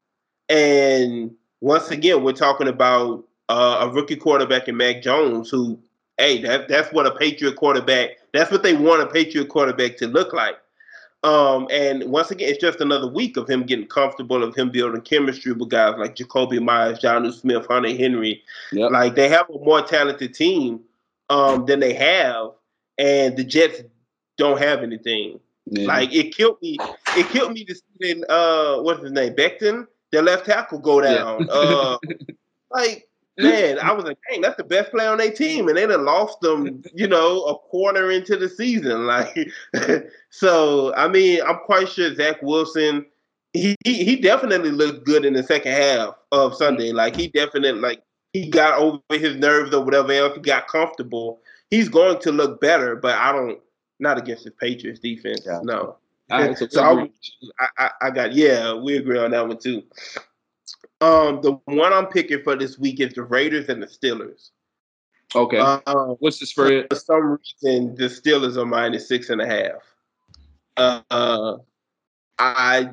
and 0.48 1.34
once 1.60 1.90
again, 1.90 2.22
we're 2.22 2.32
talking 2.32 2.68
about 2.68 3.24
uh, 3.48 3.78
a 3.82 3.92
rookie 3.92 4.16
quarterback 4.16 4.68
in 4.68 4.76
Mac 4.76 5.02
Jones, 5.02 5.50
who, 5.50 5.78
hey, 6.18 6.40
that, 6.42 6.68
that's 6.68 6.92
what 6.92 7.06
a 7.06 7.10
Patriot 7.10 7.56
quarterback. 7.56 8.10
That's 8.32 8.50
what 8.50 8.62
they 8.62 8.74
want 8.74 9.02
a 9.02 9.06
Patriot 9.06 9.48
quarterback 9.48 9.96
to 9.98 10.06
look 10.06 10.32
like. 10.32 10.56
Um, 11.22 11.66
and 11.70 12.04
once 12.04 12.30
again, 12.30 12.48
it's 12.48 12.60
just 12.60 12.80
another 12.80 13.08
week 13.08 13.36
of 13.36 13.48
him 13.48 13.64
getting 13.64 13.86
comfortable, 13.86 14.44
of 14.44 14.54
him 14.54 14.70
building 14.70 15.00
chemistry 15.00 15.52
with 15.52 15.70
guys 15.70 15.94
like 15.98 16.14
Jakobi 16.14 16.62
Meyers, 16.62 17.00
Jonnu 17.00 17.32
Smith, 17.32 17.66
Hunter 17.66 17.96
Henry. 17.96 18.42
Yep. 18.72 18.92
Like 18.92 19.14
they 19.14 19.28
have 19.28 19.48
a 19.50 19.58
more 19.58 19.82
talented 19.82 20.34
team 20.34 20.80
um, 21.28 21.66
than 21.66 21.80
they 21.80 21.94
have, 21.94 22.50
and 22.98 23.36
the 23.36 23.44
Jets 23.44 23.82
don't 24.36 24.58
have 24.58 24.82
anything. 24.82 25.40
Yeah. 25.66 25.86
Like 25.86 26.14
it 26.14 26.34
killed 26.34 26.58
me. 26.62 26.78
It 27.16 27.28
killed 27.30 27.52
me 27.52 27.64
to 27.64 27.74
see 27.74 28.22
uh, 28.28 28.82
what's 28.82 29.02
his 29.02 29.12
name, 29.12 29.34
Becton, 29.34 29.86
their 30.12 30.22
left 30.22 30.46
tackle, 30.46 30.78
go 30.78 31.00
down. 31.00 31.46
Yeah. 31.46 31.52
uh, 31.52 31.98
like 32.70 33.08
man, 33.38 33.78
I 33.78 33.92
was 33.92 34.04
like, 34.04 34.18
dang, 34.28 34.40
that's 34.40 34.56
the 34.56 34.64
best 34.64 34.90
player 34.90 35.10
on 35.10 35.18
their 35.18 35.30
team, 35.30 35.68
and 35.68 35.76
they 35.76 35.86
done 35.86 36.04
lost 36.04 36.40
them, 36.40 36.82
you 36.94 37.06
know, 37.06 37.42
a 37.44 37.58
quarter 37.58 38.10
into 38.10 38.36
the 38.36 38.48
season. 38.48 39.06
Like, 39.16 39.50
so 40.30 40.94
I 40.94 41.08
mean, 41.08 41.40
I'm 41.46 41.58
quite 41.64 41.88
sure 41.88 42.14
Zach 42.14 42.42
Wilson, 42.42 43.06
he, 43.52 43.76
he 43.84 44.04
he 44.04 44.16
definitely 44.16 44.70
looked 44.70 45.06
good 45.06 45.24
in 45.24 45.32
the 45.32 45.42
second 45.42 45.72
half 45.72 46.14
of 46.32 46.54
Sunday. 46.54 46.92
Like, 46.92 47.16
he 47.16 47.28
definitely 47.28 47.80
like 47.80 48.02
he 48.32 48.48
got 48.50 48.78
over 48.78 49.00
his 49.10 49.36
nerves 49.36 49.72
or 49.72 49.84
whatever 49.84 50.12
else. 50.12 50.34
He 50.34 50.40
got 50.40 50.68
comfortable. 50.68 51.40
He's 51.70 51.88
going 51.88 52.20
to 52.20 52.32
look 52.32 52.60
better, 52.60 52.96
but 52.96 53.16
I 53.16 53.32
don't. 53.32 53.60
Not 53.98 54.18
against 54.18 54.44
the 54.44 54.50
Patriots 54.50 55.00
defense. 55.00 55.40
Yeah. 55.46 55.60
No. 55.62 55.96
so 56.68 57.08
I, 57.60 57.68
I, 57.78 57.90
I 58.02 58.10
got 58.10 58.34
yeah, 58.34 58.74
we 58.74 58.96
agree 58.96 59.18
on 59.18 59.30
that 59.30 59.46
one 59.46 59.58
too. 59.58 59.84
Um, 61.00 61.40
the 61.42 61.52
one 61.66 61.92
I'm 61.92 62.06
picking 62.06 62.42
for 62.42 62.56
this 62.56 62.78
week 62.78 63.00
is 63.00 63.12
the 63.14 63.22
Raiders 63.22 63.68
and 63.68 63.82
the 63.82 63.86
Steelers. 63.86 64.50
Okay. 65.34 65.58
Uh, 65.58 66.14
What's 66.20 66.38
the 66.38 66.46
spread? 66.46 66.86
For 66.90 66.96
some 66.96 67.38
reason, 67.62 67.94
the 67.96 68.04
Steelers 68.04 68.56
are 68.56 68.64
minus 68.64 69.08
six 69.08 69.28
and 69.28 69.40
a 69.40 69.46
half. 69.46 71.02
Uh, 71.10 71.56
I 72.38 72.90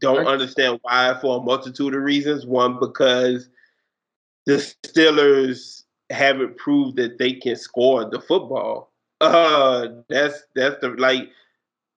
don't 0.00 0.26
understand 0.26 0.78
why 0.82 1.16
for 1.20 1.38
a 1.38 1.42
multitude 1.42 1.94
of 1.94 2.02
reasons. 2.02 2.46
One, 2.46 2.78
because 2.78 3.48
the 4.46 4.56
Steelers 4.84 5.82
haven't 6.10 6.56
proved 6.56 6.96
that 6.96 7.18
they 7.18 7.32
can 7.32 7.56
score 7.56 8.08
the 8.08 8.20
football. 8.20 8.92
Uh, 9.20 9.88
that's 10.08 10.42
that's 10.54 10.80
the 10.80 10.90
like 10.90 11.30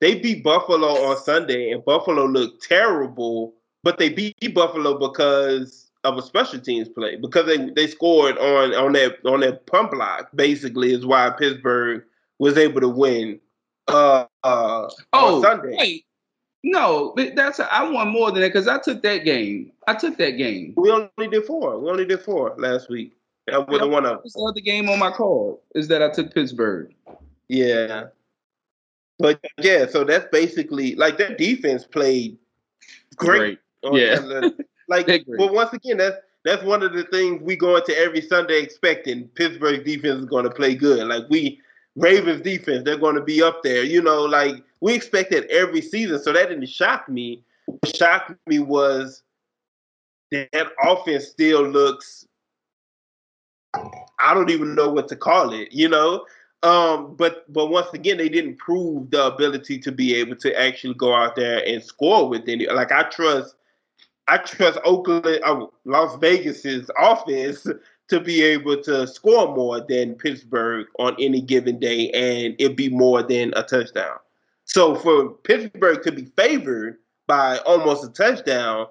they 0.01 0.15
beat 0.15 0.43
Buffalo 0.43 0.87
on 0.87 1.17
Sunday, 1.17 1.71
and 1.71 1.83
Buffalo 1.83 2.25
looked 2.25 2.63
terrible 2.63 3.55
but 3.83 3.97
they 3.97 4.09
beat 4.09 4.53
Buffalo 4.53 4.97
because 4.97 5.91
of 6.03 6.17
a 6.17 6.21
special 6.21 6.59
teams 6.59 6.87
play 6.89 7.17
because 7.17 7.45
they, 7.45 7.69
they 7.71 7.87
scored 7.87 8.37
on 8.37 8.73
on 8.73 8.93
that 8.93 9.17
on 9.25 9.41
that 9.41 9.65
pump 9.65 9.91
block. 9.91 10.29
Basically, 10.35 10.93
is 10.93 11.05
why 11.05 11.29
Pittsburgh 11.31 12.03
was 12.39 12.57
able 12.57 12.81
to 12.81 12.89
win. 12.89 13.39
Uh, 13.87 14.25
uh, 14.43 14.89
oh, 15.13 15.41
Sunday. 15.41 15.75
Wait. 15.77 16.05
No, 16.61 17.15
that's 17.35 17.59
a, 17.59 17.73
I 17.73 17.89
won 17.89 18.09
more 18.09 18.31
than 18.31 18.41
that 18.41 18.49
because 18.49 18.67
I 18.67 18.79
took 18.79 19.01
that 19.03 19.23
game. 19.23 19.71
I 19.87 19.93
took 19.93 20.17
that 20.17 20.31
game. 20.31 20.73
We 20.75 20.91
only 20.91 21.27
did 21.31 21.45
four. 21.45 21.79
We 21.79 21.89
only 21.89 22.05
did 22.05 22.21
four 22.21 22.53
last 22.57 22.89
week. 22.89 23.13
That 23.47 23.67
was 23.67 23.81
one 23.87 24.05
of 24.05 24.21
the 24.23 24.41
other 24.41 24.59
game 24.59 24.89
on 24.89 24.99
my 24.99 25.11
card 25.11 25.55
is 25.73 25.87
that 25.87 26.03
I 26.03 26.09
took 26.09 26.33
Pittsburgh. 26.33 26.93
Yeah, 27.47 28.07
but 29.17 29.43
yeah, 29.57 29.87
so 29.87 30.03
that's 30.03 30.27
basically 30.31 30.95
like 30.95 31.17
that 31.17 31.37
defense 31.37 31.85
played 31.85 32.37
great. 33.15 33.37
great. 33.37 33.59
Yeah. 33.83 34.49
like, 34.87 35.07
but 35.37 35.53
once 35.53 35.73
again, 35.73 35.97
that's 35.97 36.17
that's 36.45 36.63
one 36.63 36.83
of 36.83 36.93
the 36.93 37.03
things 37.03 37.41
we 37.41 37.55
go 37.55 37.75
into 37.75 37.97
every 37.97 38.21
Sunday 38.21 38.61
expecting 38.61 39.27
Pittsburgh 39.29 39.83
defense 39.83 40.21
is 40.21 40.25
going 40.25 40.45
to 40.45 40.49
play 40.49 40.75
good. 40.75 41.07
Like 41.07 41.23
we 41.29 41.59
Ravens 41.95 42.41
defense, 42.41 42.83
they're 42.85 42.97
going 42.97 43.15
to 43.15 43.23
be 43.23 43.41
up 43.41 43.61
there. 43.63 43.83
You 43.83 44.01
know, 44.01 44.23
like 44.23 44.63
we 44.79 44.93
expect 44.93 45.31
that 45.31 45.49
every 45.49 45.81
season. 45.81 46.19
So 46.19 46.31
that 46.31 46.49
didn't 46.49 46.69
shock 46.69 47.09
me. 47.09 47.43
What 47.65 47.95
shocked 47.95 48.33
me 48.47 48.59
was 48.59 49.23
that, 50.31 50.49
that 50.53 50.67
offense 50.83 51.27
still 51.27 51.63
looks. 51.63 52.25
I 53.73 54.33
don't 54.33 54.49
even 54.49 54.75
know 54.75 54.89
what 54.89 55.07
to 55.09 55.15
call 55.15 55.53
it. 55.53 55.71
You 55.71 55.89
know, 55.89 56.25
um, 56.63 57.15
but 57.15 57.51
but 57.51 57.67
once 57.67 57.93
again, 57.93 58.17
they 58.17 58.29
didn't 58.29 58.57
prove 58.57 59.11
the 59.11 59.25
ability 59.25 59.79
to 59.79 59.91
be 59.91 60.15
able 60.15 60.35
to 60.37 60.59
actually 60.59 60.93
go 60.93 61.13
out 61.13 61.35
there 61.35 61.63
and 61.65 61.83
score 61.83 62.29
with 62.29 62.47
any. 62.47 62.65
Like 62.67 62.91
I 62.91 63.03
trust 63.03 63.55
I 64.29 64.37
trust 64.37 64.79
Oakland, 64.85 65.25
uh, 65.43 65.65
Las 65.85 66.15
Vegas's 66.19 66.89
offense 66.99 67.65
to 68.09 68.19
be 68.19 68.43
able 68.43 68.81
to 68.83 69.07
score 69.07 69.55
more 69.55 69.81
than 69.81 70.15
Pittsburgh 70.15 70.85
on 70.99 71.15
any 71.19 71.41
given 71.41 71.79
day, 71.79 72.11
and 72.11 72.55
it'd 72.59 72.75
be 72.75 72.89
more 72.89 73.23
than 73.23 73.53
a 73.55 73.63
touchdown. 73.63 74.17
So 74.65 74.95
for 74.95 75.29
Pittsburgh 75.29 76.03
to 76.03 76.11
be 76.11 76.25
favored 76.37 76.97
by 77.27 77.57
almost 77.59 78.05
a 78.05 78.09
touchdown, 78.09 78.87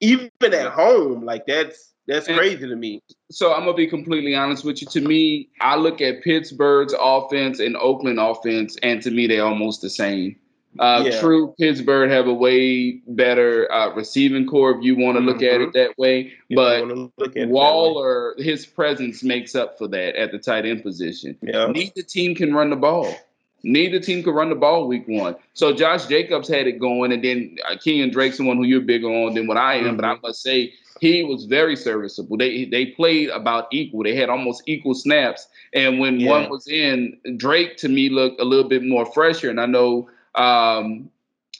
even 0.00 0.30
at 0.42 0.72
home, 0.72 1.24
like 1.24 1.46
that's 1.46 1.94
that's 2.06 2.28
and 2.28 2.36
crazy 2.36 2.68
to 2.68 2.76
me. 2.76 3.02
So 3.30 3.54
I'm 3.54 3.60
gonna 3.64 3.74
be 3.74 3.86
completely 3.86 4.34
honest 4.34 4.64
with 4.64 4.82
you. 4.82 4.88
To 4.88 5.00
me, 5.00 5.48
I 5.60 5.76
look 5.76 6.02
at 6.02 6.22
Pittsburgh's 6.22 6.94
offense 6.98 7.60
and 7.60 7.76
Oakland 7.76 8.20
offense, 8.20 8.76
and 8.82 9.02
to 9.02 9.10
me, 9.10 9.26
they're 9.26 9.44
almost 9.44 9.80
the 9.80 9.90
same. 9.90 10.36
Uh, 10.78 11.04
yeah. 11.06 11.20
True, 11.20 11.54
Pittsburgh 11.58 12.10
have 12.10 12.26
a 12.26 12.34
way 12.34 13.00
better 13.08 13.70
uh, 13.72 13.94
receiving 13.94 14.46
core 14.46 14.76
if 14.76 14.82
you 14.82 14.96
want 14.96 15.16
to 15.16 15.20
look 15.22 15.38
mm-hmm. 15.38 15.54
at 15.54 15.60
it 15.60 15.72
that 15.72 15.98
way. 15.98 16.32
You 16.48 16.56
but 16.56 17.48
Waller, 17.48 18.34
way. 18.36 18.44
his 18.44 18.66
presence 18.66 19.22
makes 19.22 19.54
up 19.54 19.78
for 19.78 19.88
that 19.88 20.16
at 20.16 20.32
the 20.32 20.38
tight 20.38 20.66
end 20.66 20.82
position. 20.82 21.36
Yeah. 21.42 21.66
Neither 21.66 22.02
team 22.02 22.34
can 22.34 22.54
run 22.54 22.70
the 22.70 22.76
ball. 22.76 23.14
Neither 23.62 23.98
team 23.98 24.22
can 24.22 24.32
run 24.32 24.50
the 24.50 24.54
ball 24.54 24.86
week 24.86 25.08
one. 25.08 25.34
So 25.54 25.72
Josh 25.72 26.06
Jacobs 26.06 26.48
had 26.48 26.66
it 26.66 26.78
going, 26.78 27.12
and 27.12 27.24
then 27.24 27.56
uh, 27.68 27.74
Kenyan 27.74 28.12
Drake's 28.12 28.36
someone 28.36 28.58
who 28.58 28.64
you're 28.64 28.80
bigger 28.80 29.08
on 29.08 29.34
than 29.34 29.46
what 29.46 29.56
I 29.56 29.74
am. 29.74 29.84
Mm-hmm. 29.84 29.96
But 29.96 30.04
I 30.04 30.14
mm-hmm. 30.14 30.26
must 30.26 30.42
say 30.42 30.72
he 31.00 31.24
was 31.24 31.44
very 31.46 31.76
serviceable. 31.76 32.36
They 32.36 32.66
they 32.66 32.86
played 32.86 33.28
about 33.30 33.68
equal. 33.72 34.04
They 34.04 34.14
had 34.14 34.28
almost 34.28 34.62
equal 34.66 34.94
snaps. 34.94 35.48
And 35.74 35.98
when 35.98 36.20
yeah. 36.20 36.30
one 36.30 36.50
was 36.50 36.68
in, 36.68 37.18
Drake 37.36 37.76
to 37.78 37.88
me 37.88 38.08
looked 38.08 38.40
a 38.40 38.44
little 38.44 38.68
bit 38.68 38.84
more 38.84 39.06
fresher. 39.12 39.50
And 39.50 39.60
I 39.60 39.66
know 39.66 40.08
um, 40.36 41.10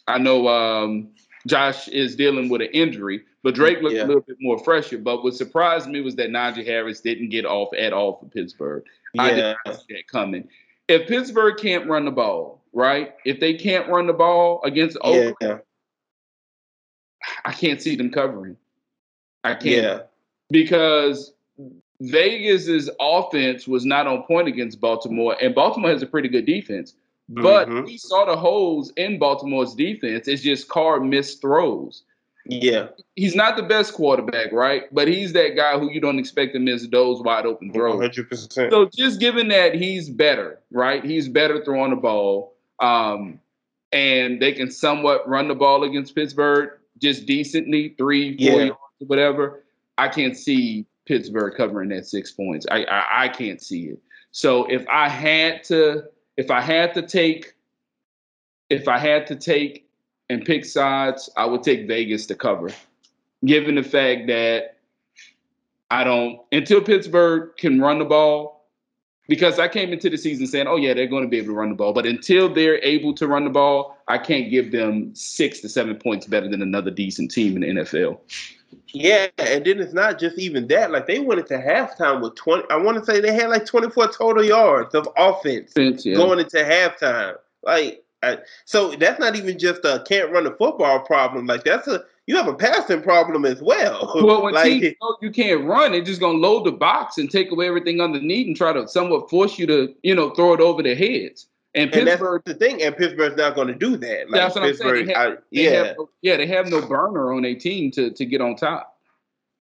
I 0.06 0.18
know 0.18 0.48
um, 0.48 1.08
Josh 1.46 1.88
is 1.88 2.16
dealing 2.16 2.48
with 2.48 2.60
an 2.60 2.68
injury, 2.72 3.22
but 3.42 3.54
Drake 3.54 3.80
looked 3.82 3.96
Yeah. 3.96 4.04
a 4.04 4.06
little 4.06 4.22
bit 4.22 4.36
more 4.40 4.58
fresher. 4.58 4.98
But 4.98 5.22
what 5.22 5.34
surprised 5.34 5.88
me 5.88 6.00
was 6.00 6.16
that 6.16 6.30
Najee 6.30 6.66
Harris 6.66 7.00
didn't 7.00 7.30
get 7.30 7.44
off 7.44 7.68
at 7.76 7.92
all 7.92 8.16
for 8.16 8.26
Pittsburgh. 8.26 8.84
I 9.18 9.32
did 9.32 9.56
not 9.64 9.76
see 9.76 9.94
that 9.94 10.08
coming. 10.08 10.48
If 10.88 11.08
Pittsburgh 11.08 11.56
can't 11.56 11.88
run 11.88 12.04
the 12.04 12.10
ball, 12.10 12.62
right? 12.72 13.14
If 13.24 13.40
they 13.40 13.54
can't 13.54 13.88
run 13.88 14.06
the 14.06 14.12
ball 14.12 14.60
against 14.64 14.96
Oakland, 15.00 15.34
yeah, 15.40 15.58
I 17.44 17.52
can't 17.52 17.80
see 17.80 17.96
them 17.96 18.10
covering. 18.10 18.56
I 19.42 19.54
can't 19.54 19.64
yeah, 19.64 20.00
because 20.50 21.32
Vegas's 22.00 22.90
offense 23.00 23.66
was 23.66 23.84
not 23.84 24.06
on 24.06 24.24
point 24.24 24.48
against 24.48 24.80
Baltimore, 24.80 25.36
and 25.40 25.54
Baltimore 25.54 25.90
has 25.90 26.02
a 26.02 26.06
pretty 26.06 26.28
good 26.28 26.46
defense. 26.46 26.94
But 27.28 27.68
Mhm. 27.68 27.84
we 27.86 27.96
saw 27.98 28.24
the 28.24 28.36
holes 28.36 28.92
in 28.96 29.18
Baltimore's 29.18 29.74
defense. 29.74 30.28
It's 30.28 30.42
just 30.42 30.68
Carr 30.68 31.00
missed 31.00 31.40
throws. 31.40 32.02
yeah. 32.48 32.86
He's 33.16 33.34
not 33.34 33.56
the 33.56 33.64
best 33.64 33.92
quarterback, 33.94 34.52
right? 34.52 34.84
But 34.94 35.08
he's 35.08 35.32
that 35.32 35.56
guy 35.56 35.76
who 35.80 35.90
you 35.90 36.00
don't 36.00 36.20
expect 36.20 36.52
to 36.52 36.60
miss 36.60 36.86
those 36.86 37.20
wide 37.20 37.44
open 37.44 37.72
throws. 37.72 38.00
hundred 38.00 38.30
percent. 38.30 38.70
So 38.70 38.88
just 38.96 39.18
given 39.18 39.48
that 39.48 39.74
he's 39.74 40.08
better, 40.08 40.60
right? 40.70 41.04
He's 41.04 41.28
better 41.28 41.64
throwing 41.64 41.90
the 41.90 41.96
ball, 41.96 42.54
um, 42.78 43.40
and 43.90 44.40
they 44.40 44.52
can 44.52 44.70
somewhat 44.70 45.28
run 45.28 45.48
the 45.48 45.56
ball 45.56 45.82
against 45.82 46.14
Pittsburgh 46.14 46.70
just 47.02 47.26
decently, 47.26 47.96
three, 47.98 48.36
four 48.36 48.60
Yeah. 48.60 48.66
yards, 48.66 48.78
or 49.00 49.06
whatever. 49.08 49.64
I 49.98 50.06
can't 50.06 50.36
see 50.36 50.86
Pittsburgh 51.04 51.52
covering 51.56 51.88
that 51.88 52.06
six 52.06 52.30
points. 52.30 52.64
I, 52.70 52.84
I 52.84 53.24
I 53.24 53.28
can't 53.28 53.60
see 53.60 53.86
it. 53.88 53.98
So 54.30 54.66
if 54.66 54.86
I 54.88 55.08
had 55.08 55.64
to, 55.64 56.04
if 56.36 56.50
I 56.50 56.60
had 56.60 56.94
to 56.94 57.02
take, 57.02 57.54
if 58.70 58.88
I 58.88 58.98
had 58.98 59.26
to 59.28 59.36
take 59.36 59.88
and 60.28 60.44
pick 60.44 60.64
sides, 60.64 61.30
I 61.36 61.46
would 61.46 61.62
take 61.62 61.86
Vegas 61.86 62.26
to 62.26 62.34
cover, 62.34 62.70
given 63.44 63.76
the 63.76 63.82
fact 63.82 64.26
that 64.26 64.76
I 65.90 66.04
don't 66.04 66.40
until 66.52 66.80
Pittsburgh 66.80 67.56
can 67.56 67.80
run 67.80 67.98
the 67.98 68.04
ball. 68.04 68.54
Because 69.28 69.58
I 69.58 69.66
came 69.66 69.92
into 69.92 70.08
the 70.08 70.16
season 70.16 70.46
saying, 70.46 70.68
"Oh 70.68 70.76
yeah, 70.76 70.94
they're 70.94 71.08
going 71.08 71.24
to 71.24 71.28
be 71.28 71.38
able 71.38 71.48
to 71.48 71.54
run 71.54 71.70
the 71.70 71.74
ball," 71.74 71.92
but 71.92 72.06
until 72.06 72.48
they're 72.48 72.78
able 72.84 73.12
to 73.14 73.26
run 73.26 73.42
the 73.42 73.50
ball, 73.50 73.98
I 74.06 74.18
can't 74.18 74.50
give 74.50 74.70
them 74.70 75.12
six 75.16 75.60
to 75.62 75.68
seven 75.68 75.96
points 75.96 76.26
better 76.26 76.48
than 76.48 76.62
another 76.62 76.92
decent 76.92 77.32
team 77.32 77.56
in 77.56 77.62
the 77.62 77.82
NFL. 77.82 78.20
Yeah, 78.88 79.28
and 79.38 79.64
then 79.64 79.80
it's 79.80 79.92
not 79.92 80.18
just 80.18 80.38
even 80.38 80.66
that. 80.68 80.90
Like 80.90 81.06
they 81.06 81.18
went 81.18 81.40
into 81.40 81.54
halftime 81.54 82.22
with 82.22 82.34
twenty. 82.34 82.64
I 82.70 82.76
want 82.76 82.98
to 82.98 83.04
say 83.04 83.20
they 83.20 83.32
had 83.32 83.50
like 83.50 83.66
twenty 83.66 83.90
four 83.90 84.08
total 84.08 84.44
yards 84.44 84.94
of 84.94 85.08
offense 85.16 85.72
yeah. 85.76 86.14
going 86.14 86.38
into 86.38 86.56
halftime. 86.58 87.36
Like, 87.62 88.04
I, 88.22 88.38
so 88.64 88.94
that's 88.96 89.20
not 89.20 89.36
even 89.36 89.58
just 89.58 89.84
a 89.84 90.04
can't 90.08 90.30
run 90.32 90.44
the 90.44 90.52
football 90.52 91.00
problem. 91.00 91.46
Like 91.46 91.64
that's 91.64 91.88
a 91.88 92.04
you 92.26 92.36
have 92.36 92.48
a 92.48 92.54
passing 92.54 93.02
problem 93.02 93.44
as 93.44 93.62
well. 93.62 94.12
Well, 94.14 94.42
when 94.42 94.54
like, 94.54 94.64
teams 94.64 94.94
know 95.00 95.16
you 95.20 95.30
can't 95.30 95.64
run, 95.64 95.92
they're 95.92 96.02
just 96.02 96.20
gonna 96.20 96.38
load 96.38 96.64
the 96.64 96.72
box 96.72 97.18
and 97.18 97.30
take 97.30 97.50
away 97.52 97.68
everything 97.68 98.00
underneath 98.00 98.46
and 98.46 98.56
try 98.56 98.72
to 98.72 98.88
somewhat 98.88 99.30
force 99.30 99.58
you 99.58 99.66
to, 99.66 99.94
you 100.02 100.14
know, 100.14 100.30
throw 100.30 100.52
it 100.52 100.60
over 100.60 100.82
their 100.82 100.96
heads. 100.96 101.46
And 101.76 101.94
and 101.94 102.08
that's 102.08 102.22
the 102.46 102.54
thing. 102.54 102.82
And 102.82 102.96
Pittsburgh's 102.96 103.36
not 103.36 103.54
going 103.54 103.68
to 103.68 103.74
do 103.74 103.98
that. 103.98 104.30
Like 104.30 104.40
That's 104.40 104.54
what 104.54 104.64
I'm 104.64 104.74
saying. 104.74 105.06
They 105.06 105.12
have- 105.12 105.32
I, 105.32 105.34
they 105.34 105.40
yeah, 105.50 105.70
have 105.70 105.96
yeah, 106.22 106.36
they 106.38 106.46
have 106.46 106.68
no 106.68 106.80
burner 106.80 107.32
on 107.34 107.42
their 107.42 107.54
team 107.54 107.90
to 107.92 108.10
to 108.10 108.24
get 108.24 108.40
on 108.40 108.56
top. 108.56 108.94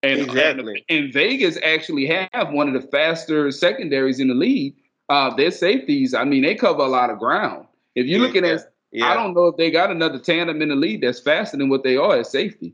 And, 0.04 0.20
Exactly. 0.20 0.84
And, 0.90 1.06
and 1.06 1.14
Vegas 1.14 1.58
actually 1.64 2.06
have 2.08 2.52
one 2.52 2.68
of 2.68 2.80
the 2.80 2.86
faster 2.90 3.50
secondaries 3.52 4.20
in 4.20 4.28
the 4.28 4.34
league. 4.34 4.76
Uh, 5.08 5.34
their 5.36 5.52
safeties, 5.52 6.14
I 6.14 6.26
mean, 6.26 6.44
they 6.44 6.56
cover 6.56 6.82
a 6.82 6.88
lot 6.88 7.10
of 7.10 7.20
ground. 7.20 7.68
If 7.96 8.06
you're 8.08 8.20
looking 8.20 8.46
at, 8.46 8.74
yeah. 8.92 9.06
I 9.06 9.14
don't 9.14 9.34
know 9.34 9.48
if 9.48 9.58
they 9.58 9.72
got 9.72 9.92
another 9.92 10.20
tandem 10.20 10.62
in 10.62 10.70
the 10.70 10.76
league 10.76 11.02
that's 11.02 11.20
faster 11.20 11.56
than 11.56 11.70
what 11.70 11.84
they 11.84 11.96
are 11.96 12.18
at 12.18 12.28
safety, 12.28 12.74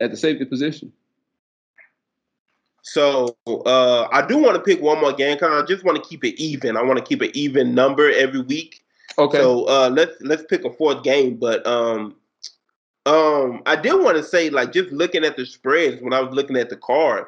at 0.00 0.10
the 0.10 0.16
safety 0.16 0.44
position. 0.44 0.92
So 2.88 3.36
uh, 3.48 4.06
I 4.12 4.24
do 4.24 4.38
want 4.38 4.54
to 4.54 4.62
pick 4.62 4.80
one 4.80 5.00
more 5.00 5.12
game 5.12 5.34
because 5.34 5.60
I 5.60 5.66
just 5.66 5.84
want 5.84 6.00
to 6.00 6.08
keep 6.08 6.24
it 6.24 6.40
even. 6.40 6.76
I 6.76 6.82
want 6.82 6.98
to 6.98 7.04
keep 7.04 7.20
an 7.20 7.32
even 7.34 7.74
number 7.74 8.12
every 8.12 8.40
week. 8.40 8.84
Okay. 9.18 9.38
So 9.38 9.64
uh, 9.64 9.90
let's 9.92 10.14
let's 10.20 10.44
pick 10.44 10.64
a 10.64 10.72
fourth 10.72 11.02
game. 11.02 11.36
But 11.36 11.66
um, 11.66 12.14
um, 13.04 13.62
I 13.66 13.74
did 13.74 13.94
want 13.94 14.16
to 14.18 14.22
say 14.22 14.50
like 14.50 14.72
just 14.72 14.92
looking 14.92 15.24
at 15.24 15.36
the 15.36 15.44
spreads 15.44 16.00
when 16.00 16.12
I 16.12 16.20
was 16.20 16.32
looking 16.32 16.56
at 16.56 16.70
the 16.70 16.76
card, 16.76 17.26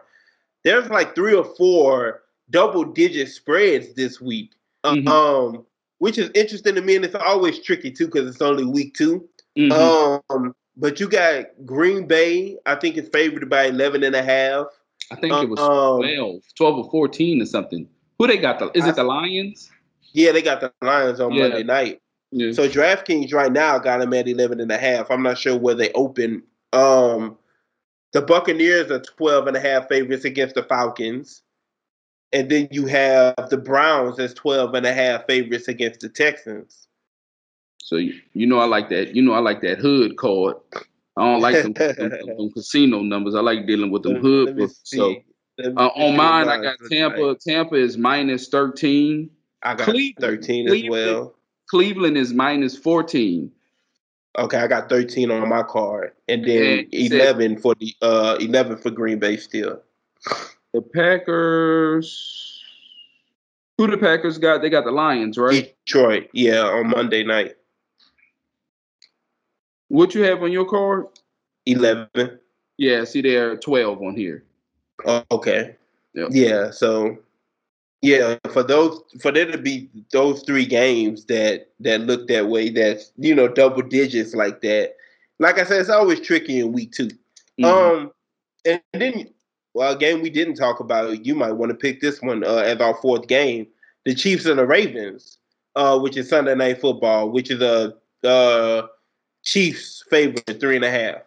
there's 0.63 0.89
like 0.91 1.17
three 1.17 1.35
or 1.35 1.45
four 1.45 2.23
double 2.51 2.85
digit 2.85 3.29
spreads 3.29 3.95
this 3.95 4.21
week. 4.21 4.53
Mhm. 4.85 5.09
Um, 5.09 5.67
which 5.99 6.19
is 6.19 6.31
interesting 6.37 6.77
to 6.77 6.83
me, 6.83 6.95
and 6.95 7.05
it's 7.05 7.17
always 7.17 7.59
tricky 7.59 7.91
too 7.91 8.07
because 8.07 8.29
it's 8.29 8.41
only 8.41 8.65
week 8.65 8.95
2 8.95 9.29
Mhm. 9.57 10.21
Um, 10.31 10.55
but 10.77 11.01
you 11.01 11.09
got 11.09 11.47
Green 11.67 12.07
Bay. 12.07 12.59
I 12.65 12.77
think 12.77 12.97
it's 12.97 13.09
favored 13.09 13.51
by 13.51 13.65
11 13.65 14.05
and 14.05 14.15
a 14.15 14.23
half. 14.23 14.67
I 15.11 15.17
think 15.17 15.33
it 15.33 15.49
was 15.49 15.61
um, 15.61 16.01
12, 16.03 16.43
12 16.57 16.79
or 16.79 16.91
14 16.91 17.43
or 17.43 17.47
something. 17.47 17.89
Who 18.19 18.27
they 18.27 18.37
got? 18.37 18.59
The, 18.59 18.71
is 18.75 18.87
it 18.87 18.97
the 18.97 19.05
Lions? 19.05 19.71
Yeah, 20.13 20.33
they 20.33 20.43
got 20.43 20.61
the 20.61 20.73
Lions 20.83 21.21
on 21.21 21.33
Yeah. 21.33 21.49
Monday 21.49 21.63
night. 21.63 22.01
Yeah. 22.31 22.53
So 22.53 22.69
DraftKings 22.69 23.33
right 23.33 23.53
now 23.53 23.79
got 23.79 24.01
them 24.01 24.13
at 24.13 24.29
11 24.29 24.61
and 24.61 24.71
a 24.71 24.79
half. 24.79 25.11
I'm 25.11 25.23
not 25.23 25.39
sure 25.39 25.57
where 25.57 25.75
they 25.75 25.93
open. 25.93 26.43
Um, 26.73 27.39
the 28.13 28.23
Buccaneers 28.23 28.91
are 28.91 29.01
12 29.01 29.47
and 29.47 29.57
a 29.57 29.61
half 29.61 29.89
favorites 29.89 30.25
against 30.25 30.55
the 30.55 30.63
Falcons. 30.63 31.43
And 32.33 32.51
then 32.51 32.69
you 32.71 32.87
have 32.87 33.35
the 33.49 33.57
Browns 33.57 34.19
as 34.19 34.35
12 34.35 34.75
and 34.75 34.87
a 34.87 34.93
half 34.93 35.27
favorites 35.27 35.69
against 35.69 36.01
the 36.01 36.11
Texans. 36.11 36.87
So 37.79 37.97
you, 37.97 38.21
you 38.35 38.47
know 38.47 38.59
I 38.59 38.67
like 38.67 38.91
that. 38.91 39.15
You 39.15 39.23
know 39.23 39.33
I 39.33 39.39
like 39.39 39.63
that 39.63 39.79
hood 39.79 40.17
card. 40.19 40.57
I 41.19 41.25
don't 41.25 41.41
like 41.41 41.55
them, 41.63 41.73
them, 41.73 42.11
them 42.37 42.51
casino 42.53 43.01
numbers. 43.01 43.35
I 43.35 43.41
like 43.41 43.67
dealing 43.67 43.91
with 43.91 44.03
them 44.05 44.15
Let- 44.15 44.23
hood 44.23 44.47
let 44.47 44.57
books. 44.57 44.81
So 44.85 45.09
see. 45.11 45.25
Let 45.59 45.75
me 45.75 45.83
uh, 45.83 45.89
on 45.89 46.17
mine, 46.17 46.49
I 46.49 46.63
got 46.63 46.77
Tampa. 46.91 47.21
like. 47.21 47.39
Tampa 47.41 47.75
is 47.75 47.99
minus 47.99 48.49
thirteen. 48.49 49.31
I 49.63 49.75
got 49.75 49.87
Cleveland. 49.87 50.15
13 50.21 50.67
as 50.67 50.71
Cleveland. 50.71 50.91
well. 50.93 51.35
Cleveland 51.69 52.17
is 52.17 52.33
minus 52.33 52.77
fourteen. 52.79 53.51
Okay, 54.39 54.59
I 54.59 54.69
got 54.69 54.89
13 54.89 55.33
on 55.33 55.49
my 55.49 55.65
card. 55.65 56.13
And 56.29 56.45
then 56.45 56.79
And 56.81 56.89
you 56.93 57.09
said- 57.09 57.23
11 57.37 57.59
for 57.59 57.75
the 57.75 57.93
uh 58.03 58.37
11 58.41 58.77
for 58.79 58.91
Green 58.91 59.19
Bay 59.19 59.37
still. 59.37 59.83
The 60.73 60.81
Packers. 60.83 62.63
Who 63.79 63.87
the 63.89 63.97
Packers 63.99 64.39
got? 64.39 64.61
They 64.63 64.71
got 64.71 64.85
the 64.85 64.91
Lions, 64.93 65.39
right? 65.39 65.75
Detroit, 65.87 66.29
yeah, 66.33 66.63
on 66.63 66.89
Monday 66.91 67.25
night. 67.25 67.57
What 69.89 70.15
you 70.15 70.23
have 70.25 70.43
on 70.43 70.53
your 70.53 70.67
card? 70.67 71.07
11. 71.67 72.39
Yeah, 72.79 73.05
see, 73.05 73.21
there 73.21 73.51
are 73.51 73.57
twelve 73.57 74.01
on 74.01 74.17
here. 74.17 74.45
Oh, 75.05 75.25
okay. 75.33 75.77
Yep. 76.15 76.29
Yeah. 76.31 76.71
So, 76.71 77.19
yeah, 78.03 78.37
for 78.51 78.63
those 78.63 79.01
for 79.21 79.33
there 79.33 79.51
to 79.51 79.59
be 79.59 79.91
those 80.13 80.43
three 80.45 80.65
games 80.65 81.25
that 81.27 81.69
that 81.81 82.03
look 82.03 82.29
that 82.29 82.49
way, 82.49 82.71
that's 82.71 83.13
you 83.17 83.35
know 83.35 83.49
double 83.49 83.83
digits 83.83 84.35
like 84.35 84.61
that. 84.63 84.95
Like 85.41 85.59
I 85.59 85.65
said, 85.65 85.81
it's 85.81 85.91
always 85.91 86.21
tricky 86.21 86.61
in 86.61 86.73
week 86.73 86.93
2 86.93 87.11
Mhm. 87.61 87.65
Um, 87.65 88.13
and 88.65 88.81
then 88.93 89.29
well, 89.75 89.93
a 89.93 89.99
game 89.99 90.23
we 90.23 90.31
didn't 90.31 90.55
talk 90.55 90.81
about. 90.81 91.25
You 91.27 91.35
might 91.35 91.53
want 91.53 91.71
to 91.71 91.77
pick 91.77 92.01
this 92.01 92.23
one 92.23 92.45
uh, 92.45 92.57
as 92.57 92.81
our 92.81 92.95
fourth 92.95 93.27
game: 93.27 93.67
the 94.05 94.15
Chiefs 94.15 94.47
and 94.47 94.59
the 94.59 94.67
Ravens, 94.67 95.39
uh, 95.77 95.99
which 95.99 96.17
is 96.17 96.29
Sunday 96.29 96.55
Night 96.55 96.81
Football, 96.81 97.31
which 97.31 97.51
is 97.51 97.61
a 97.61 97.95
uh, 98.25 98.87
Chiefs 99.45 100.05
favorite 100.11 100.61
three 100.61 100.77
and 100.77 100.85
a 100.85 100.91
half. 100.91 101.23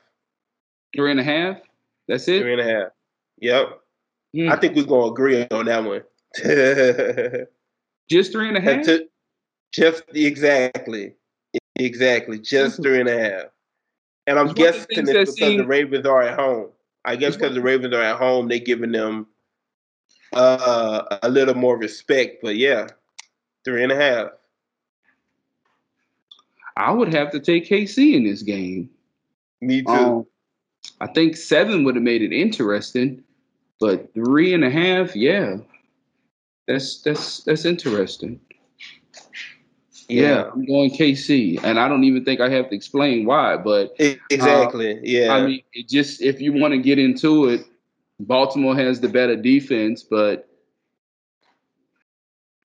Three 0.95 1.11
and 1.11 1.19
a 1.19 1.23
half. 1.23 1.57
That's 2.07 2.27
it. 2.27 2.41
Three 2.41 2.53
and 2.53 2.61
a 2.61 2.65
half. 2.65 2.89
Yep. 3.39 3.79
Hmm. 4.35 4.49
I 4.51 4.55
think 4.57 4.75
we're 4.75 4.85
gonna 4.85 5.11
agree 5.11 5.47
on 5.51 5.65
that 5.65 5.83
one. 5.83 6.03
Just 8.09 8.31
three 8.31 8.47
and 8.49 8.57
a 8.57 8.61
half. 8.61 8.85
Just 9.73 10.03
exactly, 10.13 11.13
exactly, 11.77 12.39
just 12.39 12.81
three 12.81 12.99
and 12.99 13.07
a 13.07 13.17
half. 13.17 13.43
And 14.27 14.37
I'm 14.37 14.49
It's 14.49 14.59
one 14.59 14.67
of 14.67 14.73
the 14.73 14.95
guessing 14.95 15.15
it's 15.15 15.35
because 15.35 15.57
the 15.57 15.65
Ravens 15.65 16.05
are 16.05 16.21
at 16.21 16.37
home. 16.37 16.67
I 17.05 17.15
guess 17.15 17.35
because 17.35 17.55
the 17.55 17.61
Ravens 17.61 17.93
are 17.95 18.01
at 18.01 18.17
home, 18.17 18.49
they're 18.49 18.59
giving 18.59 18.91
them 18.91 19.27
uh, 20.33 21.17
a 21.23 21.29
little 21.29 21.55
more 21.55 21.77
respect. 21.77 22.39
But 22.41 22.57
yeah, 22.57 22.87
three 23.63 23.83
and 23.83 23.91
a 23.91 23.95
half. 23.95 24.31
I 26.77 26.91
would 26.91 27.13
have 27.13 27.31
to 27.31 27.39
take 27.39 27.67
KC 27.67 28.13
in 28.13 28.23
this 28.23 28.41
game. 28.41 28.89
Me 29.61 29.83
too. 29.83 29.91
Um, 29.91 30.25
I 30.99 31.07
think 31.07 31.35
seven 31.35 31.83
would 31.83 31.95
have 31.95 32.03
made 32.03 32.21
it 32.21 32.33
interesting, 32.33 33.23
but 33.79 34.13
three 34.13 34.53
and 34.53 34.63
a 34.63 34.69
half, 34.69 35.15
yeah, 35.15 35.57
that's 36.67 37.01
that's 37.01 37.43
that's 37.43 37.65
interesting. 37.65 38.39
Yeah, 40.07 40.49
I'm 40.53 40.65
going 40.65 40.91
KC, 40.91 41.63
and 41.63 41.79
I 41.79 41.87
don't 41.87 42.03
even 42.03 42.25
think 42.25 42.41
I 42.41 42.49
have 42.49 42.69
to 42.69 42.75
explain 42.75 43.25
why. 43.25 43.57
But 43.57 43.95
exactly. 44.29 44.99
yeah. 45.03 45.33
I 45.33 45.45
mean, 45.45 45.63
it 45.73 45.87
just 45.87 46.21
if 46.21 46.41
you 46.41 46.53
want 46.53 46.73
to 46.73 46.79
get 46.79 46.99
into 46.99 47.47
it, 47.49 47.65
Baltimore 48.19 48.75
has 48.75 48.99
the 48.99 49.07
better 49.07 49.35
defense, 49.35 50.03
but 50.03 50.50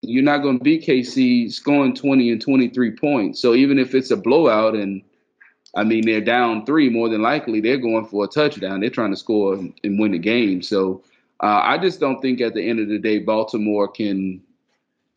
you're 0.06 0.22
not 0.22 0.38
going 0.38 0.58
to 0.58 0.64
beat 0.64 0.86
KC 0.86 1.52
scoring 1.52 1.94
20 1.94 2.32
and 2.32 2.40
23 2.40 2.96
points. 2.96 3.40
So 3.40 3.54
even 3.54 3.78
if 3.78 3.94
it's 3.94 4.10
a 4.10 4.16
blowout 4.16 4.74
and 4.74 5.02
I 5.76 5.84
mean, 5.84 6.06
they're 6.06 6.22
down 6.22 6.64
three. 6.64 6.88
More 6.88 7.10
than 7.10 7.20
likely, 7.20 7.60
they're 7.60 7.76
going 7.76 8.06
for 8.06 8.24
a 8.24 8.28
touchdown. 8.28 8.80
They're 8.80 8.88
trying 8.88 9.10
to 9.10 9.16
score 9.16 9.54
and 9.54 9.98
win 9.98 10.12
the 10.12 10.18
game. 10.18 10.62
So 10.62 11.04
uh, 11.42 11.60
I 11.62 11.76
just 11.76 12.00
don't 12.00 12.20
think 12.22 12.40
at 12.40 12.54
the 12.54 12.66
end 12.66 12.80
of 12.80 12.88
the 12.88 12.98
day, 12.98 13.18
Baltimore 13.18 13.86
can 13.86 14.42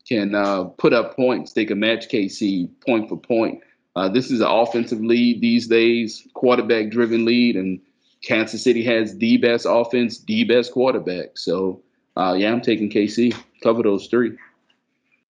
can 0.06 0.34
uh, 0.34 0.64
put 0.64 0.92
up 0.92 1.16
points. 1.16 1.54
They 1.54 1.64
can 1.64 1.80
match 1.80 2.08
KC 2.08 2.68
point 2.84 3.08
for 3.08 3.16
point. 3.16 3.62
Uh, 3.96 4.08
this 4.08 4.30
is 4.30 4.40
an 4.40 4.48
offensive 4.48 5.00
lead 5.00 5.40
these 5.40 5.66
days, 5.66 6.26
quarterback 6.34 6.90
driven 6.90 7.24
lead, 7.24 7.56
and 7.56 7.80
Kansas 8.22 8.62
City 8.62 8.84
has 8.84 9.16
the 9.16 9.38
best 9.38 9.66
offense, 9.68 10.18
the 10.24 10.44
best 10.44 10.72
quarterback. 10.72 11.36
So, 11.38 11.82
uh, 12.16 12.34
yeah, 12.38 12.52
I'm 12.52 12.60
taking 12.60 12.90
KC. 12.90 13.34
Cover 13.62 13.82
those 13.82 14.06
three. 14.06 14.36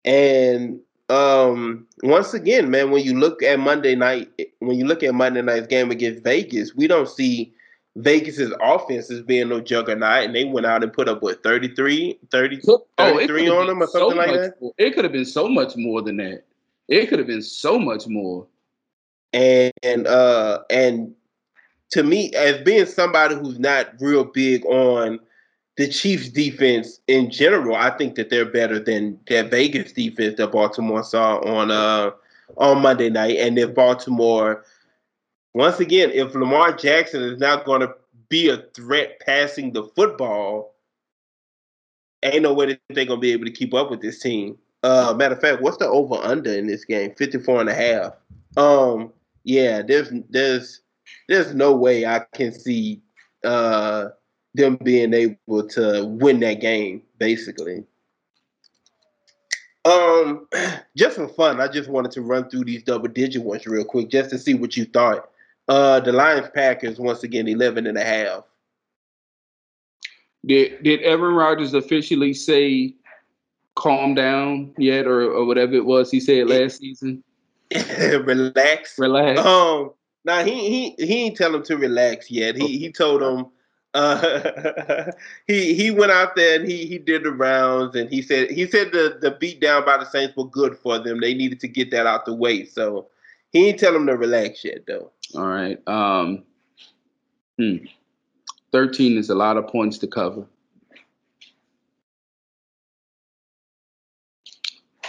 And 0.04 0.80
um, 1.08 1.86
once 2.02 2.34
again, 2.34 2.70
man, 2.70 2.90
when 2.90 3.04
you 3.04 3.18
look 3.18 3.42
at 3.42 3.58
Monday 3.58 3.94
night, 3.94 4.30
when 4.60 4.78
you 4.78 4.86
look 4.86 5.02
at 5.02 5.14
Monday 5.14 5.42
night's 5.42 5.66
game 5.66 5.90
against 5.90 6.22
Vegas, 6.22 6.74
we 6.74 6.86
don't 6.86 7.08
see 7.08 7.52
Vegas's 7.96 8.54
offense 8.60 9.10
as 9.10 9.22
being 9.22 9.48
no 9.48 9.60
juggernaut, 9.60 10.24
and 10.24 10.34
they 10.34 10.44
went 10.44 10.66
out 10.66 10.82
and 10.82 10.92
put 10.92 11.08
up 11.08 11.22
what 11.22 11.42
33, 11.42 12.18
30, 12.30 12.60
33 12.60 13.48
oh, 13.48 13.60
on 13.60 13.66
them 13.66 13.82
or 13.82 13.86
something 13.88 14.10
so 14.10 14.16
like 14.16 14.32
that. 14.32 14.60
More. 14.60 14.72
It 14.78 14.94
could 14.94 15.04
have 15.04 15.12
been 15.12 15.24
so 15.24 15.48
much 15.48 15.76
more 15.76 16.00
than 16.00 16.18
that. 16.18 16.44
It 16.88 17.06
could 17.08 17.18
have 17.18 17.28
been 17.28 17.42
so 17.42 17.78
much 17.78 18.06
more. 18.06 18.46
And 19.32 19.72
and 19.82 20.06
uh 20.06 20.60
and 20.70 21.14
to 21.92 22.02
me, 22.02 22.32
as 22.34 22.60
being 22.62 22.86
somebody 22.86 23.34
who's 23.34 23.58
not 23.58 23.92
real 24.00 24.24
big 24.24 24.64
on 24.66 25.20
the 25.80 25.88
Chiefs 25.88 26.28
defense 26.28 27.00
in 27.06 27.30
general, 27.30 27.74
I 27.74 27.88
think 27.96 28.14
that 28.16 28.28
they're 28.28 28.44
better 28.44 28.78
than 28.78 29.18
that 29.28 29.50
Vegas 29.50 29.92
defense 29.92 30.36
that 30.36 30.52
Baltimore 30.52 31.02
saw 31.02 31.38
on 31.38 31.70
uh 31.70 32.10
on 32.58 32.82
Monday 32.82 33.08
night. 33.08 33.38
And 33.38 33.58
if 33.58 33.74
Baltimore 33.74 34.62
once 35.54 35.80
again, 35.80 36.10
if 36.10 36.34
Lamar 36.34 36.74
Jackson 36.74 37.22
is 37.22 37.40
not 37.40 37.64
going 37.64 37.80
to 37.80 37.94
be 38.28 38.50
a 38.50 38.58
threat 38.76 39.20
passing 39.24 39.72
the 39.72 39.84
football, 39.84 40.74
ain't 42.22 42.42
no 42.42 42.52
way 42.52 42.66
that 42.66 42.80
they're 42.90 43.06
going 43.06 43.16
to 43.18 43.22
be 43.22 43.32
able 43.32 43.46
to 43.46 43.50
keep 43.50 43.72
up 43.72 43.90
with 43.90 44.02
this 44.02 44.20
team. 44.20 44.58
Uh, 44.82 45.14
matter 45.16 45.34
of 45.34 45.40
fact, 45.40 45.62
what's 45.62 45.78
the 45.78 45.88
over 45.88 46.16
under 46.16 46.52
in 46.52 46.66
this 46.66 46.84
game? 46.84 47.14
54 47.14 47.62
and 47.62 47.70
a 47.70 47.74
half. 47.74 48.12
Um, 48.58 49.14
yeah, 49.44 49.80
there's 49.80 50.12
there's 50.28 50.82
there's 51.26 51.54
no 51.54 51.74
way 51.74 52.04
I 52.04 52.20
can 52.34 52.52
see 52.52 53.00
uh 53.44 54.10
them 54.54 54.76
being 54.76 55.14
able 55.14 55.66
to 55.68 56.04
win 56.04 56.40
that 56.40 56.60
game, 56.60 57.02
basically. 57.18 57.84
Um, 59.84 60.46
just 60.96 61.16
for 61.16 61.28
fun, 61.28 61.60
I 61.60 61.68
just 61.68 61.88
wanted 61.88 62.12
to 62.12 62.22
run 62.22 62.48
through 62.50 62.64
these 62.64 62.82
double 62.82 63.08
digit 63.08 63.42
ones 63.42 63.66
real 63.66 63.84
quick 63.84 64.10
just 64.10 64.30
to 64.30 64.38
see 64.38 64.54
what 64.54 64.76
you 64.76 64.84
thought. 64.84 65.30
Uh, 65.68 66.00
the 66.00 66.12
Lions 66.12 66.48
Packers 66.54 66.98
once 66.98 67.22
again 67.22 67.46
11 67.46 67.86
and 67.86 67.96
a 67.96 68.04
half. 68.04 68.44
Did 70.44 70.82
did 70.82 71.02
Aaron 71.02 71.34
Rodgers 71.34 71.74
officially 71.74 72.32
say 72.32 72.94
calm 73.76 74.14
down 74.14 74.72
yet 74.78 75.06
or, 75.06 75.22
or 75.22 75.44
whatever 75.44 75.74
it 75.74 75.84
was 75.84 76.10
he 76.10 76.18
said 76.18 76.48
last 76.48 76.78
season? 76.78 77.22
relax. 78.24 78.98
Relax. 78.98 79.38
Um 79.40 79.92
now 80.24 80.42
he 80.42 80.94
he 80.96 81.06
he 81.06 81.24
ain't 81.24 81.36
tell 81.36 81.54
him 81.54 81.62
to 81.64 81.76
relax 81.76 82.30
yet. 82.30 82.56
He 82.56 82.78
he 82.78 82.90
told 82.90 83.22
him 83.22 83.46
uh, 83.94 85.10
he 85.46 85.74
he 85.74 85.90
went 85.90 86.12
out 86.12 86.36
there 86.36 86.60
and 86.60 86.68
he 86.68 86.86
he 86.86 86.98
did 86.98 87.24
the 87.24 87.32
rounds 87.32 87.96
and 87.96 88.08
he 88.10 88.22
said 88.22 88.50
he 88.50 88.66
said 88.66 88.92
the 88.92 89.18
the 89.20 89.32
beat 89.32 89.60
down 89.60 89.84
by 89.84 89.96
the 89.96 90.04
Saints 90.04 90.36
were 90.36 90.46
good 90.46 90.76
for 90.76 90.98
them. 90.98 91.20
They 91.20 91.34
needed 91.34 91.60
to 91.60 91.68
get 91.68 91.90
that 91.90 92.06
out 92.06 92.24
the 92.24 92.34
way. 92.34 92.64
So 92.64 93.08
he 93.52 93.68
ain't 93.68 93.80
tell 93.80 93.92
them 93.92 94.06
to 94.06 94.16
relax 94.16 94.64
yet 94.64 94.86
though. 94.86 95.10
All 95.34 95.46
right. 95.46 95.78
Um, 95.88 96.44
hmm. 97.58 97.76
13 98.72 99.18
is 99.18 99.30
a 99.30 99.34
lot 99.34 99.56
of 99.56 99.66
points 99.66 99.98
to 99.98 100.06
cover. 100.06 100.46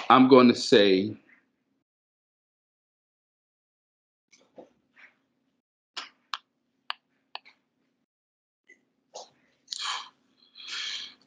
I'm 0.09 0.27
going 0.27 0.47
to 0.47 0.55
say 0.55 1.15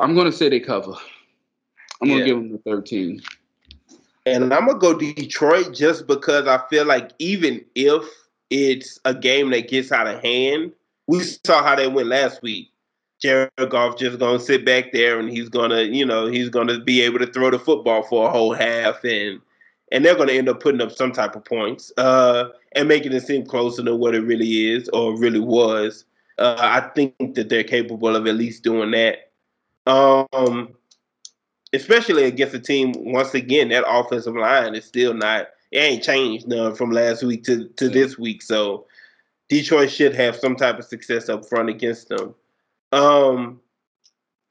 I'm 0.01 0.15
going 0.15 0.27
to 0.27 0.37
say 0.37 0.49
they 0.49 0.61
cover. 0.61 0.95
I'm 2.03 2.09
going 2.09 2.21
to 2.21 2.27
give 2.27 2.37
them 2.37 2.53
the 2.53 2.59
13. 2.59 3.23
And 4.27 4.55
I'm 4.55 4.67
going 4.67 4.79
to 4.79 4.81
go 4.81 4.99
Detroit 4.99 5.75
just 5.75 6.07
because 6.07 6.47
I 6.47 6.61
feel 6.69 6.87
like 6.87 7.13
even 7.19 7.65
if 7.75 8.05
it's 8.51 9.01
a 9.05 9.15
game 9.15 9.51
that 9.51 9.69
gets 9.69 9.93
out 9.93 10.07
of 10.07 10.23
hand. 10.23 10.73
We 11.07 11.21
saw 11.21 11.63
how 11.63 11.75
they 11.75 11.89
went 11.89 12.09
last 12.09 12.43
week. 12.43 12.71
Jared 13.21 13.51
Goff 13.71 13.99
just 13.99 14.19
gonna 14.19 14.39
sit 14.39 14.65
back 14.65 14.93
there 14.93 15.19
and 15.19 15.31
he's 15.31 15.49
gonna, 15.49 15.83
you 15.83 16.05
know, 16.05 16.27
he's 16.27 16.51
gonna 16.51 16.79
be 16.79 17.01
able 17.03 17.19
to 17.19 17.27
throw 17.27 17.51
the 17.51 17.59
football 17.59 18.03
for 18.03 18.29
a 18.29 18.31
whole 18.31 18.53
half 18.53 19.03
and 19.05 19.41
and 19.93 20.05
they're 20.05 20.17
gonna 20.17 20.33
end 20.33 20.49
up 20.49 20.61
putting 20.61 20.81
up 20.81 20.93
some 20.93 21.13
type 21.13 21.35
of 21.35 21.45
points 21.45 21.93
uh, 21.97 22.49
and 22.75 22.89
making 22.89 23.13
it 23.13 23.23
seem 23.23 23.45
closer 23.47 23.83
to 23.83 23.95
what 23.97 24.15
it 24.15 24.21
really 24.21 24.71
is 24.71 24.89
or 24.91 25.19
really 25.19 25.41
was. 25.41 26.05
Uh, 26.39 26.57
I 26.59 26.81
think 26.95 27.35
that 27.35 27.49
they're 27.49 27.65
capable 27.65 28.15
of 28.15 28.27
at 28.27 28.35
least 28.35 28.63
doing 28.63 28.91
that. 28.93 29.33
Um, 29.87 30.75
especially 31.73 32.25
against 32.25 32.55
a 32.55 32.61
team 32.61 32.93
once 32.97 33.35
again 33.35 33.69
that 33.69 33.85
offensive 33.87 34.37
line 34.37 34.75
is 34.75 34.85
still 34.85 35.13
not 35.13 35.49
it 35.75 35.79
ain't 35.79 36.05
changed 36.05 36.47
none 36.47 36.75
from 36.77 36.93
last 36.93 37.25
week 37.25 37.43
to, 37.45 37.67
to 37.71 37.89
this 37.89 38.17
week. 38.17 38.43
So 38.43 38.87
Detroit 39.49 39.91
should 39.91 40.15
have 40.15 40.37
some 40.37 40.55
type 40.55 40.79
of 40.79 40.85
success 40.85 41.29
up 41.29 41.45
front 41.45 41.69
against 41.69 42.09
them. 42.09 42.35
Um, 42.93 43.61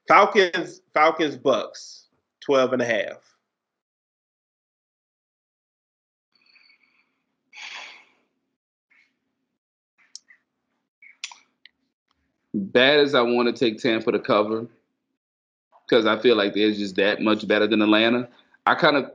Falcons, 0.06 0.82
Falcons, 0.92 1.36
Bucks, 1.38 2.08
12 2.40 2.74
and 2.74 2.82
a 2.82 2.84
half. 2.84 3.22
Bad 12.52 13.00
as 13.00 13.14
I 13.14 13.22
want 13.22 13.48
to 13.48 13.52
take 13.52 13.80
Tampa 13.80 14.12
to 14.12 14.18
cover, 14.18 14.66
because 15.86 16.06
I 16.06 16.18
feel 16.18 16.36
like 16.36 16.54
they're 16.54 16.72
just 16.72 16.96
that 16.96 17.20
much 17.20 17.46
better 17.46 17.66
than 17.66 17.82
Atlanta. 17.82 18.28
I 18.66 18.74
kind 18.74 18.96
of 18.96 19.10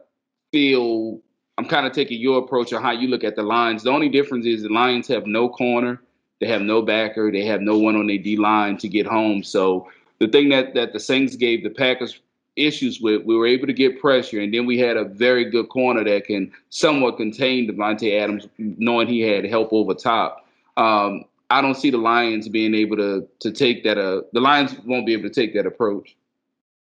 feel 0.51 1.19
I'm 1.57 1.65
kind 1.65 1.85
of 1.85 1.91
taking 1.91 2.21
your 2.21 2.39
approach 2.39 2.71
on 2.71 2.81
how 2.81 2.91
you 2.91 3.07
look 3.07 3.23
at 3.23 3.35
the 3.35 3.43
Lions. 3.43 3.83
The 3.83 3.91
only 3.91 4.09
difference 4.09 4.45
is 4.45 4.63
the 4.63 4.69
Lions 4.69 5.07
have 5.09 5.25
no 5.25 5.49
corner, 5.49 6.01
they 6.39 6.47
have 6.47 6.61
no 6.61 6.81
backer, 6.81 7.31
they 7.31 7.45
have 7.45 7.61
no 7.61 7.77
one 7.77 7.95
on 7.95 8.07
their 8.07 8.17
D 8.17 8.37
line 8.37 8.77
to 8.77 8.87
get 8.87 9.05
home. 9.05 9.43
So 9.43 9.89
the 10.19 10.27
thing 10.27 10.49
that 10.49 10.73
that 10.75 10.93
the 10.93 10.99
Saints 10.99 11.35
gave 11.35 11.63
the 11.63 11.69
Packers 11.69 12.19
issues 12.55 12.99
with, 13.01 13.23
we 13.23 13.35
were 13.35 13.47
able 13.47 13.67
to 13.67 13.73
get 13.73 13.99
pressure, 13.99 14.39
and 14.39 14.53
then 14.53 14.65
we 14.65 14.77
had 14.77 14.97
a 14.97 15.05
very 15.05 15.49
good 15.49 15.69
corner 15.69 16.03
that 16.03 16.25
can 16.25 16.51
somewhat 16.69 17.17
contain 17.17 17.69
Davante 17.69 18.19
Adams, 18.21 18.47
knowing 18.57 19.07
he 19.07 19.21
had 19.21 19.45
help 19.45 19.71
over 19.71 19.93
top. 19.93 20.45
Um, 20.77 21.25
I 21.49 21.61
don't 21.61 21.75
see 21.75 21.89
the 21.89 21.97
Lions 21.97 22.47
being 22.47 22.75
able 22.75 22.97
to 22.97 23.27
to 23.39 23.51
take 23.51 23.83
that. 23.83 23.97
Uh, 23.97 24.21
the 24.33 24.39
Lions 24.39 24.77
won't 24.85 25.05
be 25.05 25.13
able 25.13 25.23
to 25.23 25.33
take 25.33 25.53
that 25.55 25.65
approach. 25.65 26.15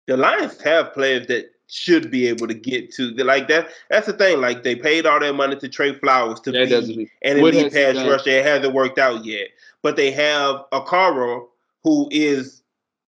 The 0.09 0.17
Lions 0.17 0.59
have 0.61 0.91
players 0.91 1.27
that 1.27 1.51
should 1.67 2.09
be 2.09 2.27
able 2.27 2.47
to 2.47 2.55
get 2.55 2.91
to 2.93 3.11
the, 3.13 3.23
like 3.23 3.47
that. 3.47 3.69
That's 3.91 4.07
the 4.07 4.13
thing. 4.13 4.41
Like 4.41 4.63
they 4.63 4.75
paid 4.75 5.05
all 5.05 5.19
their 5.19 5.33
money 5.33 5.55
to 5.57 5.69
Trey 5.69 5.93
Flowers 5.93 6.39
to 6.39 6.51
that 6.51 6.67
be 6.67 7.07
an 7.21 7.37
elite 7.37 7.71
pass 7.71 7.95
rusher. 7.95 8.31
It 8.31 8.43
hasn't 8.43 8.73
worked 8.73 8.97
out 8.97 9.23
yet, 9.23 9.49
but 9.83 9.97
they 9.97 10.09
have 10.09 10.65
Okwara 10.71 11.45
who 11.83 12.09
is 12.09 12.63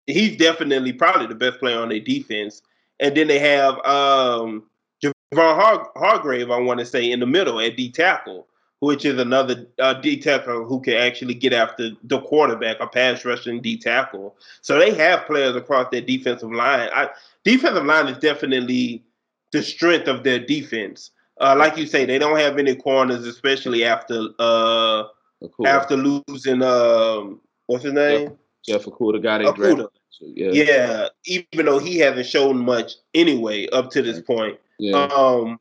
he's 0.07 0.37
definitely 0.37 0.91
probably 0.91 1.27
the 1.27 1.35
best 1.35 1.59
player 1.59 1.79
on 1.79 1.89
their 1.89 1.99
defense, 1.99 2.63
and 2.99 3.15
then 3.15 3.27
they 3.27 3.37
have 3.37 3.75
um 3.85 4.63
Javon 5.03 5.13
Har- 5.55 5.91
Hargrave. 5.95 6.49
I 6.49 6.57
want 6.57 6.79
to 6.79 6.85
say 6.85 7.11
in 7.11 7.19
the 7.19 7.27
middle 7.27 7.59
at 7.59 7.77
D 7.77 7.91
tackle 7.91 8.47
which 8.79 9.05
is 9.05 9.19
another 9.19 9.65
uh, 9.79 9.95
D 9.95 10.19
tackle 10.19 10.65
who 10.65 10.79
can 10.81 10.93
actually 10.93 11.33
get 11.33 11.53
after 11.53 11.91
the 12.03 12.21
quarterback, 12.21 12.77
a 12.79 12.87
pass 12.87 13.25
rushing 13.25 13.61
D 13.61 13.77
tackle. 13.77 14.35
So 14.61 14.77
they 14.77 14.93
have 14.93 15.25
players 15.25 15.55
across 15.55 15.89
their 15.91 16.01
defensive 16.01 16.51
line. 16.51 16.89
I, 16.93 17.09
defensive 17.43 17.85
line 17.85 18.07
is 18.07 18.17
definitely 18.19 19.03
the 19.51 19.63
strength 19.63 20.07
of 20.07 20.23
their 20.23 20.39
defense. 20.39 21.11
Uh, 21.39 21.55
like 21.57 21.77
you 21.77 21.85
say, 21.85 22.05
they 22.05 22.17
don't 22.17 22.39
have 22.39 22.57
any 22.57 22.75
corners, 22.75 23.25
especially 23.25 23.83
after 23.83 24.27
uh, 24.39 25.03
after 25.65 25.95
losing 25.95 26.61
um, 26.61 27.39
what's 27.67 27.83
his 27.83 27.93
name? 27.93 28.37
Jeff, 28.65 28.85
Okudah 28.85 29.21
got 29.21 29.41
it. 29.41 29.47
Okudah. 29.47 29.87
Yeah. 30.19 30.49
yeah, 30.51 31.07
even 31.25 31.67
though 31.67 31.77
he 31.77 31.99
hasn't 31.99 32.25
shown 32.25 32.57
much 32.57 32.93
anyway 33.13 33.67
up 33.67 33.91
to 33.91 34.01
this 34.01 34.19
point. 34.19 34.59
Yeah. 34.79 34.95
Um, 34.95 35.59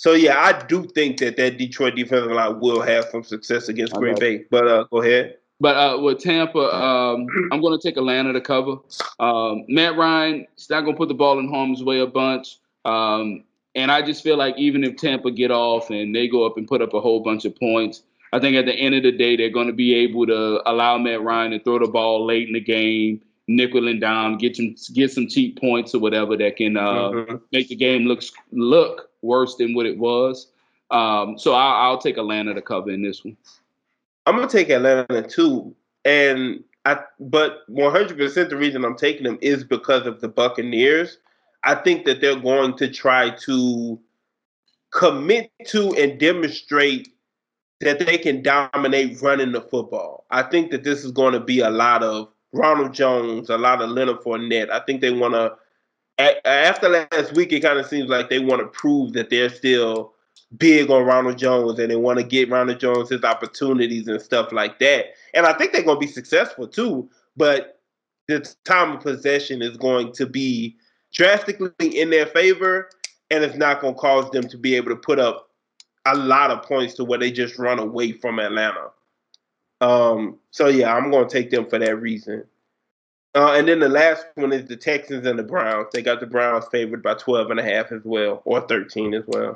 so 0.00 0.14
yeah, 0.14 0.38
I 0.38 0.58
do 0.64 0.84
think 0.94 1.18
that 1.18 1.36
that 1.36 1.58
Detroit 1.58 1.94
defensive 1.94 2.32
line 2.32 2.58
will 2.58 2.80
have 2.80 3.04
some 3.12 3.22
success 3.22 3.68
against 3.68 3.92
Green 3.92 4.18
Bay. 4.18 4.44
But 4.50 4.66
uh, 4.66 4.84
go 4.84 5.02
ahead. 5.02 5.36
But 5.60 5.76
uh, 5.76 6.00
with 6.00 6.20
Tampa, 6.20 6.74
um, 6.74 7.26
I'm 7.52 7.60
going 7.60 7.78
to 7.78 7.86
take 7.86 7.98
Atlanta 7.98 8.32
to 8.32 8.40
cover. 8.40 8.76
Um, 9.18 9.66
Matt 9.68 9.98
Ryan 9.98 10.46
is 10.56 10.70
not 10.70 10.84
going 10.84 10.94
to 10.94 10.96
put 10.96 11.08
the 11.08 11.14
ball 11.14 11.38
in 11.38 11.50
harm's 11.50 11.84
way 11.84 12.00
a 12.00 12.06
bunch. 12.06 12.56
Um, 12.86 13.44
and 13.74 13.92
I 13.92 14.00
just 14.00 14.22
feel 14.22 14.38
like 14.38 14.56
even 14.56 14.84
if 14.84 14.96
Tampa 14.96 15.30
get 15.30 15.50
off 15.50 15.90
and 15.90 16.14
they 16.14 16.28
go 16.28 16.46
up 16.46 16.56
and 16.56 16.66
put 16.66 16.80
up 16.80 16.94
a 16.94 17.00
whole 17.02 17.20
bunch 17.20 17.44
of 17.44 17.54
points, 17.56 18.02
I 18.32 18.38
think 18.38 18.56
at 18.56 18.64
the 18.64 18.72
end 18.72 18.94
of 18.94 19.02
the 19.02 19.12
day, 19.12 19.36
they're 19.36 19.50
going 19.50 19.66
to 19.66 19.74
be 19.74 19.92
able 19.96 20.26
to 20.28 20.62
allow 20.64 20.96
Matt 20.96 21.22
Ryan 21.22 21.50
to 21.50 21.62
throw 21.62 21.78
the 21.78 21.88
ball 21.88 22.24
late 22.24 22.48
in 22.48 22.54
the 22.54 22.60
game, 22.60 23.20
nickel 23.50 23.88
and 23.88 24.00
dime, 24.00 24.38
get 24.38 24.56
some 24.56 24.74
get 24.94 25.10
some 25.10 25.26
cheap 25.26 25.60
points 25.60 25.94
or 25.94 25.98
whatever 25.98 26.36
that 26.36 26.56
can 26.56 26.76
uh, 26.76 27.10
mm-hmm. 27.10 27.36
make 27.52 27.68
the 27.68 27.76
game 27.76 28.04
look 28.04 28.22
look 28.52 29.10
worse 29.22 29.56
than 29.56 29.74
what 29.74 29.86
it 29.86 29.98
was. 29.98 30.48
Um, 30.90 31.38
so 31.38 31.52
I'll, 31.52 31.90
I'll 31.90 31.98
take 31.98 32.16
Atlanta 32.16 32.54
to 32.54 32.62
cover 32.62 32.90
in 32.90 33.02
this 33.02 33.24
one. 33.24 33.36
I'm 34.26 34.36
gonna 34.36 34.48
take 34.48 34.70
Atlanta 34.70 35.22
too, 35.22 35.74
and 36.04 36.62
I 36.84 37.00
but 37.18 37.62
100 37.68 38.16
percent 38.16 38.50
the 38.50 38.56
reason 38.56 38.84
I'm 38.84 38.96
taking 38.96 39.24
them 39.24 39.38
is 39.40 39.64
because 39.64 40.06
of 40.06 40.20
the 40.20 40.28
Buccaneers. 40.28 41.18
I 41.62 41.74
think 41.74 42.06
that 42.06 42.20
they're 42.20 42.40
going 42.40 42.76
to 42.78 42.88
try 42.88 43.30
to 43.30 44.00
commit 44.92 45.50
to 45.66 45.94
and 45.94 46.18
demonstrate 46.18 47.08
that 47.80 47.98
they 47.98 48.16
can 48.18 48.42
dominate 48.42 49.20
running 49.20 49.52
the 49.52 49.60
football. 49.60 50.24
I 50.30 50.42
think 50.42 50.70
that 50.70 50.84
this 50.84 51.04
is 51.04 51.10
going 51.12 51.34
to 51.34 51.40
be 51.40 51.60
a 51.60 51.70
lot 51.70 52.02
of 52.02 52.28
Ronald 52.52 52.92
Jones, 52.94 53.50
a 53.50 53.58
lot 53.58 53.80
of 53.80 53.90
Leonard 53.90 54.20
Fournette. 54.20 54.70
I 54.70 54.80
think 54.80 55.00
they 55.00 55.12
want 55.12 55.34
to. 55.34 55.54
After 56.44 56.88
last 56.88 57.34
week, 57.34 57.52
it 57.52 57.60
kind 57.60 57.78
of 57.78 57.86
seems 57.86 58.10
like 58.10 58.28
they 58.28 58.40
want 58.40 58.60
to 58.60 58.66
prove 58.66 59.14
that 59.14 59.30
they're 59.30 59.48
still 59.48 60.12
big 60.58 60.90
on 60.90 61.04
Ronald 61.04 61.38
Jones 61.38 61.78
and 61.78 61.90
they 61.90 61.96
want 61.96 62.18
to 62.18 62.24
get 62.24 62.50
Ronald 62.50 62.80
Jones 62.80 63.08
his 63.08 63.24
opportunities 63.24 64.06
and 64.08 64.20
stuff 64.20 64.52
like 64.52 64.78
that. 64.80 65.06
And 65.32 65.46
I 65.46 65.54
think 65.54 65.72
they're 65.72 65.82
going 65.82 65.96
to 65.96 66.06
be 66.06 66.12
successful 66.12 66.66
too. 66.66 67.08
But 67.36 67.80
the 68.28 68.40
time 68.64 68.96
of 68.96 69.00
possession 69.02 69.62
is 69.62 69.76
going 69.76 70.12
to 70.12 70.26
be 70.26 70.76
drastically 71.12 71.70
in 71.80 72.10
their 72.10 72.26
favor, 72.26 72.90
and 73.30 73.42
it's 73.42 73.56
not 73.56 73.80
going 73.80 73.94
to 73.94 74.00
cause 74.00 74.30
them 74.30 74.46
to 74.48 74.58
be 74.58 74.74
able 74.74 74.90
to 74.90 74.96
put 74.96 75.18
up 75.18 75.50
a 76.06 76.16
lot 76.16 76.50
of 76.50 76.62
points 76.62 76.94
to 76.94 77.04
where 77.04 77.18
they 77.18 77.30
just 77.30 77.58
run 77.58 77.78
away 77.78 78.12
from 78.12 78.38
Atlanta. 78.38 78.88
Um, 79.80 80.38
so 80.50 80.68
yeah, 80.68 80.94
I'm 80.94 81.10
going 81.10 81.28
to 81.28 81.32
take 81.32 81.50
them 81.50 81.66
for 81.66 81.78
that 81.78 81.96
reason. 81.96 82.44
Uh, 83.34 83.54
and 83.54 83.68
then 83.68 83.78
the 83.78 83.88
last 83.88 84.26
one 84.34 84.52
is 84.52 84.66
the 84.66 84.76
Texans 84.76 85.26
and 85.26 85.38
the 85.38 85.44
Browns. 85.44 85.86
They 85.92 86.02
got 86.02 86.20
the 86.20 86.26
Browns 86.26 86.64
favored 86.72 87.02
by 87.02 87.14
12 87.14 87.50
and 87.50 87.60
a 87.60 87.62
half 87.62 87.92
as 87.92 88.02
well, 88.04 88.42
or 88.44 88.60
13 88.60 89.14
as 89.14 89.22
well. 89.26 89.54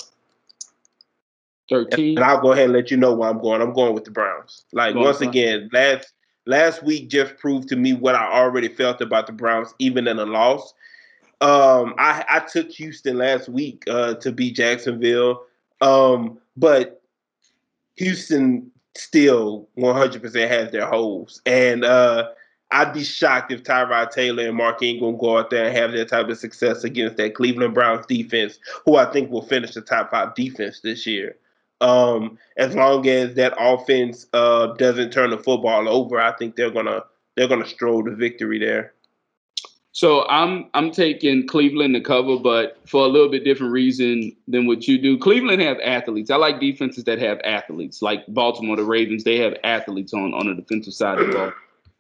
13. 1.70 2.16
And 2.16 2.24
I'll 2.24 2.40
go 2.40 2.52
ahead 2.52 2.64
and 2.64 2.72
let 2.72 2.90
you 2.90 2.96
know 2.96 3.14
where 3.14 3.28
I'm 3.28 3.40
going. 3.40 3.60
I'm 3.60 3.72
going 3.72 3.94
with 3.94 4.04
the 4.04 4.10
Browns. 4.10 4.64
Like 4.72 4.94
once 4.94 5.20
again, 5.20 5.70
last 5.72 6.12
last 6.46 6.82
week 6.82 7.08
just 7.08 7.36
proved 7.38 7.68
to 7.68 7.76
me 7.76 7.94
what 7.94 8.14
I 8.14 8.30
already 8.30 8.68
felt 8.68 9.00
about 9.00 9.26
the 9.26 9.32
Browns, 9.32 9.74
even 9.78 10.06
in 10.06 10.18
a 10.18 10.26
loss. 10.26 10.74
Um, 11.40 11.94
I, 11.98 12.24
I 12.28 12.40
took 12.40 12.70
Houston 12.70 13.18
last 13.18 13.48
week 13.48 13.84
uh, 13.88 14.14
to 14.14 14.30
beat 14.30 14.56
Jacksonville, 14.56 15.42
um, 15.80 16.38
but 16.56 17.02
Houston 17.96 18.70
still 18.96 19.68
100% 19.78 20.48
has 20.48 20.70
their 20.70 20.86
holes. 20.86 21.40
And 21.46 21.84
uh, 21.84 22.28
I'd 22.70 22.92
be 22.92 23.04
shocked 23.04 23.52
if 23.52 23.62
Tyrod 23.62 24.10
Taylor 24.10 24.46
and 24.48 24.56
Mark 24.56 24.82
Ingram 24.82 25.18
go 25.18 25.38
out 25.38 25.50
there 25.50 25.66
and 25.66 25.76
have 25.76 25.92
that 25.92 26.08
type 26.08 26.28
of 26.28 26.38
success 26.38 26.84
against 26.84 27.16
that 27.16 27.34
Cleveland 27.34 27.74
Browns 27.74 28.06
defense, 28.06 28.58
who 28.84 28.96
I 28.96 29.10
think 29.12 29.30
will 29.30 29.42
finish 29.42 29.74
the 29.74 29.80
top 29.80 30.10
five 30.10 30.34
defense 30.34 30.80
this 30.80 31.06
year. 31.06 31.36
Um, 31.80 32.38
as 32.56 32.74
long 32.74 33.06
as 33.08 33.34
that 33.34 33.54
offense 33.58 34.26
uh, 34.32 34.68
doesn't 34.74 35.12
turn 35.12 35.30
the 35.30 35.38
football 35.38 35.88
over, 35.88 36.20
I 36.20 36.32
think 36.32 36.56
they're 36.56 36.70
gonna 36.70 37.04
they're 37.36 37.48
gonna 37.48 37.66
stroll 37.66 38.04
to 38.04 38.14
victory 38.14 38.58
there. 38.58 38.94
So 39.94 40.26
I'm 40.26 40.68
I'm 40.74 40.90
taking 40.90 41.46
Cleveland 41.46 41.94
to 41.94 42.00
cover, 42.00 42.36
but 42.36 42.76
for 42.84 43.04
a 43.04 43.08
little 43.08 43.28
bit 43.28 43.44
different 43.44 43.72
reason 43.72 44.34
than 44.48 44.66
what 44.66 44.88
you 44.88 44.98
do. 44.98 45.16
Cleveland 45.16 45.62
have 45.62 45.78
athletes. 45.84 46.32
I 46.32 46.36
like 46.36 46.58
defenses 46.58 47.04
that 47.04 47.20
have 47.20 47.40
athletes, 47.44 48.02
like 48.02 48.24
Baltimore, 48.26 48.74
the 48.74 48.82
Ravens. 48.82 49.22
They 49.22 49.38
have 49.38 49.54
athletes 49.62 50.12
on 50.12 50.34
on 50.34 50.48
the 50.48 50.54
defensive 50.54 50.94
side 50.94 51.20
of 51.20 51.28
the 51.28 51.32
ball. 51.32 51.52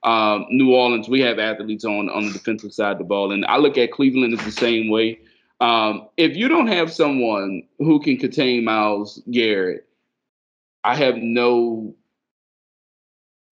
Um, 0.02 0.46
New 0.50 0.74
Orleans, 0.74 1.08
we 1.08 1.20
have 1.20 1.38
athletes 1.38 1.84
on 1.84 2.10
on 2.10 2.26
the 2.26 2.32
defensive 2.32 2.72
side 2.74 2.92
of 2.92 2.98
the 2.98 3.04
ball, 3.04 3.30
and 3.30 3.46
I 3.46 3.58
look 3.58 3.78
at 3.78 3.92
Cleveland 3.92 4.36
as 4.36 4.44
the 4.44 4.50
same 4.50 4.90
way. 4.90 5.20
Um, 5.60 6.08
if 6.16 6.36
you 6.36 6.48
don't 6.48 6.66
have 6.66 6.92
someone 6.92 7.62
who 7.78 8.00
can 8.00 8.16
contain 8.16 8.64
Myles 8.64 9.22
Garrett, 9.30 9.86
I 10.82 10.96
have 10.96 11.18
no 11.18 11.94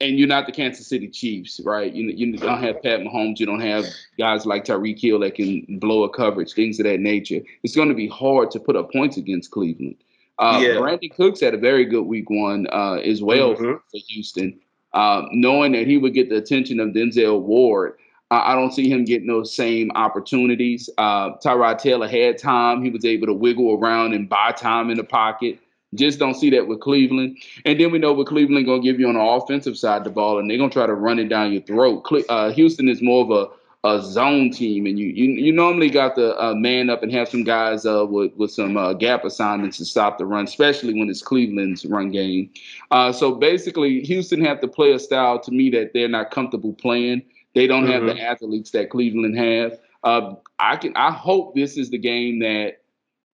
and 0.03 0.19
you're 0.19 0.29
not 0.29 0.47
the 0.47 0.53
Kansas 0.53 0.87
City 0.87 1.09
Chiefs, 1.09 1.61
right? 1.65 1.93
You 1.93 2.11
you 2.11 2.37
don't 2.37 2.63
have 2.63 2.83
Pat 2.83 3.01
Mahomes, 3.01 3.39
you 3.39 3.47
don't 3.47 3.61
have 3.61 3.85
guys 4.19 4.45
like 4.45 4.65
Tyreek 4.65 5.01
Hill 5.01 5.21
that 5.21 5.37
can 5.37 5.79
blow 5.79 6.03
a 6.03 6.11
coverage, 6.11 6.53
things 6.53 6.79
of 6.81 6.85
that 6.85 7.01
nature. 7.01 7.41
It's 7.63 7.77
going 7.77 7.89
to 7.89 7.95
be 7.95 8.09
hard 8.09 8.51
to 8.51 8.61
put 8.61 8.77
up 8.77 8.93
points 8.93 9.17
against 9.17 9.53
Cleveland. 9.53 9.97
Uh, 10.39 10.59
yeah. 10.61 10.75
Brandin 10.75 11.15
Cooks 11.15 11.41
had 11.41 11.55
a 11.55 11.59
very 11.59 11.85
good 11.85 12.03
week 12.03 12.29
one 12.29 12.67
uh, 12.73 12.95
as 12.95 13.23
well 13.23 13.55
mm-hmm. 13.55 13.75
for 13.75 14.01
Houston. 14.09 14.59
Uh, 14.93 15.23
knowing 15.31 15.73
that 15.73 15.87
he 15.87 15.97
would 15.97 16.15
get 16.15 16.29
the 16.29 16.37
attention 16.37 16.81
of 16.81 16.89
Denzel 16.89 17.41
Ward, 17.41 17.97
I 18.31 18.55
don't 18.55 18.73
see 18.73 18.91
him 18.91 19.05
getting 19.05 19.29
those 19.29 19.55
same 19.55 19.91
opportunities. 19.95 20.89
Uh, 20.97 21.37
Tyrod 21.37 21.79
Taylor 21.79 22.09
had 22.09 22.39
time; 22.39 22.83
he 22.83 22.91
was 22.91 23.05
able 23.05 23.27
to 23.27 23.35
wiggle 23.35 23.75
around 23.75 24.15
and 24.15 24.29
buy 24.29 24.53
time 24.53 24.91
in 24.91 24.97
the 24.97 25.05
pocket. 25.05 25.59
Just 25.95 26.19
don't 26.19 26.35
see 26.35 26.51
that 26.51 26.67
with 26.67 26.81
Cleveland. 26.81 27.39
And 27.65 27.79
then 27.79 27.91
we 27.91 27.99
know 27.99 28.13
what 28.13 28.27
Cleveland 28.27 28.67
gonna 28.67 28.83
give 28.83 28.99
you 28.99 29.09
on 29.09 29.15
the 29.15 29.21
offensive 29.21 29.77
side 29.77 29.99
of 29.99 30.05
the 30.05 30.11
ball, 30.11 30.39
and 30.39 30.49
they're 30.49 30.59
gonna 30.59 30.71
try 30.71 30.87
to 30.87 30.95
run 30.95 31.19
it 31.19 31.29
down 31.29 31.53
your 31.53 31.63
throat. 31.63 32.07
Uh, 32.29 32.51
Houston 32.53 32.89
is 32.89 33.03
more 33.03 33.23
of 33.25 33.31
a 33.31 33.53
a 33.85 34.01
zone 34.01 34.51
team, 34.51 34.87
and 34.87 34.99
you 34.99 35.09
you, 35.09 35.31
you 35.33 35.53
normally 35.53 35.91
got 35.91 36.15
the 36.15 36.41
uh, 36.41 36.55
man 36.55 36.89
up 36.89 37.03
and 37.03 37.13
have 37.13 37.29
some 37.29 37.43
guys 37.43 37.85
uh, 37.85 38.07
with 38.09 38.33
with 38.37 38.53
some 38.53 38.77
uh, 38.77 38.93
gap 38.93 39.25
assignments 39.25 39.77
to 39.79 39.85
stop 39.85 40.19
the 40.19 40.27
run, 40.27 40.45
especially 40.45 40.95
when 40.95 41.11
it's 41.11 41.23
Cleveland's 41.23 41.85
run 41.85 42.11
game. 42.13 42.51
Uh, 42.93 43.11
so 43.11 43.35
basically, 43.35 44.01
Houston 44.03 44.45
have 44.45 44.61
to 44.61 44.69
play 44.69 44.93
a 44.93 44.99
style 44.99 45.41
to 45.41 45.51
me 45.51 45.69
that 45.71 45.93
they're 45.95 46.09
not 46.09 46.31
comfortable 46.31 46.73
playing. 46.75 47.23
They 47.55 47.67
don't 47.67 47.85
mm-hmm. 47.85 47.93
have 47.93 48.03
the 48.03 48.13
mm-hmm. 48.13 48.21
athletes 48.21 48.71
that 48.71 48.91
Cleveland 48.91 49.37
have. 49.37 49.79
Uh, 50.05 50.35
I 50.61 50.77
can 50.77 50.97
I 50.97 51.11
hope 51.11 51.57
this 51.57 51.77
is 51.77 51.91
the 51.91 51.99
game 51.99 52.39
that 52.39 52.83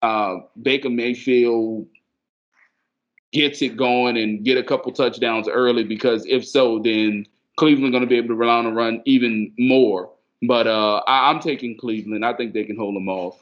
uh, 0.00 0.36
Baker 0.62 0.90
Mayfield 0.90 1.86
gets 3.32 3.62
it 3.62 3.76
going 3.76 4.16
and 4.16 4.44
get 4.44 4.58
a 4.58 4.62
couple 4.62 4.92
touchdowns 4.92 5.48
early 5.48 5.84
because 5.84 6.24
if 6.26 6.46
so, 6.46 6.78
then 6.78 7.26
Cleveland 7.56 7.92
going 7.92 8.02
to 8.02 8.08
be 8.08 8.16
able 8.16 8.28
to 8.28 8.34
rely 8.34 8.58
on 8.58 8.64
the 8.64 8.72
run 8.72 9.02
even 9.04 9.52
more. 9.58 10.10
But 10.42 10.66
uh, 10.66 11.02
I, 11.06 11.30
am 11.30 11.40
taking 11.40 11.76
Cleveland. 11.76 12.24
I 12.24 12.32
think 12.32 12.54
they 12.54 12.64
can 12.64 12.76
hold 12.76 12.94
them 12.94 13.08
off. 13.08 13.38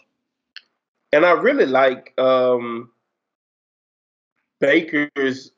And 1.12 1.24
I 1.24 1.32
really 1.32 1.66
like 1.66 2.18
um, 2.18 2.91
Baker's 4.61 5.53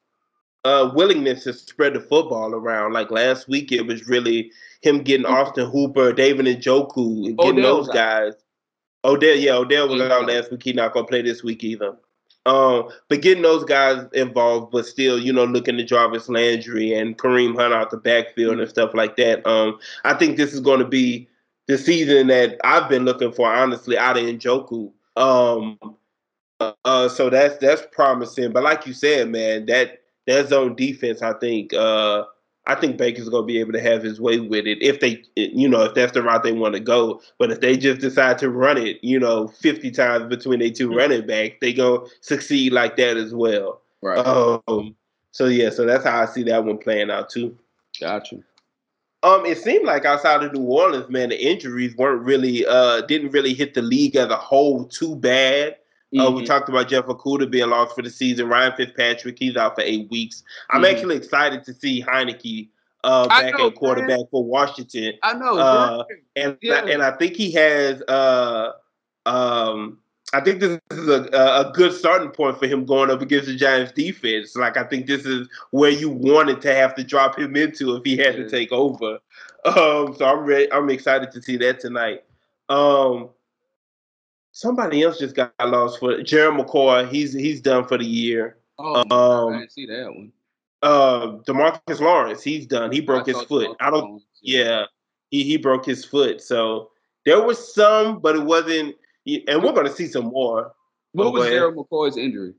uh, 0.64 0.90
willingness 0.94 1.44
to 1.44 1.52
spread 1.52 1.94
the 1.94 2.00
football 2.00 2.54
around. 2.54 2.92
Like 2.92 3.10
last 3.10 3.48
week, 3.48 3.72
it 3.72 3.82
was 3.82 4.08
really 4.08 4.50
him 4.82 5.02
getting 5.02 5.26
mm-hmm. 5.26 5.34
Austin 5.34 5.70
Hooper, 5.70 6.12
David 6.12 6.46
Njoku, 6.46 7.26
and 7.26 7.38
getting 7.38 7.58
Odell 7.60 7.76
those 7.76 7.88
guys. 7.88 8.34
Odell, 9.04 9.36
yeah, 9.36 9.54
Odell 9.54 9.88
was 9.88 10.02
out 10.02 10.26
last 10.26 10.50
week. 10.50 10.62
He's 10.64 10.74
not 10.74 10.92
gonna 10.92 11.06
play 11.06 11.22
this 11.22 11.42
week 11.42 11.62
either. 11.62 11.96
Um, 12.48 12.88
but 13.08 13.20
getting 13.20 13.42
those 13.42 13.64
guys 13.64 14.06
involved, 14.14 14.72
but 14.72 14.86
still, 14.86 15.18
you 15.18 15.34
know, 15.34 15.44
looking 15.44 15.78
at 15.78 15.86
Jarvis 15.86 16.30
Landry 16.30 16.94
and 16.94 17.18
Kareem 17.18 17.54
Hunt 17.54 17.74
out 17.74 17.90
the 17.90 17.98
backfield 17.98 18.52
mm-hmm. 18.52 18.62
and 18.62 18.70
stuff 18.70 18.94
like 18.94 19.16
that. 19.16 19.46
Um, 19.46 19.78
I 20.04 20.14
think 20.14 20.38
this 20.38 20.54
is 20.54 20.60
going 20.60 20.78
to 20.78 20.86
be 20.86 21.28
the 21.66 21.76
season 21.76 22.28
that 22.28 22.58
I've 22.64 22.88
been 22.88 23.04
looking 23.04 23.32
for, 23.32 23.52
honestly, 23.52 23.98
out 23.98 24.16
of 24.16 24.24
Njoku. 24.24 24.90
Um, 25.16 25.78
uh, 26.84 27.08
so 27.08 27.28
that's 27.28 27.58
that's 27.58 27.82
promising. 27.92 28.52
But 28.52 28.62
like 28.62 28.86
you 28.86 28.94
said, 28.94 29.28
man, 29.28 29.66
that 29.66 30.00
that 30.26 30.48
zone 30.48 30.74
defense, 30.74 31.20
I 31.20 31.34
think, 31.34 31.74
uh, 31.74 32.24
I 32.68 32.74
think 32.74 32.98
Baker's 32.98 33.30
going 33.30 33.44
to 33.44 33.46
be 33.46 33.58
able 33.58 33.72
to 33.72 33.80
have 33.80 34.02
his 34.02 34.20
way 34.20 34.40
with 34.40 34.66
it 34.66 34.80
if 34.82 35.00
they, 35.00 35.22
you 35.36 35.66
know, 35.66 35.84
if 35.84 35.94
that's 35.94 36.12
the 36.12 36.22
route 36.22 36.42
they 36.42 36.52
want 36.52 36.74
to 36.74 36.80
go. 36.80 37.20
But 37.38 37.50
if 37.50 37.60
they 37.60 37.78
just 37.78 38.00
decide 38.00 38.36
to 38.38 38.50
run 38.50 38.76
it, 38.76 39.02
you 39.02 39.18
know, 39.18 39.48
50 39.48 39.90
times 39.90 40.28
between 40.28 40.60
their 40.60 40.70
2 40.70 40.88
mm-hmm. 40.88 40.96
running 40.96 41.26
backs, 41.26 41.56
they 41.62 41.72
going 41.72 42.06
to 42.06 42.12
succeed 42.20 42.74
like 42.74 42.96
that 42.96 43.16
as 43.16 43.34
well. 43.34 43.80
Right. 44.02 44.18
Um, 44.18 44.94
so, 45.30 45.46
yeah, 45.46 45.70
so 45.70 45.86
that's 45.86 46.04
how 46.04 46.20
I 46.20 46.26
see 46.26 46.42
that 46.44 46.62
one 46.62 46.76
playing 46.76 47.10
out, 47.10 47.30
too. 47.30 47.58
Gotcha. 47.98 48.36
Um, 49.22 49.46
it 49.46 49.56
seemed 49.56 49.86
like 49.86 50.04
outside 50.04 50.42
of 50.42 50.52
New 50.52 50.62
Orleans, 50.62 51.08
man, 51.08 51.30
the 51.30 51.42
injuries 51.42 51.96
weren't 51.96 52.22
really, 52.22 52.66
uh, 52.66 53.00
didn't 53.02 53.30
really 53.30 53.54
hit 53.54 53.72
the 53.72 53.82
league 53.82 54.14
as 54.14 54.28
a 54.28 54.36
whole 54.36 54.84
too 54.84 55.16
bad. 55.16 55.76
Mm-hmm. 56.14 56.20
Uh, 56.20 56.30
we 56.30 56.38
mm-hmm. 56.38 56.46
talked 56.46 56.68
about 56.68 56.88
Jeff 56.88 57.04
Okudah 57.06 57.50
being 57.50 57.68
lost 57.68 57.94
for 57.94 58.02
the 58.02 58.10
season. 58.10 58.48
Ryan 58.48 58.72
Fitzpatrick, 58.76 59.38
he's 59.38 59.56
out 59.56 59.74
for 59.74 59.82
eight 59.82 60.10
weeks. 60.10 60.42
I'm 60.70 60.82
mm-hmm. 60.82 60.94
actually 60.96 61.16
excited 61.16 61.64
to 61.64 61.74
see 61.74 62.02
Heinicke 62.02 62.68
uh, 63.04 63.28
back 63.28 63.58
know, 63.58 63.68
at 63.68 63.74
quarterback 63.74 64.18
man. 64.18 64.26
for 64.30 64.44
Washington. 64.44 65.14
I 65.22 65.34
know, 65.34 65.58
uh, 65.58 66.04
and 66.36 66.56
yeah. 66.62 66.84
and 66.84 67.02
I 67.02 67.12
think 67.12 67.36
he 67.36 67.52
has. 67.52 68.02
Uh, 68.02 68.72
um, 69.26 69.98
I 70.34 70.40
think 70.40 70.60
this 70.60 70.78
is 70.90 71.08
a, 71.08 71.22
a 71.32 71.72
good 71.72 71.92
starting 71.92 72.30
point 72.30 72.58
for 72.58 72.66
him 72.66 72.84
going 72.84 73.10
up 73.10 73.22
against 73.22 73.46
the 73.46 73.56
Giants 73.56 73.92
defense. 73.92 74.54
Like 74.56 74.76
I 74.76 74.84
think 74.84 75.06
this 75.06 75.24
is 75.24 75.48
where 75.70 75.90
you 75.90 76.10
wanted 76.10 76.60
to 76.62 76.74
have 76.74 76.94
to 76.96 77.04
drop 77.04 77.38
him 77.38 77.56
into 77.56 77.96
if 77.96 78.04
he 78.04 78.16
had 78.16 78.36
yeah. 78.36 78.44
to 78.44 78.50
take 78.50 78.72
over. 78.72 79.18
Um, 79.64 80.14
so 80.16 80.24
I'm 80.24 80.44
ready. 80.44 80.70
I'm 80.72 80.88
excited 80.90 81.32
to 81.32 81.42
see 81.42 81.56
that 81.58 81.80
tonight. 81.80 82.24
Um, 82.68 83.30
somebody 84.58 85.04
else 85.04 85.20
just 85.20 85.36
got 85.36 85.52
lost 85.64 86.00
for 86.00 86.20
Jerry 86.20 86.50
McCoy. 86.50 87.08
He's 87.08 87.32
he's 87.32 87.60
done 87.60 87.86
for 87.86 87.96
the 87.96 88.04
year. 88.04 88.58
Oh, 88.78 89.04
um, 89.10 89.54
I 89.54 89.58
didn't 89.58 89.72
see 89.72 89.86
that 89.86 90.06
one. 90.06 90.32
Uh, 90.82 91.38
Demarcus 91.46 92.00
Lawrence, 92.00 92.42
he's 92.42 92.66
done. 92.66 92.90
He 92.90 93.00
broke 93.00 93.26
his 93.26 93.40
foot. 93.42 93.76
I 93.80 93.90
don't. 93.90 94.20
Yeah, 94.42 94.84
he 95.30 95.44
he 95.44 95.56
broke 95.56 95.86
his 95.86 96.04
foot. 96.04 96.42
So 96.42 96.90
there 97.24 97.40
was 97.40 97.72
some, 97.72 98.18
but 98.18 98.34
it 98.34 98.42
wasn't. 98.42 98.96
And 99.46 99.62
we're 99.62 99.72
going 99.72 99.86
to 99.86 99.92
see 99.92 100.08
some 100.08 100.26
more. 100.26 100.72
What 101.12 101.32
was 101.32 101.48
Gerald 101.48 101.76
McCoy's 101.76 102.16
injury? 102.16 102.54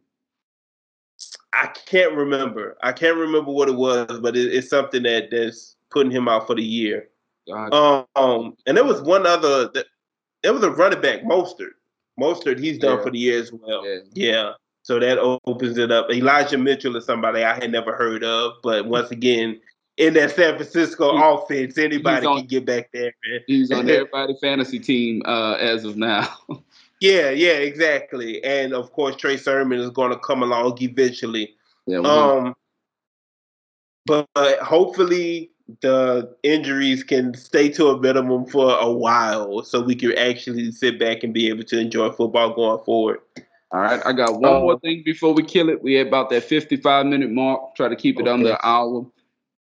I 1.52 1.68
can't 1.86 2.14
remember. 2.14 2.78
I 2.82 2.94
can't 2.94 3.18
remember 3.18 3.52
what 3.52 3.68
it 3.68 3.76
was, 3.76 4.20
but 4.22 4.38
it, 4.38 4.54
it's 4.54 4.70
something 4.70 5.04
that 5.04 5.32
that's 5.32 5.76
putting 5.90 6.12
him 6.12 6.30
out 6.30 6.48
for 6.48 6.56
the 6.56 6.64
year. 6.64 7.10
Um, 7.52 8.56
and 8.66 8.78
there 8.78 8.86
was 8.86 9.02
one 9.02 9.26
other. 9.26 9.70
That, 9.74 9.88
there 10.44 10.54
was 10.54 10.64
a 10.64 10.72
running 10.72 11.02
back, 11.02 11.24
Mostert. 11.24 11.72
Mostert, 12.20 12.60
he's 12.60 12.78
done 12.78 12.98
yeah. 12.98 13.04
for 13.04 13.12
the 13.12 13.20
year 13.20 13.40
as 13.40 13.52
well. 13.52 13.86
Yeah. 13.86 14.00
yeah. 14.14 14.52
So 14.84 15.00
that 15.00 15.20
opens 15.20 15.78
it 15.78 15.92
up. 15.92 16.10
Elijah 16.12 16.58
Mitchell 16.58 16.96
is 16.96 17.06
somebody 17.06 17.44
I 17.44 17.54
had 17.54 17.72
never 17.72 17.96
heard 17.96 18.24
of, 18.24 18.54
but 18.64 18.88
once 18.88 19.12
again, 19.12 19.60
in 19.98 20.14
that 20.14 20.32
San 20.32 20.56
Francisco 20.56 21.16
he, 21.16 21.22
offense, 21.24 21.78
anybody 21.78 22.26
on, 22.26 22.38
can 22.40 22.48
get 22.48 22.66
back 22.66 22.90
there. 22.94 23.14
Man. 23.28 23.42
He's 23.46 23.72
on 23.72 23.90
everybody 23.90 24.36
fantasy 24.42 24.80
team 24.80 25.22
uh, 25.26 25.56
as 25.56 25.84
of 25.84 25.98
now. 25.98 26.28
yeah, 27.02 27.30
yeah, 27.30 27.52
exactly. 27.52 28.44
And 28.44 28.74
of 28.74 28.92
course, 28.94 29.16
Trey 29.18 29.38
Sermon 29.38 29.80
is 29.80 29.90
going 29.90 30.12
to 30.12 30.18
come 30.18 30.42
along 30.42 30.82
eventually. 30.82 31.54
Yeah, 31.86 32.00
um, 32.00 32.56
but, 34.06 34.28
but 34.34 34.60
hopefully 34.60 35.52
the 35.82 36.36
injuries 36.44 37.04
can 37.04 37.34
stay 37.34 37.70
to 37.70 37.90
a 37.90 38.00
minimum 38.00 38.46
for 38.46 38.78
a 38.80 38.92
while, 38.92 39.64
so 39.64 39.82
we 39.82 39.96
can 39.96 40.18
actually 40.18 40.72
sit 40.72 41.00
back 41.00 41.24
and 41.24 41.34
be 41.34 41.50
able 41.50 41.64
to 41.66 41.80
enjoy 41.80 42.12
football 42.12 42.54
going 42.54 42.84
forward. 42.84 43.20
All 43.72 43.82
right, 43.82 44.02
I 44.06 44.14
got 44.14 44.40
one 44.40 44.54
um, 44.54 44.62
more 44.62 44.80
thing 44.80 45.04
before 45.06 45.34
we 45.34 45.44
kill 45.44 45.70
it. 45.70 45.84
We 45.84 46.00
at 46.00 46.08
about 46.08 46.30
that 46.32 46.44
fifty-five 46.44 47.06
minute 47.06 47.30
mark. 47.30 47.76
Try 47.76 47.88
to 47.88 47.96
keep 47.96 48.18
it 48.18 48.24
okay. 48.24 48.32
under 48.32 48.52
an 48.52 48.58
hour. 48.64 49.06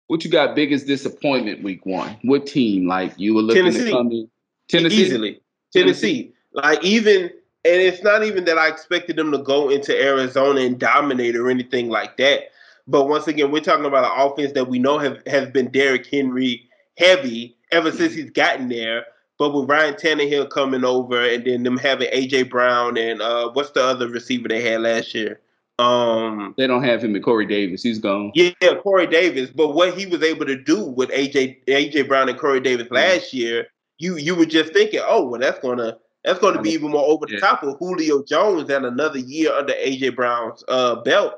What 0.07 0.23
you 0.23 0.31
got 0.31 0.55
biggest 0.55 0.87
disappointment 0.87 1.63
week 1.63 1.85
one? 1.85 2.17
What 2.23 2.47
team? 2.47 2.87
Like 2.87 3.13
you 3.17 3.35
were 3.35 3.41
looking 3.41 3.63
Tennessee. 3.63 3.85
to 3.85 3.91
come 3.91 4.11
in? 4.11 4.29
Tennessee. 4.67 4.95
Easily. 4.95 5.41
Tennessee. 5.71 6.33
Like 6.53 6.83
even 6.83 7.29
and 7.65 7.81
it's 7.81 8.03
not 8.03 8.23
even 8.23 8.45
that 8.45 8.57
I 8.57 8.67
expected 8.67 9.15
them 9.15 9.31
to 9.31 9.37
go 9.37 9.69
into 9.69 9.97
Arizona 9.99 10.61
and 10.61 10.77
dominate 10.77 11.35
or 11.35 11.49
anything 11.49 11.89
like 11.89 12.17
that. 12.17 12.49
But 12.88 13.07
once 13.07 13.27
again, 13.27 13.51
we're 13.51 13.61
talking 13.61 13.86
about 13.86 14.05
an 14.05 14.31
offense 14.31 14.53
that 14.53 14.67
we 14.67 14.79
know 14.79 14.97
have, 14.97 15.21
has 15.27 15.49
been 15.49 15.69
Derrick 15.69 16.05
Henry 16.07 16.67
heavy 16.97 17.55
ever 17.71 17.91
since 17.91 18.13
he's 18.13 18.29
gotten 18.31 18.69
there. 18.69 19.05
But 19.39 19.53
with 19.53 19.69
Ryan 19.69 19.95
Tannehill 19.95 20.49
coming 20.49 20.86
over 20.86 21.21
and 21.21 21.45
then 21.45 21.63
them 21.63 21.77
having 21.77 22.09
AJ 22.11 22.49
Brown 22.49 22.97
and 22.97 23.21
uh, 23.21 23.51
what's 23.51 23.71
the 23.71 23.84
other 23.84 24.07
receiver 24.07 24.47
they 24.47 24.61
had 24.61 24.81
last 24.81 25.13
year? 25.13 25.39
Um, 25.79 26.53
they 26.57 26.67
don't 26.67 26.84
have 26.84 27.03
him 27.03 27.15
and 27.15 27.23
Corey 27.23 27.47
Davis. 27.47 27.81
He's 27.81 27.99
gone. 27.99 28.31
Yeah, 28.36 28.51
Corey 28.81 29.07
Davis. 29.07 29.49
But 29.49 29.73
what 29.73 29.97
he 29.97 30.05
was 30.05 30.21
able 30.21 30.45
to 30.45 30.55
do 30.55 30.84
with 30.86 31.09
AJ 31.09 31.65
AJ 31.65 32.07
Brown 32.07 32.29
and 32.29 32.38
Corey 32.38 32.59
Davis 32.59 32.86
mm-hmm. 32.86 32.95
last 32.95 33.34
year, 33.34 33.67
you 33.97 34.17
you 34.17 34.36
were 34.36 34.45
just 34.45 34.71
thinking, 34.71 35.01
oh 35.03 35.27
well, 35.27 35.41
that's 35.41 35.59
gonna 35.59 35.97
that's 36.23 36.39
gonna 36.39 36.61
be 36.61 36.69
even 36.69 36.91
more 36.91 37.05
over 37.05 37.25
the 37.25 37.34
yeah. 37.34 37.39
top 37.39 37.63
of 37.63 37.77
Julio 37.79 38.23
Jones 38.23 38.69
and 38.69 38.86
another 38.86 39.17
year 39.17 39.51
under 39.51 39.73
AJ 39.73 40.15
Brown's 40.15 40.63
uh, 40.67 41.01
belt, 41.01 41.34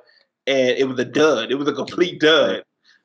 and 0.47 0.77
it 0.77 0.87
was 0.87 0.99
a 0.99 1.05
dud. 1.05 1.51
It 1.51 1.55
was 1.55 1.67
a 1.67 1.73
complete 1.73 2.19
dud. 2.19 2.63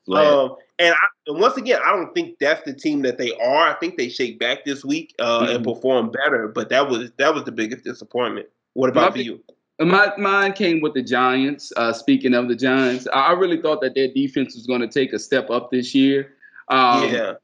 Right. 0.09 0.26
Um, 0.26 0.57
and, 0.78 0.95
I, 0.95 1.07
and, 1.26 1.41
once 1.41 1.57
again, 1.57 1.80
I 1.84 1.93
don't 1.93 2.12
think 2.14 2.38
that's 2.38 2.62
the 2.64 2.72
team 2.72 3.03
that 3.03 3.18
they 3.18 3.32
are. 3.34 3.68
I 3.68 3.74
think 3.74 3.97
they 3.97 4.09
shake 4.09 4.38
back 4.38 4.64
this 4.64 4.84
week 4.84 5.14
uh, 5.18 5.41
mm-hmm. 5.41 5.57
and 5.57 5.64
perform 5.64 6.11
better. 6.11 6.49
But 6.49 6.68
that 6.70 6.88
was 6.88 7.11
that 7.18 7.34
was 7.34 7.45
the 7.45 7.53
biggest 7.53 7.84
disappointment. 7.84 8.49
What 8.74 8.91
about 8.91 9.12
for 9.12 9.18
you? 9.18 9.41
My 9.78 10.12
mine 10.18 10.53
came 10.53 10.80
with 10.80 10.95
the 10.95 11.03
Giants. 11.03 11.72
Uh, 11.76 11.93
speaking 11.93 12.34
of 12.34 12.49
the 12.49 12.57
Giants, 12.57 13.07
I 13.14 13.32
really 13.32 13.61
thought 13.61 13.80
that 13.80 13.95
their 13.95 14.09
defense 14.12 14.55
was 14.55 14.66
going 14.66 14.80
to 14.82 14.88
take 14.88 15.12
a 15.12 15.18
step 15.18 15.49
up 15.51 15.70
this 15.70 15.95
year. 15.95 16.34
Um, 16.68 17.12
yeah. 17.12 17.34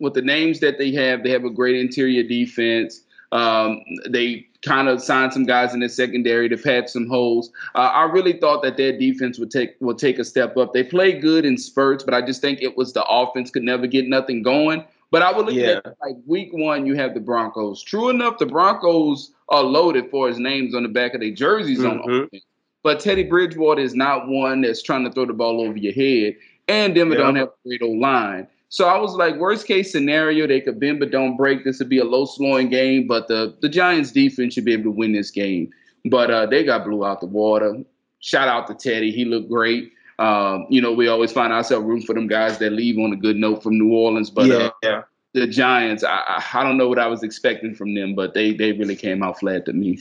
With 0.00 0.14
the 0.14 0.22
names 0.22 0.60
that 0.60 0.78
they 0.78 0.92
have, 0.92 1.24
they 1.24 1.30
have 1.30 1.44
a 1.44 1.50
great 1.50 1.76
interior 1.76 2.22
defense. 2.22 3.02
Um, 3.32 3.82
they 4.08 4.46
kind 4.62 4.88
of 4.88 5.02
signed 5.02 5.32
some 5.32 5.44
guys 5.44 5.74
in 5.74 5.80
the 5.80 5.88
secondary. 5.88 6.48
They've 6.48 6.62
had 6.62 6.88
some 6.88 7.08
holes. 7.08 7.50
Uh, 7.74 7.90
I 7.92 8.04
really 8.04 8.34
thought 8.34 8.62
that 8.62 8.76
their 8.76 8.96
defense 8.96 9.38
would 9.38 9.50
take 9.50 9.76
will 9.80 9.94
take 9.94 10.18
a 10.18 10.24
step 10.24 10.56
up. 10.56 10.72
They 10.72 10.82
played 10.82 11.20
good 11.20 11.44
in 11.44 11.56
spurts, 11.56 12.04
but 12.04 12.14
I 12.14 12.22
just 12.22 12.40
think 12.40 12.62
it 12.62 12.76
was 12.76 12.92
the 12.92 13.04
offense 13.04 13.50
could 13.50 13.62
never 13.62 13.86
get 13.86 14.08
nothing 14.08 14.42
going. 14.42 14.84
But 15.10 15.22
I 15.22 15.32
would 15.32 15.46
look 15.46 15.54
yeah. 15.54 15.80
at 15.84 15.96
like 16.00 16.16
week 16.26 16.50
one, 16.52 16.86
you 16.86 16.94
have 16.96 17.14
the 17.14 17.20
Broncos. 17.20 17.82
True 17.82 18.10
enough, 18.10 18.38
the 18.38 18.46
Broncos 18.46 19.32
are 19.48 19.62
loaded 19.62 20.10
for 20.10 20.28
his 20.28 20.38
names 20.38 20.74
on 20.74 20.82
the 20.82 20.88
back 20.88 21.14
of 21.14 21.20
their 21.20 21.30
jerseys 21.30 21.78
mm-hmm. 21.78 22.02
on 22.02 22.22
offense. 22.24 22.44
But 22.82 23.00
Teddy 23.00 23.24
Bridgewater 23.24 23.80
is 23.80 23.94
not 23.94 24.28
one 24.28 24.60
that's 24.60 24.82
trying 24.82 25.04
to 25.04 25.10
throw 25.10 25.26
the 25.26 25.32
ball 25.32 25.60
over 25.60 25.76
your 25.76 25.92
head. 25.92 26.36
And 26.68 26.94
Denver 26.94 27.14
yeah. 27.14 27.22
don't 27.22 27.36
have 27.36 27.48
a 27.48 27.68
great 27.68 27.82
old 27.82 27.98
line. 27.98 28.46
So 28.70 28.86
I 28.86 28.98
was 28.98 29.14
like, 29.14 29.36
worst 29.36 29.66
case 29.66 29.90
scenario, 29.90 30.46
they 30.46 30.60
could 30.60 30.78
bend 30.78 31.00
but 31.00 31.10
don't 31.10 31.36
break. 31.36 31.64
This 31.64 31.78
would 31.78 31.88
be 31.88 31.98
a 31.98 32.04
low 32.04 32.26
slowing 32.26 32.68
game, 32.68 33.06
but 33.06 33.28
the, 33.28 33.56
the 33.62 33.68
Giants 33.68 34.12
defense 34.12 34.54
should 34.54 34.66
be 34.66 34.74
able 34.74 34.84
to 34.84 34.90
win 34.90 35.12
this 35.12 35.30
game. 35.30 35.70
But 36.04 36.30
uh, 36.30 36.46
they 36.46 36.64
got 36.64 36.84
blew 36.84 37.04
out 37.04 37.20
the 37.20 37.26
water. 37.26 37.82
Shout 38.20 38.48
out 38.48 38.66
to 38.66 38.74
Teddy. 38.74 39.10
He 39.10 39.24
looked 39.24 39.48
great. 39.48 39.92
Um, 40.18 40.66
you 40.68 40.82
know, 40.82 40.92
we 40.92 41.08
always 41.08 41.32
find 41.32 41.52
ourselves 41.52 41.86
room 41.86 42.02
for 42.02 42.14
them 42.14 42.26
guys 42.26 42.58
that 42.58 42.72
leave 42.72 42.98
on 42.98 43.12
a 43.12 43.16
good 43.16 43.36
note 43.36 43.62
from 43.62 43.78
New 43.78 43.94
Orleans. 43.94 44.30
But 44.30 44.46
yeah, 44.46 44.70
uh, 44.84 45.02
the 45.32 45.46
Giants, 45.46 46.02
I, 46.02 46.42
I 46.52 46.62
don't 46.64 46.76
know 46.76 46.88
what 46.88 46.98
I 46.98 47.06
was 47.06 47.22
expecting 47.22 47.74
from 47.74 47.94
them, 47.94 48.14
but 48.14 48.34
they 48.34 48.52
they 48.52 48.72
really 48.72 48.96
came 48.96 49.22
out 49.22 49.38
flat 49.38 49.64
to 49.66 49.72
me. 49.72 50.00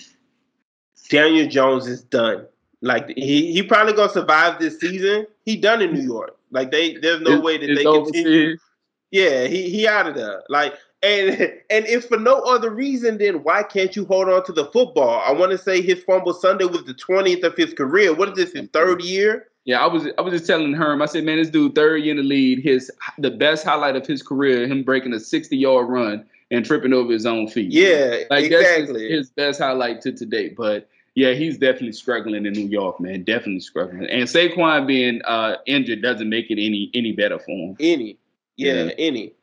Daniel 1.09 1.47
Jones 1.47 1.87
is 1.87 2.01
done. 2.01 2.47
Like 2.81 3.09
he 3.09 3.51
he 3.53 3.63
probably 3.63 3.93
gonna 3.93 4.11
survive 4.11 4.59
this 4.59 4.79
season. 4.79 5.27
He 5.45 5.55
done 5.55 5.81
in 5.81 5.93
New 5.93 6.01
York. 6.01 6.36
Like 6.51 6.71
they 6.71 6.95
there's 6.95 7.21
no 7.21 7.39
way 7.39 7.57
that 7.57 7.75
they 7.75 7.83
continue. 7.83 8.57
Yeah, 9.11 9.47
he 9.47 9.69
he 9.69 9.87
out 9.87 10.07
of 10.07 10.15
there. 10.15 10.43
Like 10.49 10.73
and 11.03 11.29
and 11.69 11.85
if 11.85 12.05
for 12.05 12.17
no 12.17 12.39
other 12.41 12.69
reason, 12.69 13.17
then 13.17 13.43
why 13.43 13.63
can't 13.63 13.95
you 13.95 14.05
hold 14.05 14.29
on 14.29 14.43
to 14.45 14.51
the 14.51 14.65
football? 14.65 15.21
I 15.25 15.31
want 15.31 15.51
to 15.51 15.57
say 15.57 15.81
his 15.81 16.03
fumble 16.03 16.33
Sunday 16.33 16.65
was 16.65 16.83
the 16.85 16.93
twentieth 16.93 17.43
of 17.43 17.55
his 17.55 17.73
career. 17.73 18.13
What 18.13 18.29
is 18.29 18.35
this? 18.35 18.53
His 18.53 18.69
third 18.69 19.01
year? 19.03 19.47
Yeah, 19.65 19.81
I 19.81 19.87
was 19.87 20.07
I 20.17 20.21
was 20.21 20.33
just 20.33 20.47
telling 20.47 20.73
Herm. 20.73 21.01
I 21.01 21.07
said, 21.07 21.25
man, 21.25 21.37
this 21.37 21.49
dude 21.49 21.75
third 21.75 21.97
year 21.97 22.11
in 22.11 22.17
the 22.17 22.23
lead. 22.23 22.59
His 22.59 22.91
the 23.17 23.31
best 23.31 23.65
highlight 23.65 23.95
of 23.95 24.07
his 24.07 24.23
career, 24.23 24.65
him 24.67 24.83
breaking 24.83 25.13
a 25.13 25.19
sixty 25.19 25.57
yard 25.57 25.89
run 25.89 26.25
and 26.51 26.65
tripping 26.65 26.93
over 26.93 27.11
his 27.11 27.25
own 27.25 27.47
feet. 27.47 27.71
Yeah, 27.71 28.23
like 28.29 28.45
exactly. 28.45 28.93
That's 28.93 29.11
his, 29.11 29.11
his 29.11 29.29
best 29.31 29.59
highlight 29.59 30.01
to 30.01 30.13
today. 30.13 30.49
But 30.49 30.89
yeah, 31.17 31.33
he's 31.33 31.57
definitely 31.57 31.93
struggling 31.93 32.45
in 32.45 32.53
New 32.53 32.67
York, 32.67 32.99
man. 32.99 33.23
Definitely 33.23 33.61
struggling. 33.61 34.07
And 34.07 34.29
Saquon 34.29 34.85
being 34.85 35.19
uh, 35.25 35.55
injured 35.65 36.03
doesn't 36.03 36.29
make 36.29 36.51
it 36.51 36.63
any 36.63 36.91
any 36.93 37.11
better 37.11 37.39
for 37.39 37.49
him. 37.49 37.75
Any, 37.79 38.19
yeah, 38.55 38.83
yeah. 38.83 38.91
any. 38.99 39.33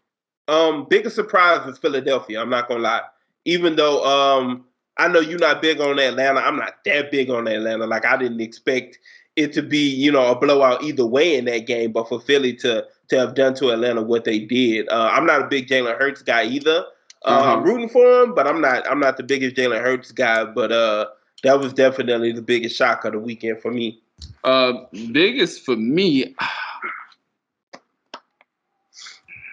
Um, 0.47 0.87
biggest 0.89 1.17
surprise 1.17 1.67
was 1.67 1.77
Philadelphia. 1.79 2.41
I'm 2.41 2.49
not 2.49 2.69
gonna 2.69 2.79
lie. 2.79 3.03
Even 3.45 3.75
though 3.75 4.05
um, 4.05 4.65
I 4.99 5.09
know 5.09 5.19
you're 5.19 5.41
not 5.41 5.63
big 5.63 5.81
on 5.81 5.99
Atlanta, 5.99 6.39
I'm 6.39 6.55
not 6.55 6.75
that 6.85 7.11
big 7.11 7.29
on 7.29 7.49
Atlanta. 7.49 7.89
Like 7.89 8.05
I 8.05 8.19
didn't 8.19 8.41
expect 8.41 9.01
it 9.35 9.53
to 9.55 9.63
be, 9.63 9.81
you 9.81 10.13
know, 10.13 10.31
a 10.31 10.39
blowout 10.39 10.85
either 10.85 11.05
way 11.05 11.37
in 11.37 11.45
that 11.47 11.67
game. 11.67 11.91
But 11.91 12.09
for 12.09 12.21
Philly 12.21 12.55
to 12.59 12.87
to 13.09 13.19
have 13.19 13.35
done 13.35 13.55
to 13.55 13.71
Atlanta 13.71 14.01
what 14.01 14.23
they 14.23 14.39
did, 14.39 14.89
uh, 14.91 15.11
I'm 15.13 15.27
not 15.27 15.43
a 15.43 15.49
big 15.49 15.67
Jalen 15.67 15.99
Hurts 15.99 16.23
guy 16.23 16.45
either. 16.45 16.85
Uh, 17.25 17.41
mm-hmm. 17.41 17.49
I'm 17.49 17.65
rooting 17.65 17.89
for 17.89 18.23
him, 18.23 18.33
but 18.33 18.47
I'm 18.47 18.61
not. 18.61 18.89
I'm 18.89 19.01
not 19.01 19.17
the 19.17 19.25
biggest 19.25 19.57
Jalen 19.57 19.83
Hurts 19.83 20.13
guy. 20.13 20.45
But 20.45 20.71
uh, 20.71 21.07
that 21.45 21.61
was 21.61 21.73
definitely 21.73 22.33
the 22.33 22.43
biggest 22.43 22.75
shock 22.75 23.05
of 23.05 23.13
the 23.13 23.19
weekend 23.19 23.61
for 23.61 23.71
me. 23.71 24.03
Uh, 24.43 24.73
biggest 25.13 25.65
for 25.65 25.77
me. 25.77 26.35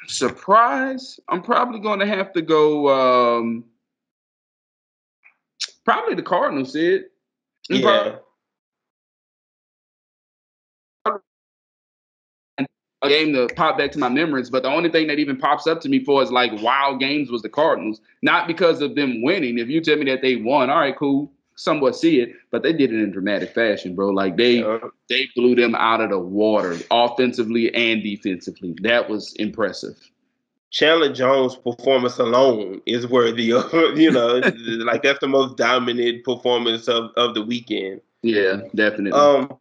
Surprise! 0.08 1.20
I'm 1.30 1.42
probably 1.42 1.80
going 1.80 2.00
to 2.00 2.08
have 2.08 2.34
to 2.34 2.42
go. 2.42 2.90
Um, 3.40 3.66
probably 5.86 6.16
the 6.16 6.24
Cardinals. 6.24 6.74
Sid. 6.74 7.06
Yeah. 7.70 8.16
a 13.04 13.10
game 13.10 13.34
to 13.34 13.48
pop 13.56 13.78
back 13.78 13.92
to 13.92 14.00
my 14.00 14.10
memories, 14.10 14.50
but 14.50 14.64
the 14.64 14.70
only 14.70 14.90
thing 14.90 15.08
that 15.08 15.18
even 15.18 15.36
pops 15.36 15.66
up 15.66 15.82
to 15.82 15.90
me 15.90 16.04
for 16.04 16.22
is 16.22 16.32
like 16.32 16.52
wild 16.62 17.00
games 17.00 17.32
was 17.32 17.42
the 17.42 17.50
Cardinals. 17.50 18.00
Not 18.22 18.48
because 18.48 18.82
of 18.82 18.96
them 18.96 19.24
winning. 19.24 19.58
If 19.58 19.70
you 19.70 19.82
tell 19.82 19.98
me 19.98 20.06
that 20.06 20.22
they 20.22 20.36
won, 20.36 20.70
all 20.70 20.80
right, 20.80 20.96
cool, 20.96 21.32
somewhat 21.62 21.96
see 21.96 22.20
it, 22.20 22.34
but 22.50 22.64
they 22.64 22.74
did 22.74 22.92
it 22.92 23.00
in 23.00 23.12
dramatic 23.12 23.54
fashion, 23.54 23.96
bro. 23.96 24.10
Like 24.10 24.36
they 24.38 24.60
yeah. 24.60 24.80
they 25.10 25.28
blew 25.36 25.56
them 25.56 25.76
out 25.76 26.02
of 26.02 26.10
the 26.10 26.20
water, 26.20 26.78
offensively 26.90 27.74
and 27.76 28.02
defensively. 28.02 28.76
That 28.82 29.10
was 29.10 29.34
impressive. 29.34 29.98
Chandler 30.72 31.14
Jones' 31.14 31.56
performance 31.56 32.18
alone 32.18 32.82
is 32.86 33.06
worthy 33.06 33.52
of, 33.52 33.72
you 33.98 34.10
know, 34.10 34.38
like 34.86 35.04
that's 35.04 35.20
the 35.20 35.28
most 35.28 35.58
dominant 35.58 36.24
performance 36.24 36.88
of, 36.88 37.12
of 37.18 37.36
the 37.36 37.44
weekend. 37.44 38.02
Yeah, 38.24 38.62
definitely. 38.74 39.12
Um, 39.12 39.58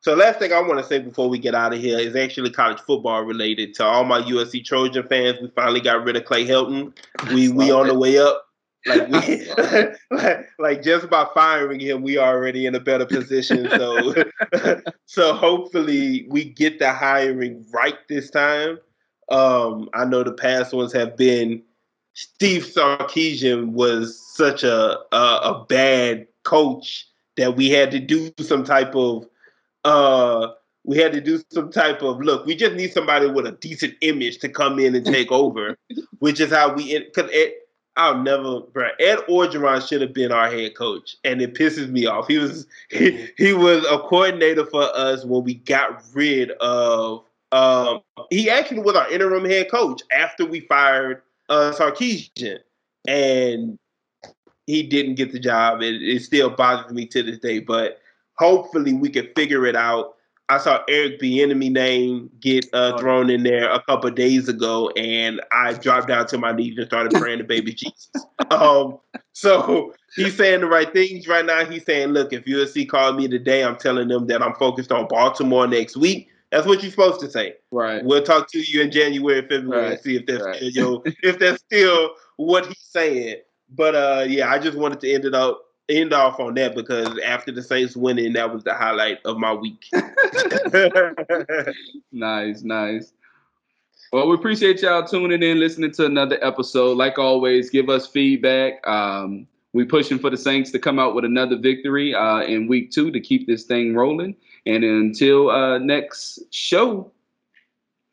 so 0.00 0.14
last 0.14 0.38
thing 0.38 0.52
I 0.52 0.60
want 0.60 0.78
to 0.78 0.84
say 0.84 1.00
before 1.00 1.28
we 1.28 1.38
get 1.38 1.54
out 1.54 1.74
of 1.74 1.80
here 1.80 1.98
is 1.98 2.16
actually 2.16 2.50
college 2.50 2.80
football 2.80 3.22
related. 3.22 3.74
To 3.74 3.84
all 3.84 4.04
my 4.04 4.22
USC 4.22 4.64
Trojan 4.64 5.06
fans, 5.06 5.38
we 5.40 5.48
finally 5.48 5.80
got 5.80 6.04
rid 6.04 6.16
of 6.16 6.24
Clay 6.24 6.46
Helton. 6.46 6.96
We 7.32 7.48
we 7.50 7.70
on 7.70 7.88
the 7.88 7.98
way 7.98 8.18
up. 8.18 8.47
Like, 8.88 9.08
we, 9.08 9.52
like, 10.16 10.48
like 10.58 10.82
just 10.82 11.10
by 11.10 11.26
firing 11.34 11.80
him, 11.80 12.02
we 12.02 12.18
already 12.18 12.66
in 12.66 12.74
a 12.74 12.80
better 12.80 13.06
position. 13.06 13.68
So, 13.70 14.14
so 15.06 15.34
hopefully 15.34 16.26
we 16.30 16.44
get 16.44 16.78
the 16.78 16.92
hiring 16.92 17.64
right 17.72 17.98
this 18.08 18.30
time. 18.30 18.78
Um, 19.28 19.88
I 19.94 20.04
know 20.04 20.22
the 20.22 20.32
past 20.32 20.72
ones 20.72 20.92
have 20.92 21.16
been. 21.16 21.62
Steve 22.14 22.64
Sarkisian 22.64 23.72
was 23.72 24.18
such 24.34 24.64
a, 24.64 24.98
a 25.12 25.40
a 25.42 25.66
bad 25.68 26.26
coach 26.42 27.06
that 27.36 27.54
we 27.56 27.70
had 27.70 27.90
to 27.92 28.00
do 28.00 28.32
some 28.40 28.64
type 28.64 28.94
of 28.96 29.26
uh 29.84 30.48
we 30.84 30.96
had 30.96 31.12
to 31.12 31.20
do 31.20 31.42
some 31.50 31.70
type 31.70 32.00
of 32.02 32.18
look. 32.18 32.46
We 32.46 32.56
just 32.56 32.74
need 32.74 32.92
somebody 32.92 33.26
with 33.26 33.46
a 33.46 33.52
decent 33.52 33.94
image 34.00 34.38
to 34.38 34.48
come 34.48 34.78
in 34.78 34.94
and 34.94 35.04
take 35.04 35.30
over, 35.30 35.76
which 36.18 36.40
is 36.40 36.50
how 36.50 36.72
we 36.72 36.98
because 36.98 37.30
I'll 37.98 38.22
never, 38.22 38.60
bro. 38.60 38.90
Ed 39.00 39.18
Orgeron 39.28 39.86
should 39.86 40.00
have 40.02 40.14
been 40.14 40.30
our 40.30 40.48
head 40.48 40.76
coach, 40.76 41.16
and 41.24 41.42
it 41.42 41.54
pisses 41.54 41.90
me 41.90 42.06
off. 42.06 42.28
He 42.28 42.38
was 42.38 42.66
he, 42.90 43.28
he 43.36 43.52
was 43.52 43.84
a 43.90 43.98
coordinator 43.98 44.64
for 44.66 44.84
us 44.94 45.24
when 45.24 45.42
we 45.42 45.54
got 45.54 46.02
rid 46.14 46.52
of. 46.52 47.24
Um, 47.50 48.02
he 48.30 48.48
actually 48.50 48.80
was 48.80 48.94
our 48.94 49.10
interim 49.10 49.44
head 49.44 49.70
coach 49.70 50.00
after 50.12 50.46
we 50.46 50.60
fired 50.60 51.22
uh, 51.48 51.72
Sarkisian, 51.76 52.60
and 53.08 53.78
he 54.66 54.84
didn't 54.84 55.16
get 55.16 55.32
the 55.32 55.40
job. 55.40 55.82
It, 55.82 56.00
it 56.00 56.22
still 56.22 56.50
bothers 56.50 56.92
me 56.92 57.04
to 57.06 57.22
this 57.24 57.38
day, 57.38 57.58
but 57.58 58.00
hopefully 58.34 58.92
we 58.92 59.08
can 59.08 59.28
figure 59.34 59.66
it 59.66 59.74
out. 59.74 60.14
I 60.50 60.58
saw 60.58 60.82
Eric 60.88 61.20
Bieniemy 61.20 61.70
name 61.70 62.30
get 62.40 62.64
uh, 62.72 62.92
oh. 62.94 62.98
thrown 62.98 63.28
in 63.28 63.42
there 63.42 63.70
a 63.70 63.82
couple 63.82 64.10
days 64.10 64.48
ago, 64.48 64.88
and 64.96 65.42
I 65.52 65.74
dropped 65.74 66.08
down 66.08 66.26
to 66.28 66.38
my 66.38 66.52
knees 66.52 66.78
and 66.78 66.86
started 66.86 67.12
praying 67.20 67.38
to 67.38 67.44
baby 67.44 67.72
Jesus. 67.72 68.10
Um, 68.50 68.98
so 69.32 69.92
he's 70.16 70.36
saying 70.36 70.60
the 70.60 70.66
right 70.66 70.90
things 70.92 71.28
right 71.28 71.44
now. 71.44 71.64
He's 71.64 71.84
saying, 71.84 72.08
"Look, 72.08 72.32
if 72.32 72.44
USC 72.46 72.88
called 72.88 73.16
me 73.16 73.28
today, 73.28 73.62
I'm 73.62 73.76
telling 73.76 74.08
them 74.08 74.26
that 74.28 74.42
I'm 74.42 74.54
focused 74.54 74.90
on 74.90 75.06
Baltimore 75.08 75.66
next 75.66 75.96
week." 75.96 76.28
That's 76.50 76.66
what 76.66 76.82
you're 76.82 76.90
supposed 76.90 77.20
to 77.20 77.30
say. 77.30 77.56
Right. 77.70 78.02
We'll 78.02 78.22
talk 78.22 78.50
to 78.52 78.58
you 78.58 78.80
in 78.80 78.90
January, 78.90 79.42
February, 79.42 79.82
right. 79.82 79.92
and 79.92 80.00
see 80.00 80.16
if 80.16 80.24
that's 80.24 80.42
right. 80.42 80.56
still, 80.56 80.70
yo, 80.70 81.02
if 81.22 81.38
that's 81.38 81.60
still 81.60 82.10
what 82.36 82.66
he's 82.66 82.80
saying. 82.80 83.36
But 83.70 83.94
uh, 83.94 84.24
yeah, 84.26 84.50
I 84.50 84.58
just 84.58 84.78
wanted 84.78 85.00
to 85.00 85.12
end 85.12 85.26
it 85.26 85.34
up 85.34 85.67
end 85.88 86.12
off 86.12 86.40
on 86.40 86.54
that 86.54 86.74
because 86.74 87.18
after 87.24 87.52
the 87.52 87.62
Saints 87.62 87.96
winning, 87.96 88.32
that 88.34 88.52
was 88.52 88.64
the 88.64 88.74
highlight 88.74 89.18
of 89.24 89.38
my 89.38 89.52
week. 89.52 89.86
nice, 92.12 92.62
nice. 92.62 93.12
Well, 94.12 94.28
we 94.28 94.34
appreciate 94.34 94.80
y'all 94.80 95.06
tuning 95.06 95.42
in, 95.42 95.60
listening 95.60 95.90
to 95.92 96.06
another 96.06 96.38
episode. 96.42 96.96
Like 96.96 97.18
always, 97.18 97.68
give 97.68 97.90
us 97.90 98.06
feedback. 98.06 98.86
Um, 98.86 99.46
we 99.74 99.84
pushing 99.84 100.18
for 100.18 100.30
the 100.30 100.36
Saints 100.36 100.70
to 100.70 100.78
come 100.78 100.98
out 100.98 101.14
with 101.14 101.26
another 101.26 101.56
victory 101.58 102.14
uh, 102.14 102.40
in 102.40 102.68
week 102.68 102.90
two 102.90 103.10
to 103.10 103.20
keep 103.20 103.46
this 103.46 103.64
thing 103.64 103.94
rolling. 103.94 104.34
And 104.64 104.82
until 104.82 105.50
uh, 105.50 105.78
next 105.78 106.40
show, 106.50 107.12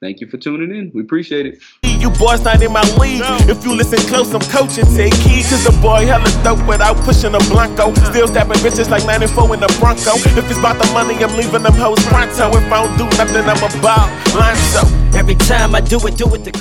Thank 0.06 0.22
you 0.22 0.28
for 0.28 0.38
tuning 0.38 0.70
in. 0.70 0.92
We 0.94 1.02
appreciate 1.02 1.48
it. 1.48 1.58
You 1.82 2.12
boys 2.12 2.44
not 2.44 2.62
in 2.62 2.72
my 2.72 2.84
league. 3.02 3.22
No. 3.22 3.38
If 3.50 3.66
you 3.66 3.74
listen 3.74 3.98
close, 4.08 4.32
I'm 4.36 4.42
coaching. 4.54 4.86
Take 4.96 5.14
key, 5.14 5.42
cause 5.42 5.64
the 5.64 5.76
boy 5.82 6.06
hella 6.06 6.30
dope 6.44 6.62
without 6.68 6.96
pushing 6.98 7.34
a 7.34 7.40
Blanco. 7.50 7.92
Still 8.12 8.28
stabbing 8.28 8.60
bitches 8.60 8.88
like 8.92 9.04
94 9.08 9.56
in 9.56 9.62
the 9.62 9.78
Bronco. 9.80 10.14
If 10.14 10.38
it's 10.38 10.60
about 10.60 10.78
the 10.78 10.86
money, 10.94 11.16
I'm 11.24 11.36
leaving 11.36 11.64
them 11.64 11.74
hoes 11.74 12.06
pronto. 12.06 12.50
If 12.56 12.72
I 12.72 12.86
don't 12.86 12.96
do 13.00 13.06
nothing, 13.18 13.50
I'm 13.50 13.58
about 13.58 14.14
line 14.36 14.56
so. 14.70 14.86
Every 15.18 15.34
time 15.34 15.74
I 15.74 15.82
do 15.82 15.98
it, 16.06 16.16
do 16.18 16.32
it 16.36 16.44
the 16.44 16.52